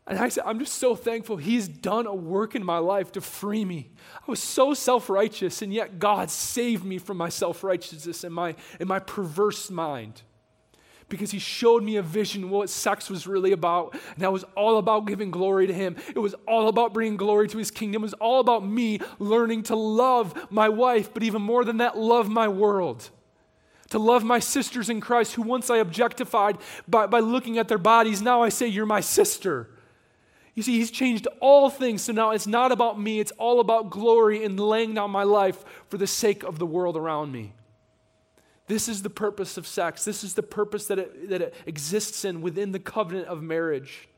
And 0.10 0.18
I 0.18 0.30
said, 0.30 0.43
I'm 0.47 0.57
just 0.57 0.74
so 0.74 0.95
thankful 0.95 1.38
He's 1.38 1.68
done 1.68 2.07
a 2.07 2.14
work 2.14 2.55
in 2.55 2.66
my 2.66 2.80
life 2.80 3.12
to 3.12 3.22
free 3.22 3.64
me. 3.64 3.91
I 4.16 4.32
was 4.32 4.41
so 4.41 4.74
self 4.74 5.07
righteous, 5.07 5.62
and 5.62 5.72
yet 5.72 5.99
God 5.99 6.32
saved 6.32 6.84
me 6.84 6.97
from 6.97 7.18
my 7.18 7.30
self 7.30 7.64
righteousness 7.64 8.24
and 8.24 8.34
my, 8.34 8.55
and 8.80 8.89
my 8.89 8.97
perverse 8.97 9.70
mind. 9.70 10.24
Because 11.10 11.30
He 11.30 11.38
showed 11.38 11.84
me 11.84 11.97
a 11.97 12.01
vision 12.01 12.49
what 12.49 12.72
sex 12.72 13.07
was 13.07 13.28
really 13.28 13.51
about. 13.51 13.93
And 13.93 14.24
that 14.24 14.34
was 14.34 14.43
all 14.55 14.80
about 14.80 15.05
giving 15.05 15.30
glory 15.30 15.68
to 15.68 15.74
Him. 15.74 15.95
It 16.16 16.20
was 16.20 16.34
all 16.47 16.70
about 16.70 16.91
bringing 16.91 17.18
glory 17.18 17.47
to 17.47 17.60
His 17.60 17.70
kingdom. 17.70 18.01
It 18.01 18.05
was 18.05 18.14
all 18.16 18.39
about 18.39 18.68
me 18.68 19.01
learning 19.20 19.64
to 19.64 19.76
love 19.76 20.47
my 20.51 20.70
wife, 20.70 21.14
but 21.14 21.22
even 21.22 21.43
more 21.43 21.64
than 21.64 21.78
that, 21.78 21.97
love 21.97 22.30
my 22.30 22.47
world 22.47 23.10
to 23.89 23.97
love 23.97 24.24
my 24.24 24.38
sisters 24.38 24.88
in 24.88 25.01
Christ 25.01 25.34
who 25.34 25.41
once 25.41 25.72
I 25.72 25.78
objectified 25.78 26.60
by, 26.88 27.07
by 27.07 27.22
looking 27.22 27.57
at 27.57 27.68
their 27.68 27.80
bodies, 27.80 28.22
now 28.22 28.43
I 28.43 28.49
say, 28.49 28.68
You're 28.68 28.86
my 28.86 29.01
sister. 29.01 29.68
You 30.60 30.64
see, 30.64 30.78
He's 30.78 30.91
changed 30.91 31.26
all 31.39 31.70
things. 31.70 32.01
So 32.01 32.12
now 32.12 32.32
it's 32.32 32.45
not 32.45 32.74
about 32.74 32.99
me, 32.99 33.22
it's 33.22 33.32
all 33.38 33.62
about 33.62 33.89
glory 33.89 34.43
and 34.43 34.60
laying 34.60 34.93
down 34.93 35.10
my 35.10 35.24
life 35.24 35.64
for 35.88 35.97
the 35.97 36.05
sake 36.05 36.43
of 36.43 36.60
the 36.60 36.66
world 36.66 36.97
around 36.97 37.32
me. 37.32 37.53
This 38.68 38.89
is 38.89 39.01
the 39.01 39.10
purpose 39.10 39.55
of 39.55 39.66
sex. 39.66 40.03
This 40.03 40.22
is 40.22 40.34
the 40.34 40.43
purpose 40.43 40.88
that 40.88 40.99
it, 40.99 41.30
that 41.30 41.41
it 41.41 41.53
exists 41.66 42.26
in 42.26 42.41
within 42.41 42.74
the 42.74 42.80
covenant 42.80 43.28
of 43.28 43.41
marriage. 43.41 44.10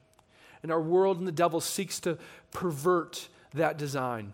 And 0.64 0.72
our 0.72 0.82
world 0.82 1.20
and 1.20 1.28
the 1.28 1.32
devil 1.32 1.62
seeks 1.62 2.00
to 2.00 2.18
pervert 2.50 3.28
that 3.54 3.78
design. 3.78 4.34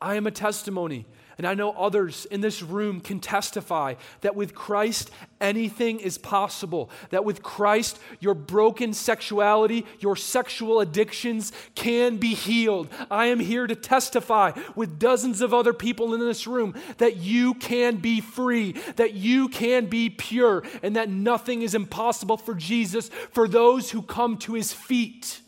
I 0.00 0.14
am 0.14 0.28
a 0.28 0.30
testimony 0.30 1.04
and 1.42 1.48
I 1.48 1.54
know 1.54 1.72
others 1.72 2.24
in 2.26 2.40
this 2.40 2.62
room 2.62 3.00
can 3.00 3.18
testify 3.18 3.94
that 4.20 4.36
with 4.36 4.54
Christ, 4.54 5.10
anything 5.40 5.98
is 5.98 6.16
possible. 6.16 6.88
That 7.10 7.24
with 7.24 7.42
Christ, 7.42 7.98
your 8.20 8.34
broken 8.34 8.92
sexuality, 8.92 9.84
your 9.98 10.14
sexual 10.14 10.78
addictions 10.78 11.52
can 11.74 12.18
be 12.18 12.34
healed. 12.34 12.86
I 13.10 13.26
am 13.26 13.40
here 13.40 13.66
to 13.66 13.74
testify 13.74 14.52
with 14.76 15.00
dozens 15.00 15.40
of 15.40 15.52
other 15.52 15.72
people 15.72 16.14
in 16.14 16.20
this 16.20 16.46
room 16.46 16.76
that 16.98 17.16
you 17.16 17.54
can 17.54 17.96
be 17.96 18.20
free, 18.20 18.76
that 18.94 19.14
you 19.14 19.48
can 19.48 19.86
be 19.86 20.10
pure, 20.10 20.62
and 20.80 20.94
that 20.94 21.08
nothing 21.08 21.62
is 21.62 21.74
impossible 21.74 22.36
for 22.36 22.54
Jesus 22.54 23.08
for 23.32 23.48
those 23.48 23.90
who 23.90 24.02
come 24.02 24.38
to 24.38 24.54
his 24.54 24.72
feet, 24.72 25.40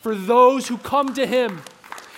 for 0.00 0.16
those 0.16 0.66
who 0.66 0.76
come 0.76 1.14
to 1.14 1.24
him 1.24 1.60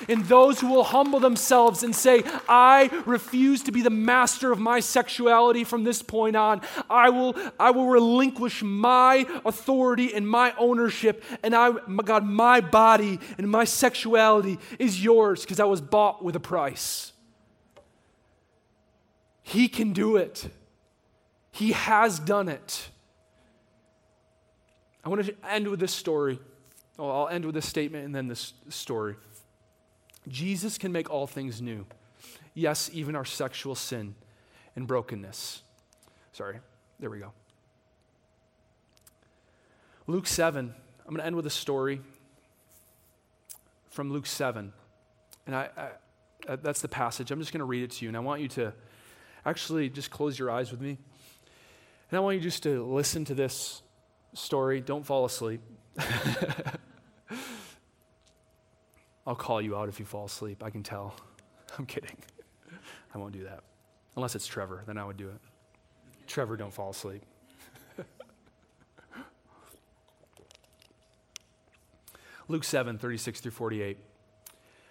and 0.08 0.24
those 0.24 0.60
who 0.60 0.68
will 0.68 0.84
humble 0.84 1.20
themselves 1.20 1.82
and 1.82 1.94
say, 1.94 2.22
I 2.48 2.90
refuse 3.06 3.62
to 3.64 3.72
be 3.72 3.82
the 3.82 3.90
master 3.90 4.52
of 4.52 4.58
my 4.58 4.80
sexuality 4.80 5.64
from 5.64 5.84
this 5.84 6.02
point 6.02 6.36
on. 6.36 6.62
I 6.88 7.10
will, 7.10 7.36
I 7.58 7.70
will 7.70 7.86
relinquish 7.86 8.62
my 8.62 9.26
authority 9.44 10.14
and 10.14 10.28
my 10.28 10.54
ownership. 10.58 11.22
And 11.42 11.54
I, 11.54 11.72
God, 12.04 12.24
my 12.24 12.60
body 12.60 13.20
and 13.38 13.50
my 13.50 13.64
sexuality 13.64 14.58
is 14.78 15.02
yours 15.02 15.42
because 15.42 15.60
I 15.60 15.64
was 15.64 15.80
bought 15.80 16.24
with 16.24 16.36
a 16.36 16.40
price. 16.40 17.12
He 19.42 19.68
can 19.68 19.92
do 19.92 20.16
it. 20.16 20.48
He 21.50 21.72
has 21.72 22.18
done 22.18 22.48
it. 22.48 22.88
I 25.04 25.08
want 25.08 25.24
to 25.26 25.34
end 25.50 25.68
with 25.68 25.80
this 25.80 25.92
story. 25.92 26.38
Oh, 26.98 27.08
I'll 27.10 27.28
end 27.28 27.44
with 27.44 27.54
this 27.54 27.66
statement 27.66 28.04
and 28.04 28.14
then 28.14 28.28
this 28.28 28.52
story. 28.68 29.16
Jesus 30.28 30.78
can 30.78 30.92
make 30.92 31.10
all 31.10 31.26
things 31.26 31.60
new. 31.60 31.84
Yes, 32.54 32.90
even 32.92 33.16
our 33.16 33.24
sexual 33.24 33.74
sin 33.74 34.14
and 34.76 34.86
brokenness. 34.86 35.62
Sorry, 36.32 36.60
there 37.00 37.10
we 37.10 37.18
go. 37.18 37.32
Luke 40.06 40.26
7, 40.26 40.74
I'm 41.06 41.06
going 41.06 41.18
to 41.18 41.26
end 41.26 41.36
with 41.36 41.46
a 41.46 41.50
story 41.50 42.00
from 43.90 44.12
Luke 44.12 44.26
7. 44.26 44.72
And 45.46 45.56
I, 45.56 45.68
I, 45.76 45.88
uh, 46.48 46.56
that's 46.56 46.80
the 46.80 46.88
passage. 46.88 47.30
I'm 47.30 47.38
just 47.38 47.52
going 47.52 47.60
to 47.60 47.64
read 47.64 47.84
it 47.84 47.90
to 47.92 48.04
you. 48.04 48.08
And 48.08 48.16
I 48.16 48.20
want 48.20 48.40
you 48.40 48.48
to 48.48 48.72
actually 49.44 49.88
just 49.88 50.10
close 50.10 50.38
your 50.38 50.50
eyes 50.50 50.70
with 50.70 50.80
me. 50.80 50.98
And 52.10 52.18
I 52.18 52.20
want 52.20 52.36
you 52.36 52.42
just 52.42 52.62
to 52.64 52.84
listen 52.84 53.24
to 53.26 53.34
this 53.34 53.82
story. 54.34 54.80
Don't 54.80 55.04
fall 55.04 55.24
asleep. 55.24 55.60
I'll 59.26 59.34
call 59.34 59.62
you 59.62 59.76
out 59.76 59.88
if 59.88 60.00
you 60.00 60.06
fall 60.06 60.24
asleep. 60.24 60.62
I 60.62 60.70
can 60.70 60.82
tell. 60.82 61.14
I'm 61.78 61.86
kidding. 61.86 62.16
I 63.14 63.18
won't 63.18 63.32
do 63.32 63.44
that. 63.44 63.62
Unless 64.16 64.34
it's 64.34 64.46
Trevor, 64.46 64.82
then 64.86 64.98
I 64.98 65.04
would 65.04 65.16
do 65.16 65.28
it. 65.28 65.40
Trevor, 66.26 66.56
don't 66.56 66.72
fall 66.72 66.90
asleep. 66.90 67.22
Luke 72.48 72.64
7, 72.64 72.98
36 72.98 73.40
through 73.40 73.52
48. 73.52 73.98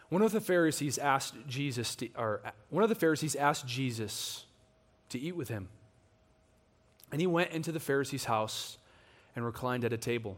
One 0.09 0.21
of 0.21 0.31
the 0.31 0.41
Pharisees 0.41 0.97
asked 0.97 1.35
Jesus 1.47 1.95
to, 1.95 2.09
or 2.17 2.41
one 2.69 2.83
of 2.83 2.89
the 2.89 2.95
Pharisees 2.95 3.35
asked 3.35 3.65
Jesus 3.67 4.45
to 5.09 5.19
eat 5.19 5.35
with 5.35 5.49
him. 5.49 5.69
And 7.11 7.19
he 7.21 7.27
went 7.27 7.51
into 7.51 7.71
the 7.71 7.79
Pharisee's 7.79 8.25
house 8.25 8.77
and 9.35 9.45
reclined 9.45 9.85
at 9.85 9.93
a 9.93 9.97
table. 9.97 10.37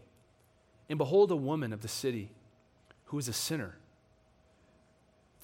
And 0.90 0.98
behold, 0.98 1.32
a 1.32 1.36
woman 1.36 1.74
of 1.74 1.82
the 1.82 1.88
city 1.88 2.32
who 3.06 3.18
was 3.18 3.28
a 3.28 3.34
sinner 3.34 3.78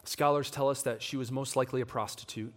Scholars 0.10 0.50
tell 0.50 0.70
us 0.70 0.82
that 0.82 1.04
she 1.04 1.18
was 1.18 1.32
most 1.32 1.56
likely 1.56 1.82
a 1.82 1.86
prostitute. 1.86 2.52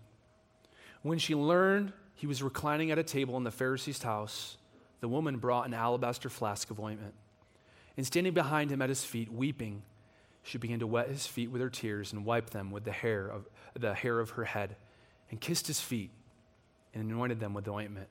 When 1.03 1.19
she 1.19 1.35
learned 1.35 1.93
he 2.15 2.27
was 2.27 2.43
reclining 2.43 2.91
at 2.91 2.99
a 2.99 3.03
table 3.03 3.37
in 3.37 3.45
the 3.45 3.51
Pharisee's 3.51 4.03
house, 4.03 4.57
the 5.01 5.09
woman 5.09 5.37
brought 5.37 5.67
an 5.67 5.75
alabaster 5.75 6.31
flask 6.31 6.71
of 6.71 6.81
ointment. 6.81 7.13
And 7.99 8.07
standing 8.07 8.33
behind 8.33 8.71
him 8.71 8.81
at 8.81 8.89
his 8.89 9.05
feet, 9.05 9.31
weeping, 9.31 9.83
she 10.43 10.57
began 10.57 10.79
to 10.79 10.87
wet 10.87 11.09
his 11.09 11.27
feet 11.27 11.51
with 11.51 11.61
her 11.61 11.69
tears 11.69 12.15
and 12.15 12.25
wipe 12.25 12.49
them 12.49 12.71
with 12.71 12.85
the 12.85 12.91
hair 12.91 13.27
of, 13.27 13.47
the 13.79 13.93
hair 13.93 14.19
of 14.19 14.31
her 14.31 14.45
head, 14.45 14.77
and 15.31 15.39
kissed 15.39 15.67
his 15.67 15.79
feet 15.79 16.11
and 16.95 17.11
anointed 17.11 17.39
them 17.39 17.53
with 17.53 17.67
the 17.67 17.73
ointment. 17.73 18.09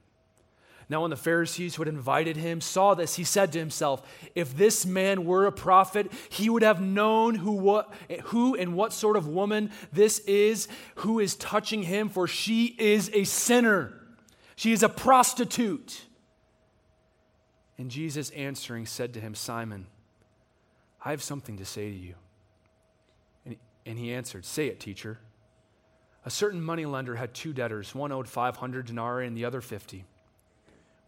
Now, 0.92 1.04
when 1.04 1.10
the 1.10 1.16
Pharisees 1.16 1.76
who 1.76 1.84
had 1.84 1.88
invited 1.88 2.36
him 2.36 2.60
saw 2.60 2.96
this, 2.96 3.16
he 3.16 3.24
said 3.24 3.54
to 3.54 3.60
himself, 3.60 4.06
If 4.36 4.58
this 4.58 4.86
man 4.86 5.24
were 5.24 5.46
a 5.46 5.52
prophet, 5.52 6.12
he 6.28 6.50
would 6.50 6.64
have 6.64 6.82
known 6.82 7.36
who, 7.36 7.54
what, 7.54 7.94
who 8.26 8.56
and 8.56 8.76
what 8.76 8.92
sort 8.92 9.16
of 9.16 9.26
woman 9.26 9.72
this 9.94 10.20
is 10.20 10.68
who 10.96 11.22
is 11.22 11.36
touching 11.36 11.84
him, 11.84 12.10
for 12.10 12.28
she 12.28 12.76
is 12.78 13.10
a 13.14 13.24
sinner. 13.24 13.94
She 14.58 14.74
is 14.74 14.84
a 14.84 14.90
prostitute. 14.90 16.02
And 17.78 17.90
Jesus 17.90 18.30
answering 18.32 18.86
said 18.86 19.14
to 19.14 19.22
him, 19.22 19.34
Simon, 19.34 19.88
I 21.06 21.12
have 21.12 21.24
something 21.24 21.56
to 21.56 21.66
say 21.66 21.90
to 21.90 21.96
you. 21.96 22.16
And, 23.86 23.98
he 23.98 24.14
answered, 24.14 24.44
Say 24.44 24.68
it, 24.68 24.82
teacher. 24.82 25.20
A 26.26 26.30
certain 26.30 26.62
moneylender 26.62 27.16
had 27.16 27.34
two 27.34 27.54
debtors. 27.54 27.96
One 27.96 28.12
owed 28.12 28.28
500 28.28 28.88
denarii 28.88 29.26
and 29.26 29.38
the 29.38 29.46
other 29.46 29.62
50. 29.62 30.04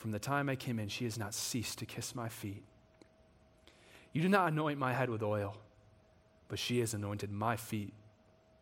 From 0.00 0.12
the 0.12 0.18
time 0.18 0.48
I 0.48 0.56
came 0.56 0.78
in, 0.78 0.88
she 0.88 1.04
has 1.04 1.18
not 1.18 1.34
ceased 1.34 1.78
to 1.80 1.84
kiss 1.84 2.14
my 2.14 2.30
feet. 2.30 2.64
You 4.14 4.22
did 4.22 4.30
not 4.30 4.48
anoint 4.48 4.78
my 4.78 4.94
head 4.94 5.10
with 5.10 5.22
oil, 5.22 5.58
but 6.48 6.58
she 6.58 6.80
has 6.80 6.94
anointed 6.94 7.30
my 7.30 7.56
feet 7.56 7.92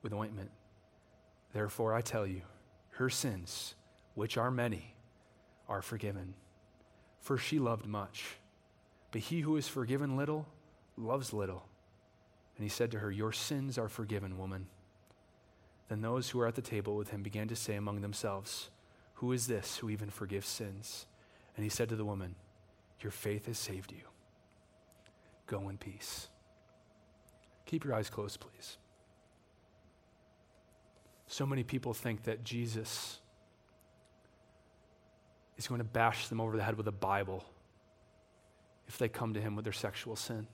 with 0.03 0.13
ointment. 0.13 0.51
Therefore, 1.53 1.95
I 1.95 2.01
tell 2.01 2.27
you, 2.27 2.43
her 2.95 3.09
sins, 3.09 3.77
which 4.17 4.37
are 4.37 4.51
many, 4.51 4.97
are 5.69 5.81
forgiven. 5.81 6.35
For 7.21 7.39
she 7.39 7.61
loved 7.61 7.87
much. 7.87 8.25
But 9.13 9.21
he 9.21 9.43
who 9.43 9.57
is 9.57 9.69
forgiven 9.69 10.17
little 10.17 10.45
loves 10.97 11.33
little. 11.33 11.69
And 12.57 12.65
he 12.65 12.69
said 12.69 12.91
to 12.91 12.99
her, 12.99 13.13
Your 13.13 13.31
sins 13.31 13.79
are 13.79 13.89
forgiven, 13.89 14.39
woman. 14.39 14.67
Then 15.89 16.01
those 16.01 16.31
who 16.31 16.39
were 16.39 16.49
at 16.49 16.57
the 16.57 16.63
table 16.63 16.97
with 16.97 17.11
him 17.11 17.23
began 17.23 17.47
to 17.47 17.55
say 17.55 17.77
among 17.77 18.01
themselves, 18.01 18.71
Who 19.15 19.31
is 19.31 19.47
this 19.47 19.77
who 19.77 19.89
even 19.89 20.11
forgives 20.11 20.49
sins? 20.49 21.07
And 21.59 21.65
he 21.65 21.71
said 21.71 21.89
to 21.89 21.97
the 21.97 22.05
woman, 22.05 22.37
Your 23.01 23.11
faith 23.11 23.47
has 23.47 23.59
saved 23.59 23.91
you. 23.91 24.05
Go 25.49 25.69
in 25.71 25.77
peace. 25.77 26.29
Keep 27.67 27.85
your 27.85 27.95
eyes 27.95 28.09
closed, 28.09 28.39
please. 28.39 28.79
So 31.27 31.45
many 31.45 31.65
people 31.65 31.93
think 31.95 32.23
that 32.23 32.45
Jesus 32.45 33.19
is 35.57 35.67
going 35.67 35.81
to 35.81 35.85
bash 35.85 36.29
them 36.29 36.41
over 36.41 36.57
the 36.57 36.63
head 36.63 36.77
with 36.77 36.87
a 36.87 36.93
Bible 36.93 37.45
if 38.87 38.97
they 38.97 39.09
come 39.09 39.35
to 39.35 39.41
him 39.41 39.57
with 39.57 39.65
their 39.65 39.73
sexual 39.73 40.15
sin, 40.15 40.47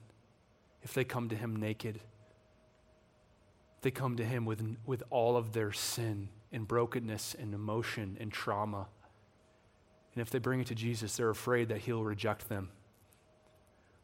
if 0.81 0.95
they 0.95 1.03
come 1.03 1.29
to 1.29 1.35
him 1.35 1.55
naked, 1.55 1.97
if 1.97 3.81
they 3.81 3.91
come 3.91 4.17
to 4.17 4.25
him 4.25 4.43
with, 4.43 4.75
with 4.87 5.03
all 5.11 5.37
of 5.37 5.53
their 5.53 5.71
sin 5.71 6.29
and 6.51 6.67
brokenness 6.67 7.35
and 7.39 7.53
emotion 7.53 8.17
and 8.19 8.31
trauma. 8.31 8.87
And 10.15 10.21
if 10.21 10.29
they 10.29 10.39
bring 10.39 10.61
it 10.61 10.67
to 10.67 10.75
Jesus, 10.75 11.17
they're 11.17 11.29
afraid 11.29 11.69
that 11.69 11.79
he'll 11.79 12.03
reject 12.03 12.47
them. 12.47 12.69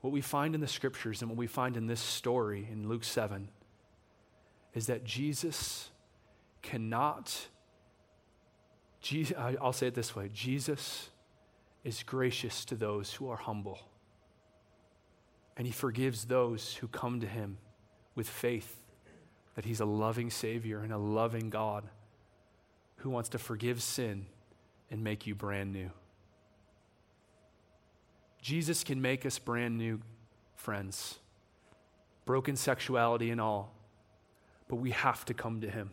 What 0.01 0.12
we 0.12 0.22
find 0.22 0.55
in 0.55 0.62
the 0.62 0.68
scriptures 0.68 1.22
and 1.22 1.30
what 1.30 1.38
we 1.38 1.47
find 1.47 1.78
in 1.78 1.88
this 1.88 2.01
story 2.01 2.68
in 2.70 2.89
Luke 2.89 3.03
7 3.03 3.47
is 4.74 4.88
that 4.88 5.05
Jesus 5.05 5.89
cannot, 6.62 7.47
Jesus, 8.99 9.38
I'll 9.38 9.74
say 9.74 9.88
it 9.88 9.95
this 9.95 10.16
way 10.16 10.30
Jesus 10.34 11.09
is 11.84 12.03
gracious 12.03 12.66
to 12.66 12.76
those 12.76 13.14
who 13.14 13.30
are 13.30 13.38
humble. 13.38 13.80
And 15.57 15.68
he 15.68 15.74
forgives 15.74 16.26
those 16.26 16.76
who 16.76 16.88
come 16.88 17.20
to 17.20 17.28
him 17.28 17.57
with 18.16 18.28
faith 18.28 18.78
that 19.55 19.66
he's 19.66 19.80
a 19.80 19.86
loving 19.86 20.30
Savior 20.30 20.80
and 20.80 20.93
a 20.93 20.97
loving 20.97 21.49
God 21.49 21.84
who 22.97 23.09
wants 23.09 23.30
to 23.30 23.38
forgive 23.38 23.82
sin 23.82 24.26
and 24.89 25.03
make 25.03 25.28
you 25.28 25.36
brand 25.36 25.74
new. 25.74 25.91
Jesus 28.42 28.84
can 28.84 29.02
make 29.02 29.26
us 29.26 29.38
brand 29.39 29.78
new 29.78 30.00
friends, 30.56 31.20
broken 32.26 32.56
sexuality 32.56 33.30
and 33.30 33.39
all, 33.39 33.74
but 34.68 34.78
we 34.78 34.92
have 34.92 35.24
to 35.26 35.34
come 35.34 35.62
to 35.62 35.70
him. 35.70 35.92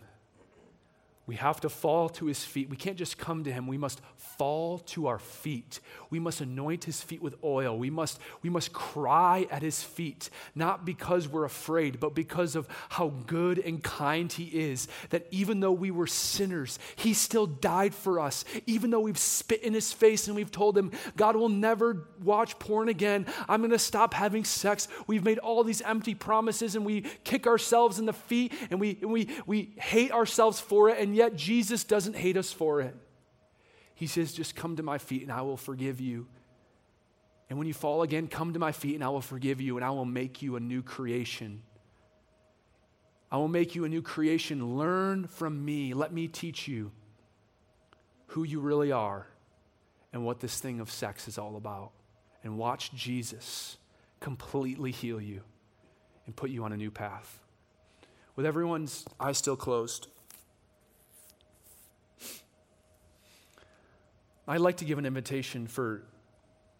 We 1.29 1.37
have 1.37 1.61
to 1.61 1.68
fall 1.68 2.09
to 2.09 2.24
his 2.24 2.43
feet. 2.43 2.70
We 2.70 2.76
can't 2.76 2.97
just 2.97 3.18
come 3.18 3.45
to 3.45 3.53
him. 3.53 3.66
We 3.66 3.76
must 3.76 4.01
fall 4.16 4.79
to 4.79 5.09
our 5.09 5.18
feet. 5.18 5.81
We 6.09 6.18
must 6.18 6.41
anoint 6.41 6.85
his 6.85 7.03
feet 7.03 7.20
with 7.20 7.35
oil. 7.45 7.76
We 7.76 7.91
must, 7.91 8.18
we 8.41 8.49
must 8.49 8.72
cry 8.72 9.47
at 9.51 9.61
his 9.61 9.83
feet, 9.83 10.31
not 10.55 10.87
because 10.87 11.29
we're 11.29 11.45
afraid, 11.45 12.01
but 12.01 12.14
because 12.14 12.57
of 12.57 12.66
how 12.89 13.09
good 13.26 13.59
and 13.59 13.85
kind 13.85 14.33
he 14.33 14.45
is. 14.45 14.89
That 15.11 15.26
even 15.31 15.61
though 15.61 15.72
we 15.72 15.91
were 15.91 16.07
sinners, 16.07 16.79
he 16.97 17.12
still 17.12 17.47
died 17.47 17.95
for 17.95 18.20
us. 18.20 18.47
Even 18.64 18.89
though 18.89 19.01
we've 19.01 19.18
spit 19.18 19.62
in 19.62 19.74
his 19.74 19.93
face 19.93 20.29
and 20.29 20.35
we've 20.35 20.51
told 20.51 20.79
him, 20.79 20.93
God 21.14 21.37
will 21.37 21.51
never 21.51 22.09
watch 22.22 22.59
porn 22.59 22.89
again. 22.89 23.26
I'm 23.51 23.61
going 23.61 23.70
to 23.72 23.79
stop 23.79 24.14
having 24.14 24.45
sex. 24.45 24.89
We've 25.07 25.24
made 25.24 25.41
all 25.41 25.62
these 25.62 25.83
empty 25.83 26.14
promises 26.14 26.74
and 26.74 26.87
we 26.87 27.03
kick 27.24 27.47
ourselves 27.47 27.99
in 27.99 28.07
the 28.07 28.14
feet 28.14 28.55
and 28.70 28.81
we, 28.81 28.97
and 29.03 29.12
we, 29.12 29.29
we 29.45 29.74
hate 29.76 30.11
ourselves 30.11 30.59
for 30.59 30.89
it. 30.89 30.99
And 30.99 31.17
yet 31.18 31.36
Jesus 31.36 31.84
doesn't 31.84 32.16
hate 32.16 32.36
us 32.36 32.52
for 32.52 32.80
it. 32.80 32.94
He 33.94 34.06
says, 34.06 34.32
Just 34.32 34.54
come 34.54 34.76
to 34.76 34.82
my 34.82 34.98
feet 34.98 35.22
and 35.22 35.32
I 35.32 35.42
will 35.42 35.56
forgive 35.56 36.00
you. 36.00 36.26
And 37.50 37.58
when 37.58 37.66
you 37.66 37.74
fall 37.74 38.02
again, 38.02 38.28
come 38.28 38.52
to 38.52 38.58
my 38.58 38.72
feet 38.72 38.94
and 38.94 39.02
I 39.02 39.08
will 39.08 39.20
forgive 39.20 39.60
you 39.60 39.76
and 39.76 39.84
I 39.84 39.90
will 39.90 40.04
make 40.04 40.40
you 40.42 40.56
a 40.56 40.60
new 40.60 40.82
creation. 40.82 41.62
I 43.30 43.36
will 43.36 43.48
make 43.48 43.74
you 43.74 43.84
a 43.84 43.88
new 43.88 44.02
creation. 44.02 44.78
Learn 44.78 45.26
from 45.26 45.64
me. 45.64 45.94
Let 45.94 46.12
me 46.12 46.28
teach 46.28 46.68
you 46.68 46.92
who 48.28 48.44
you 48.44 48.60
really 48.60 48.92
are 48.92 49.26
and 50.12 50.24
what 50.24 50.40
this 50.40 50.60
thing 50.60 50.80
of 50.80 50.90
sex 50.90 51.28
is 51.28 51.36
all 51.36 51.56
about. 51.56 51.90
And 52.44 52.56
watch 52.56 52.92
Jesus 52.94 53.76
completely 54.20 54.92
heal 54.92 55.20
you 55.20 55.42
and 56.26 56.36
put 56.36 56.50
you 56.50 56.64
on 56.64 56.72
a 56.72 56.76
new 56.76 56.90
path. 56.90 57.40
With 58.36 58.46
everyone's 58.46 59.04
eyes 59.18 59.38
still 59.38 59.56
closed, 59.56 60.06
I'd 64.49 64.61
like 64.61 64.78
to 64.78 64.86
give 64.86 64.99
an 64.99 65.05
invitation 65.05 65.66
for, 65.66 66.03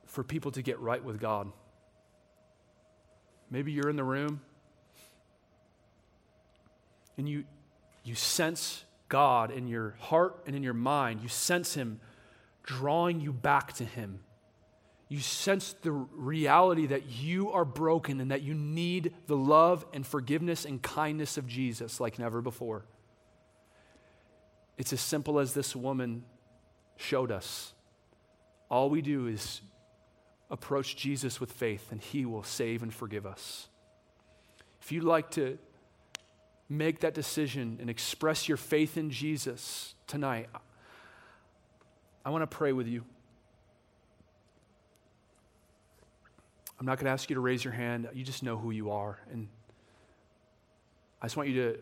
for 0.07 0.25
people 0.25 0.51
to 0.53 0.63
get 0.63 0.81
right 0.81 1.05
with 1.05 1.21
God. 1.21 1.53
Maybe 3.51 3.73
you're 3.73 3.91
in 3.91 3.97
the 3.97 4.05
room 4.05 4.41
and 7.19 7.29
you, 7.29 7.45
you 8.05 8.15
sense 8.15 8.85
God 9.11 9.51
in 9.51 9.69
your 9.69 9.97
heart 10.01 10.45
and 10.47 10.57
in 10.57 10.63
your 10.63 10.73
mind. 10.73 11.21
You 11.21 11.29
sense 11.29 11.75
Him 11.75 12.01
drawing 12.63 13.21
you 13.21 13.35
back 13.35 13.75
to 13.75 13.85
Him. 13.85 14.21
You 15.11 15.21
sense 15.21 15.75
the 15.83 15.93
reality 15.93 16.87
that 16.87 17.07
you 17.07 17.51
are 17.51 17.67
broken 17.67 18.21
and 18.21 18.31
that 18.31 18.43
you 18.43 18.55
need 18.55 19.15
the 19.27 19.37
love 19.37 19.85
and 19.93 20.07
forgiveness 20.07 20.65
and 20.65 20.83
kindness 20.83 21.37
of 21.37 21.47
Jesus 21.47 22.01
like 22.01 22.19
never 22.19 22.41
before. 22.41 22.87
It's 24.79 24.93
as 24.95 25.01
simple 25.03 25.39
as 25.39 25.53
this 25.53 25.77
woman 25.77 26.25
showed 26.99 27.33
us. 27.33 27.73
All 28.71 28.91
we 28.91 29.01
do 29.01 29.27
is 29.27 29.63
approach 30.51 30.97
Jesus 30.97 31.41
with 31.41 31.51
faith, 31.51 31.91
and 31.91 32.01
He 32.01 32.27
will 32.27 32.43
save 32.43 32.83
and 32.83 32.93
forgive 32.93 33.25
us. 33.25 33.69
If 34.83 34.93
you'd 34.93 35.05
like 35.05 35.31
to 35.33 35.59
make 36.69 37.01
that 37.01 37.15
decision 37.15 37.79
and 37.81 37.89
express 37.89 38.49
your 38.49 38.59
faith 38.59 38.99
in 38.99 39.11
Jesus 39.11 39.95
tonight, 40.07 40.49
I 42.25 42.31
want 42.31 42.43
to 42.43 42.47
pray 42.47 42.73
with 42.73 42.87
you. 42.87 43.05
I'm 46.79 46.87
not 46.87 46.99
going 46.99 47.07
to 47.07 47.11
ask 47.11 47.31
you 47.31 47.35
to 47.35 47.41
raise 47.41 47.65
your 47.65 47.73
hand. 47.73 48.09
You 48.13 48.23
just 48.23 48.43
know 48.43 48.57
who 48.57 48.71
you 48.71 48.91
are. 48.91 49.19
And 49.33 49.49
I 51.21 51.27
just 51.27 51.37
want 51.37 51.49
you 51.49 51.73
to 51.73 51.79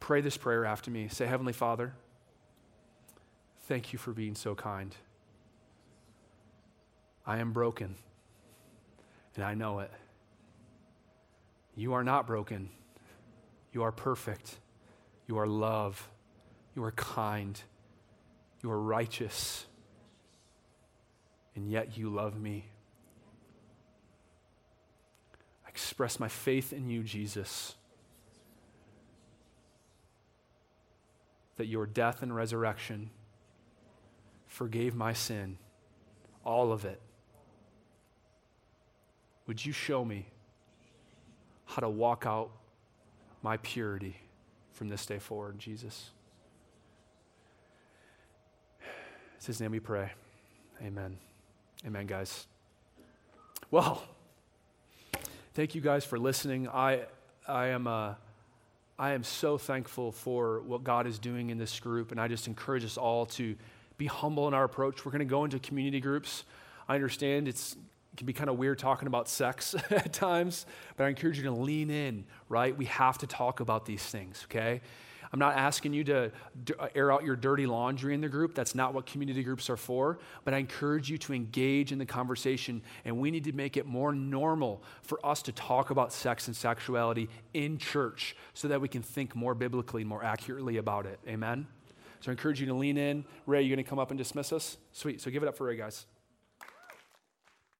pray 0.00 0.20
this 0.20 0.36
prayer 0.36 0.64
after 0.64 0.90
me. 0.90 1.08
Say, 1.08 1.26
Heavenly 1.26 1.54
Father, 1.54 1.94
Thank 3.66 3.92
you 3.92 3.98
for 3.98 4.12
being 4.12 4.36
so 4.36 4.54
kind. 4.54 4.94
I 7.26 7.38
am 7.38 7.52
broken, 7.52 7.96
and 9.34 9.44
I 9.44 9.54
know 9.54 9.80
it. 9.80 9.90
You 11.74 11.94
are 11.94 12.04
not 12.04 12.28
broken. 12.28 12.70
You 13.72 13.82
are 13.82 13.90
perfect. 13.90 14.60
You 15.26 15.38
are 15.38 15.48
love. 15.48 16.08
You 16.76 16.84
are 16.84 16.92
kind. 16.92 17.60
You 18.62 18.70
are 18.70 18.80
righteous. 18.80 19.66
And 21.56 21.68
yet 21.68 21.98
you 21.98 22.08
love 22.08 22.38
me. 22.38 22.66
I 25.66 25.68
express 25.70 26.20
my 26.20 26.28
faith 26.28 26.72
in 26.72 26.88
you, 26.88 27.02
Jesus. 27.02 27.74
That 31.56 31.66
your 31.66 31.84
death 31.86 32.22
and 32.22 32.34
resurrection 32.34 33.10
forgave 34.56 34.94
my 34.94 35.12
sin, 35.12 35.58
all 36.42 36.72
of 36.72 36.86
it. 36.86 36.98
Would 39.46 39.66
you 39.66 39.72
show 39.72 40.02
me 40.02 40.24
how 41.66 41.80
to 41.80 41.90
walk 41.90 42.24
out 42.26 42.48
my 43.42 43.58
purity 43.58 44.16
from 44.72 44.88
this 44.88 45.04
day 45.04 45.18
forward, 45.18 45.58
Jesus. 45.58 46.08
It's 49.36 49.44
His 49.44 49.60
name 49.60 49.72
we 49.72 49.80
pray. 49.80 50.12
Amen. 50.82 51.18
Amen, 51.86 52.06
guys. 52.06 52.46
Well, 53.70 54.02
thank 55.52 55.74
you 55.74 55.82
guys 55.82 56.06
for 56.06 56.18
listening. 56.18 56.66
I, 56.66 57.02
I 57.46 57.66
am. 57.66 57.86
Uh, 57.86 58.14
I 58.98 59.12
am 59.12 59.22
so 59.22 59.58
thankful 59.58 60.10
for 60.12 60.62
what 60.62 60.82
God 60.82 61.06
is 61.06 61.18
doing 61.18 61.50
in 61.50 61.58
this 61.58 61.78
group, 61.78 62.12
and 62.12 62.18
I 62.18 62.28
just 62.28 62.46
encourage 62.46 62.82
us 62.82 62.96
all 62.96 63.26
to 63.26 63.54
be 63.96 64.06
humble 64.06 64.48
in 64.48 64.54
our 64.54 64.64
approach. 64.64 65.04
We're 65.04 65.12
going 65.12 65.20
to 65.20 65.24
go 65.24 65.44
into 65.44 65.58
community 65.58 66.00
groups. 66.00 66.44
I 66.88 66.94
understand 66.94 67.48
it's, 67.48 67.72
it 68.12 68.16
can 68.16 68.26
be 68.26 68.32
kind 68.32 68.50
of 68.50 68.58
weird 68.58 68.78
talking 68.78 69.06
about 69.08 69.28
sex 69.28 69.74
at 69.90 70.12
times, 70.12 70.66
but 70.96 71.04
I 71.04 71.08
encourage 71.08 71.38
you 71.38 71.44
to 71.44 71.52
lean 71.52 71.90
in, 71.90 72.24
right? 72.48 72.76
We 72.76 72.86
have 72.86 73.18
to 73.18 73.26
talk 73.26 73.60
about 73.60 73.86
these 73.86 74.02
things, 74.02 74.46
okay? 74.50 74.80
I'm 75.32 75.38
not 75.38 75.56
asking 75.56 75.92
you 75.92 76.04
to 76.04 76.30
uh, 76.78 76.88
air 76.94 77.12
out 77.12 77.24
your 77.24 77.36
dirty 77.36 77.66
laundry 77.66 78.14
in 78.14 78.20
the 78.20 78.28
group. 78.28 78.54
That's 78.54 78.74
not 78.74 78.94
what 78.94 79.06
community 79.06 79.42
groups 79.42 79.68
are 79.68 79.76
for. 79.76 80.18
But 80.44 80.54
I 80.54 80.58
encourage 80.58 81.10
you 81.10 81.18
to 81.18 81.34
engage 81.34 81.92
in 81.92 81.98
the 81.98 82.06
conversation. 82.06 82.82
And 83.04 83.18
we 83.18 83.30
need 83.30 83.44
to 83.44 83.52
make 83.52 83.76
it 83.76 83.86
more 83.86 84.14
normal 84.14 84.82
for 85.02 85.24
us 85.24 85.42
to 85.42 85.52
talk 85.52 85.90
about 85.90 86.12
sex 86.12 86.46
and 86.46 86.56
sexuality 86.56 87.28
in 87.54 87.78
church 87.78 88.36
so 88.54 88.68
that 88.68 88.80
we 88.80 88.88
can 88.88 89.02
think 89.02 89.34
more 89.34 89.54
biblically, 89.54 90.04
more 90.04 90.24
accurately 90.24 90.76
about 90.76 91.06
it. 91.06 91.18
Amen? 91.26 91.66
So 92.26 92.32
I 92.32 92.34
encourage 92.34 92.58
you 92.58 92.66
to 92.66 92.74
lean 92.74 92.98
in. 92.98 93.24
Ray, 93.46 93.62
you 93.62 93.68
going 93.68 93.84
to 93.84 93.88
come 93.88 94.00
up 94.00 94.10
and 94.10 94.18
dismiss 94.18 94.52
us? 94.52 94.78
Sweet. 94.90 95.20
So 95.20 95.30
give 95.30 95.44
it 95.44 95.48
up 95.48 95.56
for 95.56 95.64
Ray, 95.64 95.76
guys. 95.76 96.06